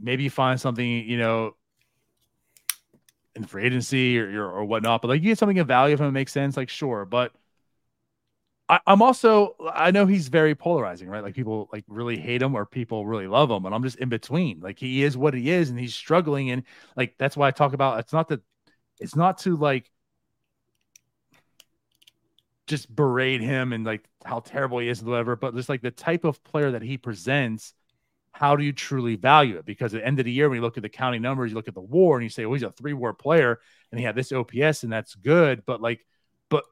Maybe 0.00 0.22
you 0.22 0.30
find 0.30 0.60
something, 0.60 0.86
you 0.86 1.18
know, 1.18 1.56
in 3.34 3.44
free 3.44 3.64
agency 3.64 4.18
or, 4.18 4.44
or, 4.44 4.58
or 4.58 4.64
whatnot. 4.64 5.02
But 5.02 5.08
like 5.08 5.22
you 5.22 5.30
get 5.30 5.38
something 5.38 5.58
of 5.58 5.66
value 5.66 5.94
if 5.94 6.00
it 6.00 6.10
makes 6.12 6.32
sense, 6.32 6.56
like 6.56 6.68
sure. 6.68 7.04
But 7.04 7.32
I, 8.68 8.80
am 8.86 9.02
also 9.02 9.56
I 9.72 9.90
know 9.90 10.06
he's 10.06 10.28
very 10.28 10.54
polarizing, 10.54 11.08
right? 11.08 11.22
Like 11.22 11.34
people 11.34 11.68
like 11.72 11.84
really 11.88 12.16
hate 12.16 12.42
him 12.42 12.54
or 12.54 12.64
people 12.64 13.06
really 13.06 13.26
love 13.26 13.50
him, 13.50 13.66
and 13.66 13.74
I'm 13.74 13.82
just 13.82 13.98
in 13.98 14.08
between. 14.08 14.60
Like 14.60 14.78
he 14.78 15.02
is 15.02 15.16
what 15.16 15.34
he 15.34 15.50
is, 15.50 15.70
and 15.70 15.78
he's 15.78 15.94
struggling, 15.94 16.50
and 16.50 16.62
like 16.96 17.16
that's 17.18 17.36
why 17.36 17.48
I 17.48 17.50
talk 17.50 17.72
about 17.72 17.98
it's 17.98 18.12
not 18.12 18.28
that 18.28 18.40
it's 19.00 19.16
not 19.16 19.38
to 19.38 19.56
like 19.56 19.90
just 22.66 22.94
berate 22.94 23.40
him 23.40 23.72
and 23.72 23.84
like 23.84 24.04
how 24.24 24.40
terrible 24.40 24.78
he 24.78 24.88
is 24.88 25.00
and 25.00 25.08
whatever, 25.08 25.36
but 25.36 25.54
just 25.54 25.68
like 25.68 25.82
the 25.82 25.90
type 25.90 26.24
of 26.24 26.42
player 26.44 26.70
that 26.72 26.82
he 26.82 26.96
presents, 26.96 27.74
how 28.32 28.56
do 28.56 28.64
you 28.64 28.72
truly 28.72 29.16
value 29.16 29.56
it? 29.58 29.64
Because 29.64 29.94
at 29.94 30.00
the 30.00 30.06
end 30.06 30.18
of 30.18 30.24
the 30.24 30.32
year, 30.32 30.48
when 30.48 30.56
you 30.56 30.62
look 30.62 30.76
at 30.76 30.82
the 30.82 30.88
counting 30.88 31.22
numbers, 31.22 31.50
you 31.50 31.56
look 31.56 31.68
at 31.68 31.74
the 31.74 31.80
war 31.80 32.16
and 32.16 32.24
you 32.24 32.30
say, 32.30 32.46
well, 32.46 32.54
he's 32.54 32.62
a 32.62 32.70
three 32.70 32.92
war 32.92 33.12
player 33.12 33.60
and 33.90 33.98
he 33.98 34.04
had 34.04 34.16
this 34.16 34.32
OPS 34.32 34.82
and 34.82 34.92
that's 34.92 35.14
good. 35.14 35.62
But 35.66 35.80
like, 35.80 36.04
but 36.48 36.64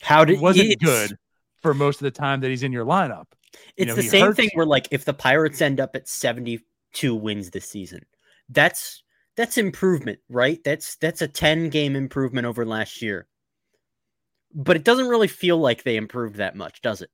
how 0.00 0.24
did 0.24 0.36
it 0.36 0.42
was 0.42 0.58
it 0.58 0.80
good 0.80 1.16
for 1.62 1.74
most 1.74 2.00
of 2.00 2.04
the 2.04 2.10
time 2.10 2.40
that 2.40 2.48
he's 2.48 2.62
in 2.62 2.72
your 2.72 2.86
lineup? 2.86 3.26
It's 3.76 3.78
you 3.78 3.86
know, 3.86 3.94
the 3.94 4.02
same 4.02 4.34
thing 4.34 4.50
where 4.54 4.66
like 4.66 4.88
if 4.90 5.04
the 5.04 5.14
Pirates 5.14 5.60
end 5.60 5.78
up 5.78 5.94
at 5.94 6.08
72 6.08 7.14
wins 7.14 7.50
this 7.50 7.66
season, 7.66 8.00
that's 8.48 9.02
that's 9.36 9.58
improvement, 9.58 10.20
right? 10.28 10.58
That's 10.64 10.96
that's 10.96 11.22
a 11.22 11.28
10 11.28 11.68
game 11.68 11.96
improvement 11.96 12.46
over 12.46 12.64
last 12.64 13.02
year 13.02 13.28
but 14.54 14.76
it 14.76 14.84
doesn't 14.84 15.08
really 15.08 15.28
feel 15.28 15.58
like 15.58 15.82
they 15.82 15.96
improved 15.96 16.36
that 16.36 16.56
much, 16.56 16.80
does 16.80 17.02
it? 17.02 17.10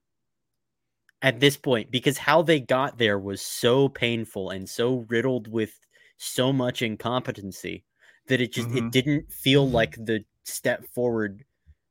At 1.23 1.41
this 1.41 1.57
point, 1.57 1.91
because 1.91 2.19
how 2.19 2.43
they 2.43 2.61
got 2.61 2.99
there 2.99 3.19
was 3.19 3.43
so 3.43 3.89
painful 3.89 4.51
and 4.51 4.69
so 4.69 5.07
riddled 5.09 5.49
with 5.49 5.73
so 6.17 6.53
much 6.53 6.83
incompetency 6.83 7.85
that 8.29 8.41
it 8.41 8.53
just 8.53 8.69
mm-hmm. 8.69 8.87
it 8.87 8.93
didn't 8.93 9.33
feel 9.33 9.69
like 9.69 9.97
the 9.97 10.25
step 10.45 10.85
forward 10.95 11.45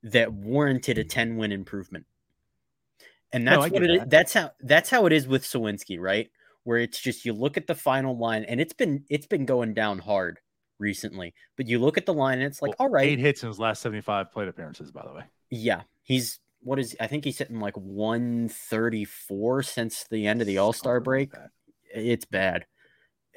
that 0.04 0.34
warranted 0.34 0.98
a 0.98 1.04
10 1.04 1.38
win 1.38 1.52
improvement. 1.52 2.06
And 3.32 3.48
that's 3.48 3.56
no, 3.56 3.70
what 3.70 3.84
it 3.84 3.88
that. 3.88 4.04
is. 4.04 4.10
That's 4.10 4.34
how 4.34 4.52
that's 4.62 4.90
how 4.90 5.06
it 5.06 5.14
is 5.14 5.28
with 5.28 5.44
Suwinski, 5.44 6.00
right? 6.00 6.30
Where 6.64 6.80
it's 6.80 7.00
just 7.00 7.26
you 7.26 7.34
look 7.34 7.58
at 7.58 7.68
the 7.68 7.76
final 7.76 8.18
line 8.18 8.44
and 8.46 8.60
it's 8.60 8.74
been 8.74 9.04
it's 9.10 9.28
been 9.28 9.46
going 9.46 9.74
down 9.74 10.00
hard 10.00 10.40
recently. 10.80 11.34
But 11.58 11.68
you 11.68 11.80
look 11.80 11.98
at 11.98 12.06
the 12.06 12.14
line 12.14 12.40
and 12.40 12.48
it's 12.48 12.62
like, 12.62 12.70
well, 12.80 12.88
all 12.88 12.90
right. 12.90 13.08
Eight 13.08 13.20
hits 13.20 13.44
in 13.44 13.50
his 13.50 13.60
last 13.60 13.82
75 13.82 14.32
plate 14.32 14.48
appearances, 14.48 14.92
by 14.92 15.04
the 15.06 15.14
way. 15.14 15.24
Yeah, 15.50 15.82
he's 16.04 16.40
what 16.62 16.80
is 16.80 16.96
I 17.00 17.08
think 17.08 17.24
he's 17.24 17.38
hitting 17.38 17.60
like 17.60 17.78
134 17.78 19.64
since 19.64 20.06
the 20.10 20.28
end 20.28 20.42
of 20.42 20.48
the 20.48 20.58
All 20.58 20.74
Star 20.74 21.00
break. 21.00 21.34
Like 21.34 21.50
it's 21.94 22.26
bad. 22.26 22.66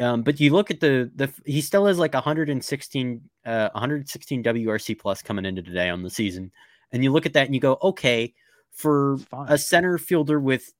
Um, 0.00 0.22
but 0.22 0.40
you 0.40 0.52
look 0.52 0.70
at 0.70 0.80
the 0.80 1.10
the 1.14 1.32
he 1.44 1.60
still 1.60 1.86
has 1.86 1.98
like 1.98 2.14
116 2.14 3.20
uh 3.44 3.68
116 3.72 4.42
WRC 4.42 4.98
plus 4.98 5.22
coming 5.22 5.44
into 5.44 5.62
today 5.62 5.88
on 5.88 6.02
the 6.02 6.10
season, 6.10 6.50
and 6.90 7.04
you 7.04 7.12
look 7.12 7.26
at 7.26 7.34
that 7.34 7.46
and 7.46 7.54
you 7.54 7.60
go, 7.60 7.78
okay, 7.82 8.34
for 8.72 9.18
a 9.48 9.58
center 9.58 9.98
fielder 9.98 10.40
with 10.40 10.72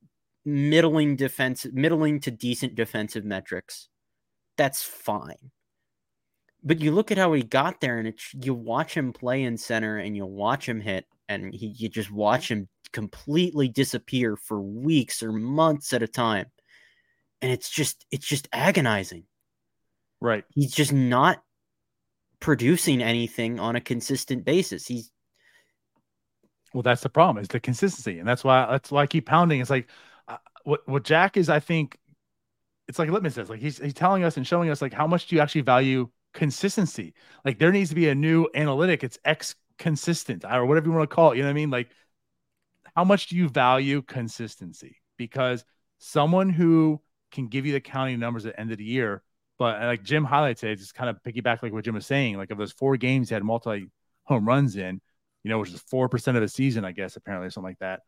middling 0.44 1.16
defense, 1.16 1.66
middling 1.72 2.20
to 2.20 2.30
decent 2.30 2.74
defensive 2.74 3.24
metrics, 3.24 3.88
that's 4.56 4.82
fine. 4.82 5.50
But 6.64 6.80
you 6.80 6.92
look 6.92 7.10
at 7.10 7.18
how 7.18 7.32
he 7.32 7.42
got 7.42 7.80
there, 7.80 7.98
and 7.98 8.06
it's 8.06 8.32
you 8.34 8.54
watch 8.54 8.94
him 8.94 9.12
play 9.12 9.42
in 9.42 9.56
center, 9.56 9.98
and 9.98 10.16
you 10.16 10.24
watch 10.26 10.68
him 10.68 10.80
hit, 10.80 11.06
and 11.28 11.52
he 11.52 11.74
you 11.76 11.88
just 11.88 12.10
watch 12.10 12.50
him 12.50 12.68
completely 12.92 13.68
disappear 13.68 14.36
for 14.36 14.60
weeks 14.60 15.22
or 15.22 15.32
months 15.32 15.92
at 15.92 16.02
a 16.02 16.08
time, 16.08 16.46
and 17.40 17.50
it's 17.50 17.70
just 17.70 18.06
it's 18.10 18.26
just 18.26 18.48
agonizing. 18.52 19.24
Right. 20.20 20.44
He's 20.54 20.72
just 20.72 20.92
not 20.92 21.42
producing 22.38 23.02
anything 23.02 23.58
on 23.58 23.74
a 23.74 23.80
consistent 23.80 24.44
basis. 24.44 24.86
He's 24.86 25.10
well, 26.72 26.82
that's 26.82 27.02
the 27.02 27.08
problem 27.08 27.42
is 27.42 27.48
the 27.48 27.60
consistency, 27.60 28.18
and 28.18 28.28
that's 28.28 28.44
why 28.44 28.66
that's 28.70 28.90
why 28.90 29.02
I 29.02 29.06
keep 29.06 29.26
pounding. 29.26 29.60
It's 29.60 29.70
like 29.70 29.88
uh, 30.28 30.38
what 30.64 30.86
what 30.88 31.02
Jack 31.04 31.36
is. 31.36 31.48
I 31.48 31.60
think 31.60 31.98
it's 32.88 32.98
like 32.98 33.10
litmus 33.10 33.34
says 33.34 33.50
Like 33.50 33.60
he's 33.60 33.78
he's 33.78 33.94
telling 33.94 34.24
us 34.24 34.36
and 34.36 34.46
showing 34.46 34.70
us 34.70 34.80
like 34.82 34.92
how 34.92 35.06
much 35.06 35.26
do 35.26 35.36
you 35.36 35.42
actually 35.42 35.62
value 35.62 36.08
consistency? 36.33 37.14
Like 37.45 37.59
there 37.59 37.72
needs 37.72 37.91
to 37.91 37.97
be 37.97 38.09
a 38.09 38.14
new 38.14 38.49
analytic. 38.55 39.05
It's 39.05 39.18
X 39.24 39.55
consistent 39.78 40.45
or 40.45 40.66
whatever 40.66 40.87
you 40.87 40.93
want 40.93 41.09
to 41.09 41.14
call 41.14 41.33
it. 41.33 41.37
You 41.37 41.43
know 41.43 41.49
what 41.49 41.53
I 41.53 41.55
mean? 41.55 41.70
Like 41.70 41.89
how 42.95 43.05
much 43.05 43.28
do 43.28 43.37
you 43.37 43.49
value 43.49 44.03
consistency? 44.03 44.97
Because 45.16 45.64
someone 45.99 46.51
who 46.51 47.01
can 47.30 47.49
give 47.49 47.64
you 47.64 47.72
the 47.72 47.80
counting 47.80 48.18
numbers 48.20 48.45
at 48.45 48.55
the 48.55 48.61
end 48.61 48.72
of 48.72 48.78
the 48.78 48.85
year, 48.85 49.22
but 49.59 49.80
like 49.80 50.03
Jim 50.03 50.24
highlights 50.24 50.62
it, 50.62 50.76
just 50.76 50.95
kind 50.95 51.09
of 51.09 51.22
piggyback 51.22 51.62
like 51.62 51.72
what 51.72 51.85
Jim 51.85 51.95
was 51.95 52.07
saying. 52.07 52.37
Like 52.37 52.51
of 52.51 52.59
those 52.59 52.72
four 52.72 52.97
games 52.97 53.28
he 53.28 53.35
had 53.35 53.45
multi 53.45 53.87
home 54.24 54.47
runs 54.47 54.76
in, 54.76 55.01
you 55.43 55.51
know, 55.51 55.59
which 55.59 55.72
is 55.72 55.80
four 55.80 56.09
percent 56.09 56.37
of 56.37 56.43
the 56.43 56.49
season, 56.49 56.85
I 56.85 56.93
guess, 56.93 57.16
apparently, 57.16 57.51
something 57.51 57.70
like 57.70 57.78
that. 57.78 58.01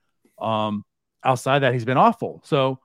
Um, 0.44 0.84
outside 1.24 1.60
that, 1.60 1.72
he's 1.72 1.84
been 1.84 1.96
awful. 1.96 2.42
So 2.44 2.80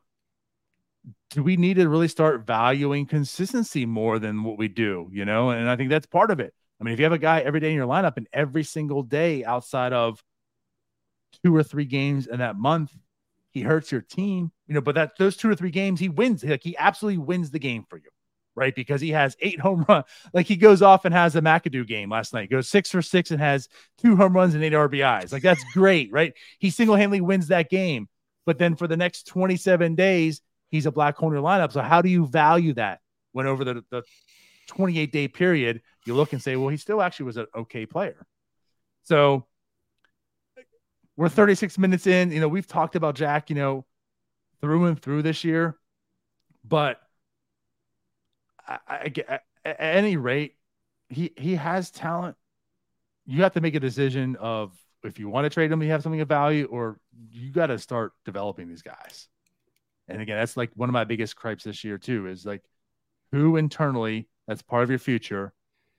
do 1.30 1.44
we 1.44 1.58
need 1.58 1.76
to 1.76 1.88
really 1.88 2.08
start 2.08 2.46
valuing 2.46 3.06
consistency 3.06 3.86
more 3.86 4.20
than 4.20 4.44
what 4.44 4.58
we 4.58 4.68
do, 4.68 5.10
you 5.12 5.26
know? 5.26 5.52
And 5.52 5.70
I 5.70 5.76
think 5.76 5.90
that's 5.90 6.08
part 6.08 6.32
of 6.32 6.40
it. 6.40 6.54
I 6.80 6.84
mean, 6.84 6.94
if 6.94 7.00
you 7.00 7.06
have 7.06 7.14
a 7.14 7.18
guy 7.18 7.42
every 7.42 7.60
day 7.60 7.70
in 7.70 7.76
your 7.76 7.88
lineup 7.88 8.18
and 8.18 8.28
every 8.32 8.64
single 8.64 9.04
day 9.04 9.44
outside 9.44 9.94
of 9.94 10.24
two 11.44 11.56
or 11.56 11.64
three 11.64 11.86
games 11.86 12.28
in 12.28 12.40
that 12.40 12.56
month, 12.56 12.92
he 13.52 13.62
hurts 13.62 13.92
your 13.92 14.02
team, 14.02 14.52
you 14.68 14.74
know, 14.74 14.82
but 14.82 14.96
that 14.96 15.18
those 15.18 15.36
two 15.36 15.50
or 15.50 15.56
three 15.56 15.72
games, 15.72 16.00
he 16.00 16.10
wins. 16.10 16.44
Like 16.44 16.64
he 16.64 16.78
absolutely 16.78 17.18
wins 17.20 17.52
the 17.52 17.60
game 17.60 17.86
for 17.90 17.98
you, 17.98 18.10
right? 18.56 18.74
Because 18.74 19.02
he 19.02 19.10
has 19.10 19.36
eight 19.40 19.60
home 19.62 19.86
run. 19.88 20.04
Like 20.34 20.46
he 20.46 20.56
goes 20.56 20.82
off 20.82 21.06
and 21.06 21.14
has 21.14 21.36
a 21.36 21.42
McAdoo 21.42 21.88
game 21.88 22.10
last 22.10 22.34
night, 22.34 22.50
goes 22.50 22.70
six 22.70 22.92
for 22.92 23.02
six 23.02 23.32
and 23.32 23.42
has 23.42 23.68
two 24.02 24.16
home 24.16 24.34
runs 24.34 24.56
and 24.56 24.64
eight 24.64 24.74
RBIs. 24.74 25.32
Like 25.32 25.44
that's 25.44 25.64
great, 25.74 26.12
right? 26.12 26.34
He 26.60 26.70
single 26.70 26.96
handedly 26.96 27.22
wins 27.22 27.48
that 27.48 27.70
game. 27.70 28.08
But 28.46 28.58
then 28.58 28.76
for 28.76 28.88
the 28.88 28.98
next 28.98 29.28
27 29.28 29.96
days, 29.96 30.42
he's 30.70 30.86
a 30.86 30.92
black 30.92 31.16
corner 31.16 31.38
lineup. 31.38 31.72
So 31.72 31.82
how 31.82 32.02
do 32.02 32.10
you 32.10 32.28
value 32.28 32.74
that 32.74 33.00
when 33.32 33.48
over 33.48 33.64
the, 33.64 33.84
the 33.90 34.04
28 34.68 35.12
day 35.12 35.28
period, 35.28 35.82
you 36.06 36.16
look 36.16 36.34
and 36.34 36.42
say, 36.42 36.56
well, 36.56 36.70
he 36.70 36.78
still 36.78 37.02
actually 37.02 37.26
was 37.26 37.38
an 37.38 37.48
okay 37.56 37.86
player. 37.86 38.26
So 39.04 39.46
we're 41.16 41.30
36 41.30 41.78
minutes 41.78 42.08
in. 42.08 42.32
You 42.32 42.40
know, 42.40 42.48
we've 42.48 42.68
talked 42.68 42.96
about 42.96 43.16
Jack, 43.16 43.50
you 43.50 43.56
know, 43.56 43.86
through 44.62 44.86
and 44.86 45.02
through 45.02 45.22
this 45.22 45.44
year, 45.44 45.78
but 46.64 47.02
I, 48.68 48.78
I, 48.88 49.40
at, 49.66 49.78
any 49.80 50.18
rate, 50.18 50.56
he 51.10 51.34
he 51.38 51.56
has 51.56 51.92
talent. 51.92 52.36
You 53.26 53.44
have 53.44 53.54
to 53.54 53.62
make 53.62 53.76
a 53.76 53.80
decision 53.80 54.36
of 54.38 54.74
if 55.04 55.20
you 55.20 55.30
want 55.30 55.46
to 55.46 55.50
trade 55.50 55.72
him, 55.72 55.82
you 55.82 55.92
have 55.92 56.04
something 56.04 56.22
of 56.22 56.28
value, 56.28 56.66
or 56.66 57.00
you 57.32 57.52
got 57.52 57.68
to 57.68 57.80
start 57.80 58.14
developing 58.26 58.68
these 58.68 58.82
guys. 58.82 59.28
And 60.10 60.22
again, 60.22 60.38
that's 60.38 60.58
like 60.58 60.72
one 60.76 60.90
of 60.90 60.94
my 60.94 61.04
biggest 61.04 61.36
gripes 61.36 61.64
this 61.64 61.84
year 61.84 61.98
too. 61.98 62.28
Is 62.28 62.46
like 62.46 62.64
who 63.32 63.56
internally 63.58 64.28
that's 64.48 64.62
part 64.62 64.84
of 64.84 64.90
your 64.90 65.00
future 65.00 65.54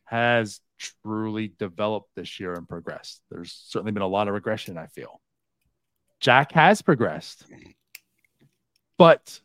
has 0.05 0.61
truly 0.79 1.53
developed 1.59 2.11
this 2.17 2.41
year 2.41 2.55
and 2.55 2.69
progressed. 2.69 3.23
There's 3.31 3.53
certainly 3.69 3.93
been 3.93 4.03
a 4.03 4.09
lot 4.09 4.29
of 4.29 4.35
regression, 4.35 4.77
I 4.77 4.87
feel. 4.87 5.21
Jack 6.19 6.53
has 6.53 6.83
progressed, 6.83 7.45
but 8.99 9.41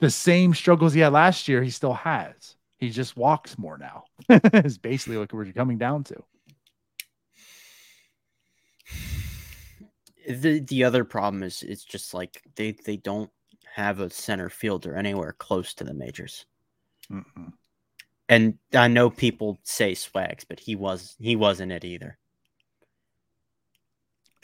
the 0.00 0.10
same 0.10 0.54
struggles 0.54 0.94
he 0.94 1.00
had 1.00 1.12
last 1.12 1.46
year, 1.46 1.62
he 1.62 1.70
still 1.70 1.92
has. 1.92 2.56
He 2.78 2.90
just 2.90 3.16
walks 3.16 3.58
more 3.58 3.76
now, 3.76 4.04
is 4.54 4.78
basically 4.78 5.18
like 5.18 5.32
what 5.32 5.46
we're 5.46 5.52
coming 5.52 5.78
down 5.78 6.04
to. 6.04 6.24
The 10.28 10.60
the 10.60 10.84
other 10.84 11.04
problem 11.04 11.42
is 11.42 11.62
it's 11.62 11.84
just 11.84 12.14
like 12.14 12.42
they 12.56 12.72
they 12.72 12.96
don't 12.96 13.30
have 13.74 14.00
a 14.00 14.10
center 14.10 14.48
fielder 14.48 14.96
anywhere 14.96 15.34
close 15.38 15.74
to 15.74 15.84
the 15.84 15.94
majors. 15.94 16.46
Mm-mm. 17.10 17.52
And 18.28 18.58
I 18.74 18.88
know 18.88 19.10
people 19.10 19.58
say 19.64 19.94
Swags, 19.94 20.44
but 20.44 20.60
he 20.60 20.76
was 20.76 21.16
he 21.18 21.36
wasn't 21.36 21.72
it 21.72 21.84
either. 21.84 22.18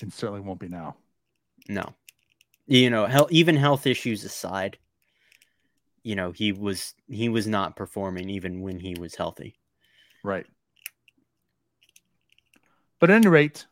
And 0.02 0.12
certainly 0.12 0.40
won't 0.40 0.60
be 0.60 0.68
now. 0.68 0.96
No, 1.68 1.94
you 2.66 2.90
know, 2.90 3.06
health, 3.06 3.30
even 3.30 3.56
health 3.56 3.86
issues 3.86 4.24
aside, 4.24 4.78
you 6.02 6.16
know, 6.16 6.32
he 6.32 6.52
was 6.52 6.94
he 7.08 7.28
was 7.28 7.46
not 7.46 7.76
performing 7.76 8.28
even 8.28 8.60
when 8.60 8.78
he 8.78 8.96
was 8.98 9.14
healthy. 9.14 9.58
Right. 10.24 10.46
But 12.98 13.10
at 13.10 13.16
any 13.16 13.28
rate, 13.28 13.66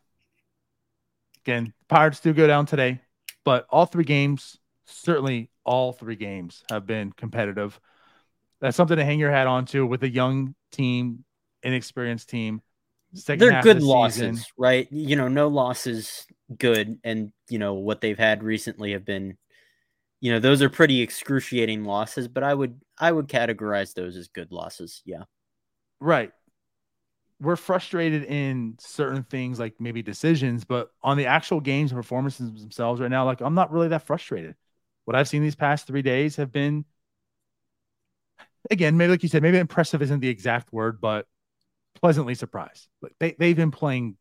again, 1.45 1.73
Pirates 1.87 2.19
do 2.19 2.33
go 2.33 2.47
down 2.47 2.65
today, 2.65 2.99
but 3.43 3.67
all 3.69 3.85
three 3.85 4.03
games, 4.03 4.57
certainly 4.85 5.51
all 5.63 5.93
three 5.93 6.15
games, 6.15 6.63
have 6.69 6.87
been 6.87 7.11
competitive. 7.11 7.79
That's 8.61 8.75
something 8.75 8.97
to 8.97 9.05
hang 9.05 9.19
your 9.19 9.31
hat 9.31 9.47
on 9.47 9.65
to 9.67 9.85
with 9.85 10.03
a 10.03 10.09
young 10.09 10.55
team, 10.71 11.23
inexperienced 11.61 12.29
team. 12.29 12.61
They're 13.27 13.61
good 13.61 13.81
losses, 13.81 14.39
season. 14.39 14.39
right? 14.57 14.87
You 14.91 15.15
know, 15.15 15.27
no 15.27 15.47
losses 15.47 16.25
good, 16.57 16.99
and 17.03 17.31
you 17.47 17.59
know 17.59 17.75
what 17.75 18.01
they've 18.01 18.17
had 18.17 18.43
recently 18.43 18.91
have 18.91 19.05
been, 19.05 19.37
you 20.19 20.33
know, 20.33 20.39
those 20.39 20.61
are 20.61 20.69
pretty 20.69 21.01
excruciating 21.01 21.85
losses. 21.85 22.27
But 22.27 22.43
I 22.43 22.53
would 22.53 22.81
I 22.97 23.11
would 23.11 23.27
categorize 23.27 23.93
those 23.93 24.17
as 24.17 24.27
good 24.27 24.51
losses. 24.51 25.01
Yeah, 25.05 25.23
right 26.01 26.31
we're 27.39 27.55
frustrated 27.55 28.23
in 28.23 28.75
certain 28.79 29.23
things 29.23 29.59
like 29.59 29.75
maybe 29.79 30.01
decisions, 30.01 30.63
but 30.63 30.89
on 31.03 31.17
the 31.17 31.25
actual 31.25 31.59
games 31.59 31.91
and 31.91 31.99
performances 31.99 32.61
themselves 32.61 33.01
right 33.01 33.11
now, 33.11 33.25
like 33.25 33.41
I'm 33.41 33.55
not 33.55 33.71
really 33.71 33.89
that 33.89 34.05
frustrated. 34.05 34.55
What 35.03 35.15
I've 35.15 35.27
seen 35.27 35.41
these 35.41 35.55
past 35.55 35.85
three 35.85 36.01
days 36.01 36.37
have 36.37 36.51
been, 36.51 36.85
again, 38.71 38.97
maybe 38.97 39.11
like 39.11 39.23
you 39.23 39.29
said, 39.29 39.43
maybe 39.43 39.57
impressive 39.57 40.01
isn't 40.01 40.21
the 40.21 40.29
exact 40.29 40.71
word, 40.71 41.01
but 41.01 41.27
pleasantly 41.95 42.35
surprised. 42.35 42.87
Like 43.01 43.13
they, 43.19 43.35
they've 43.37 43.55
been 43.55 43.71
playing 43.71 44.15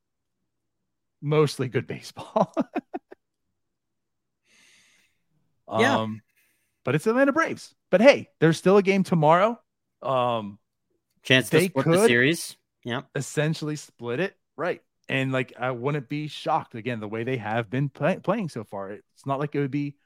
mostly 1.23 1.69
good 1.69 1.87
baseball. 1.87 2.53
yeah. 5.79 5.99
Um, 5.99 6.21
but 6.85 6.95
it's 6.95 7.07
Atlanta 7.07 7.33
Braves. 7.33 7.75
But 7.91 8.01
hey, 8.01 8.29
there's 8.41 8.59
still 8.59 8.77
a 8.77 8.83
game 8.83 9.05
tomorrow. 9.05 9.59
Um, 10.03 10.59
Chance 11.23 11.49
to 11.51 11.61
split 11.61 11.85
could, 11.85 11.95
the 11.95 12.07
series 12.07 12.57
yeah, 12.85 13.03
essentially 13.15 13.77
split 13.77 14.21
it 14.21 14.37
right. 14.57 14.83
And 15.09 15.33
like, 15.33 15.53
I 15.59 15.71
wouldn't 15.71 16.09
be 16.09 16.29
shocked 16.29 16.75
again 16.75 17.01
the 17.01 17.09
way 17.09 17.25
they 17.25 17.37
have 17.37 17.69
been 17.69 17.89
play- 17.91 18.19
playing 18.19 18.49
so 18.49 18.65
far. 18.65 18.93
It's 18.93 19.27
not 19.27 19.39
like 19.39 19.55
it 19.55 19.61
would 19.61 19.71
be 19.71 19.97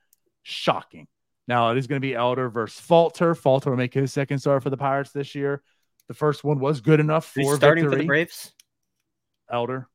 shocking. 0.42 1.06
Now 1.46 1.70
it 1.70 1.78
is 1.78 1.86
going 1.86 2.00
to 2.00 2.06
be 2.06 2.14
Elder 2.14 2.50
versus 2.50 2.80
Falter. 2.80 3.34
Falter 3.34 3.70
will 3.70 3.76
make 3.76 3.94
his 3.94 4.12
second 4.12 4.38
start 4.40 4.62
for 4.62 4.70
the 4.70 4.76
Pirates 4.76 5.12
this 5.12 5.34
year. 5.34 5.62
The 6.08 6.14
first 6.14 6.42
one 6.42 6.58
was 6.58 6.80
good 6.80 7.00
enough 7.00 7.26
for 7.26 7.40
Who's 7.42 7.56
starting 7.56 7.84
victory. 7.84 7.98
for 7.98 8.02
the 8.02 8.06
Braves. 8.06 8.52
Elder. 9.50 9.88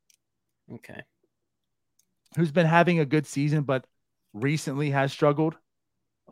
Okay. 0.71 1.01
Who's 2.37 2.51
been 2.51 2.65
having 2.65 2.99
a 2.99 3.05
good 3.05 3.27
season, 3.27 3.63
but 3.63 3.85
recently 4.33 4.89
has 4.91 5.11
struggled. 5.11 5.55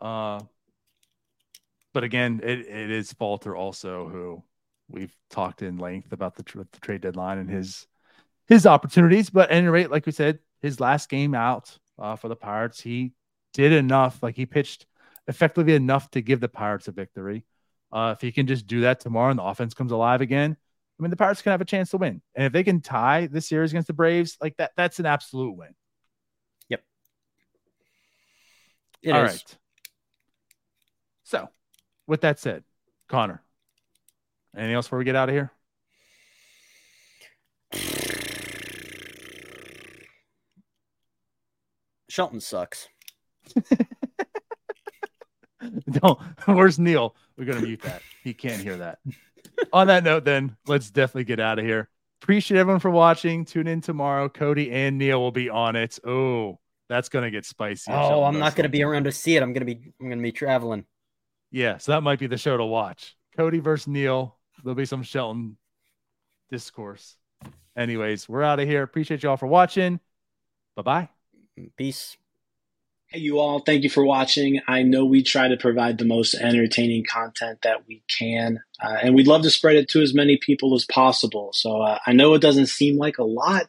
Uh, 0.00 0.40
but 1.92 2.04
again, 2.04 2.40
it, 2.42 2.60
it 2.60 2.90
is 2.90 3.12
Falter 3.12 3.54
also 3.54 4.08
who 4.08 4.42
we've 4.92 5.16
talked 5.30 5.62
in 5.62 5.78
length 5.78 6.12
about 6.12 6.36
the, 6.36 6.44
the 6.44 6.80
trade 6.80 7.00
deadline 7.00 7.38
and 7.38 7.50
his 7.50 7.86
his 8.46 8.66
opportunities. 8.66 9.30
But 9.30 9.50
at 9.50 9.56
any 9.56 9.68
rate, 9.68 9.90
like 9.90 10.06
we 10.06 10.12
said, 10.12 10.38
his 10.60 10.80
last 10.80 11.08
game 11.08 11.34
out 11.34 11.76
uh, 11.98 12.16
for 12.16 12.28
the 12.28 12.36
Pirates, 12.36 12.80
he 12.80 13.12
did 13.52 13.72
enough. 13.72 14.22
Like 14.22 14.36
he 14.36 14.46
pitched 14.46 14.86
effectively 15.26 15.74
enough 15.74 16.10
to 16.12 16.20
give 16.20 16.40
the 16.40 16.48
Pirates 16.48 16.88
a 16.88 16.92
victory. 16.92 17.44
Uh, 17.90 18.14
if 18.16 18.20
he 18.20 18.32
can 18.32 18.46
just 18.46 18.66
do 18.66 18.82
that 18.82 19.00
tomorrow 19.00 19.30
and 19.30 19.38
the 19.38 19.44
offense 19.44 19.74
comes 19.74 19.92
alive 19.92 20.20
again, 20.20 20.56
I 20.98 21.02
mean, 21.02 21.10
the 21.10 21.16
Pirates 21.16 21.42
can 21.42 21.50
have 21.50 21.60
a 21.60 21.66
chance 21.66 21.90
to 21.90 21.98
win. 21.98 22.22
And 22.34 22.46
if 22.46 22.52
they 22.52 22.64
can 22.64 22.80
tie 22.80 23.26
this 23.26 23.48
series 23.48 23.72
against 23.72 23.88
the 23.88 23.92
Braves, 23.92 24.36
like 24.40 24.56
that, 24.56 24.72
that's 24.76 24.98
an 24.98 25.06
absolute 25.06 25.56
win. 25.56 25.74
Yep. 26.68 26.82
It 29.02 29.12
All 29.12 29.24
is. 29.24 29.32
right. 29.32 29.58
So, 31.24 31.48
with 32.06 32.22
that 32.22 32.38
said, 32.38 32.64
Connor, 33.08 33.42
Anything 34.56 34.74
else 34.74 34.86
before 34.86 34.98
we 34.98 35.04
get 35.04 35.16
out 35.16 35.28
of 35.28 35.34
here? 35.34 35.50
Shelton 42.08 42.40
sucks. 42.40 42.88
Don't. 45.90 46.20
Where's 46.46 46.78
Neil? 46.78 47.14
We're 47.36 47.46
gonna 47.46 47.62
mute 47.62 47.82
that. 47.82 48.02
He 48.22 48.34
can't 48.34 48.60
hear 48.60 48.76
that. 48.76 48.98
On 49.72 49.86
that 49.86 50.04
note, 50.04 50.24
then 50.24 50.56
let's 50.66 50.90
definitely 50.90 51.24
get 51.24 51.40
out 51.40 51.58
of 51.58 51.64
here. 51.64 51.88
Appreciate 52.20 52.58
everyone 52.58 52.80
for 52.80 52.90
watching. 52.90 53.44
Tune 53.44 53.66
in 53.66 53.80
tomorrow. 53.80 54.28
Cody 54.28 54.70
and 54.70 54.98
Neil 54.98 55.20
will 55.20 55.32
be 55.32 55.50
on 55.50 55.74
it. 55.74 55.98
Oh, 56.06 56.60
that's 56.88 57.08
gonna 57.08 57.30
get 57.30 57.44
spicy. 57.44 57.90
Oh, 57.90 58.22
I'm 58.22 58.38
not 58.38 58.54
gonna 58.54 58.68
be 58.68 58.82
around 58.82 59.04
to 59.04 59.12
see 59.12 59.36
it. 59.36 59.42
I'm 59.42 59.52
gonna 59.52 59.64
be. 59.64 59.92
I'm 60.00 60.08
gonna 60.08 60.22
be 60.22 60.32
traveling. 60.32 60.84
Yeah, 61.50 61.78
so 61.78 61.92
that 61.92 62.02
might 62.02 62.18
be 62.18 62.26
the 62.28 62.38
show 62.38 62.56
to 62.56 62.64
watch. 62.64 63.16
Cody 63.36 63.58
versus 63.58 63.88
Neil. 63.88 64.36
There'll 64.62 64.74
be 64.74 64.84
some 64.84 65.02
Shelton 65.02 65.56
discourse. 66.50 67.16
Anyways, 67.76 68.28
we're 68.28 68.42
out 68.42 68.60
of 68.60 68.68
here. 68.68 68.82
Appreciate 68.82 69.22
y'all 69.22 69.36
for 69.36 69.46
watching. 69.46 69.98
Bye 70.76 70.82
bye. 70.82 71.08
Peace. 71.76 72.16
Hey, 73.08 73.20
you 73.20 73.38
all. 73.40 73.60
Thank 73.60 73.82
you 73.82 73.90
for 73.90 74.04
watching. 74.04 74.60
I 74.66 74.82
know 74.82 75.04
we 75.04 75.22
try 75.22 75.48
to 75.48 75.56
provide 75.56 75.98
the 75.98 76.04
most 76.04 76.34
entertaining 76.34 77.04
content 77.04 77.58
that 77.62 77.86
we 77.86 78.02
can, 78.08 78.62
uh, 78.82 78.96
and 79.02 79.14
we'd 79.14 79.26
love 79.26 79.42
to 79.42 79.50
spread 79.50 79.76
it 79.76 79.88
to 79.90 80.00
as 80.00 80.14
many 80.14 80.38
people 80.38 80.74
as 80.74 80.86
possible. 80.86 81.50
So 81.52 81.82
uh, 81.82 81.98
I 82.06 82.12
know 82.12 82.32
it 82.34 82.40
doesn't 82.40 82.66
seem 82.66 82.96
like 82.96 83.18
a 83.18 83.24
lot, 83.24 83.68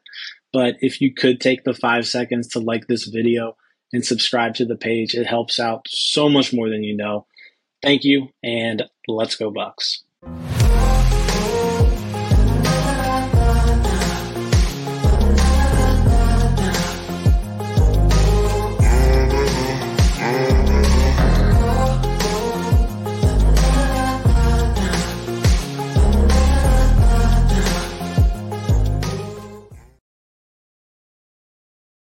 but 0.54 0.76
if 0.80 1.02
you 1.02 1.14
could 1.14 1.41
take 1.41 1.66
the 1.66 1.74
five 1.74 2.08
seconds 2.08 2.48
to 2.50 2.60
like 2.60 2.88
this 2.88 3.06
video 3.06 3.58
and 3.91 4.06
subscribe 4.06 4.56
to 4.56 4.66
the 4.66 4.78
page, 4.78 5.14
it 5.14 5.28
helps 5.28 5.60
out 5.60 5.88
so 5.89 6.30
much 6.30 6.54
more 6.54 6.70
than 6.70 6.84
you 6.84 6.96
know. 6.96 7.26
Thank 7.82 8.06
you, 8.06 8.30
and 8.41 8.84
let's 9.10 9.36
go, 9.36 9.52
Bucks. 9.52 10.04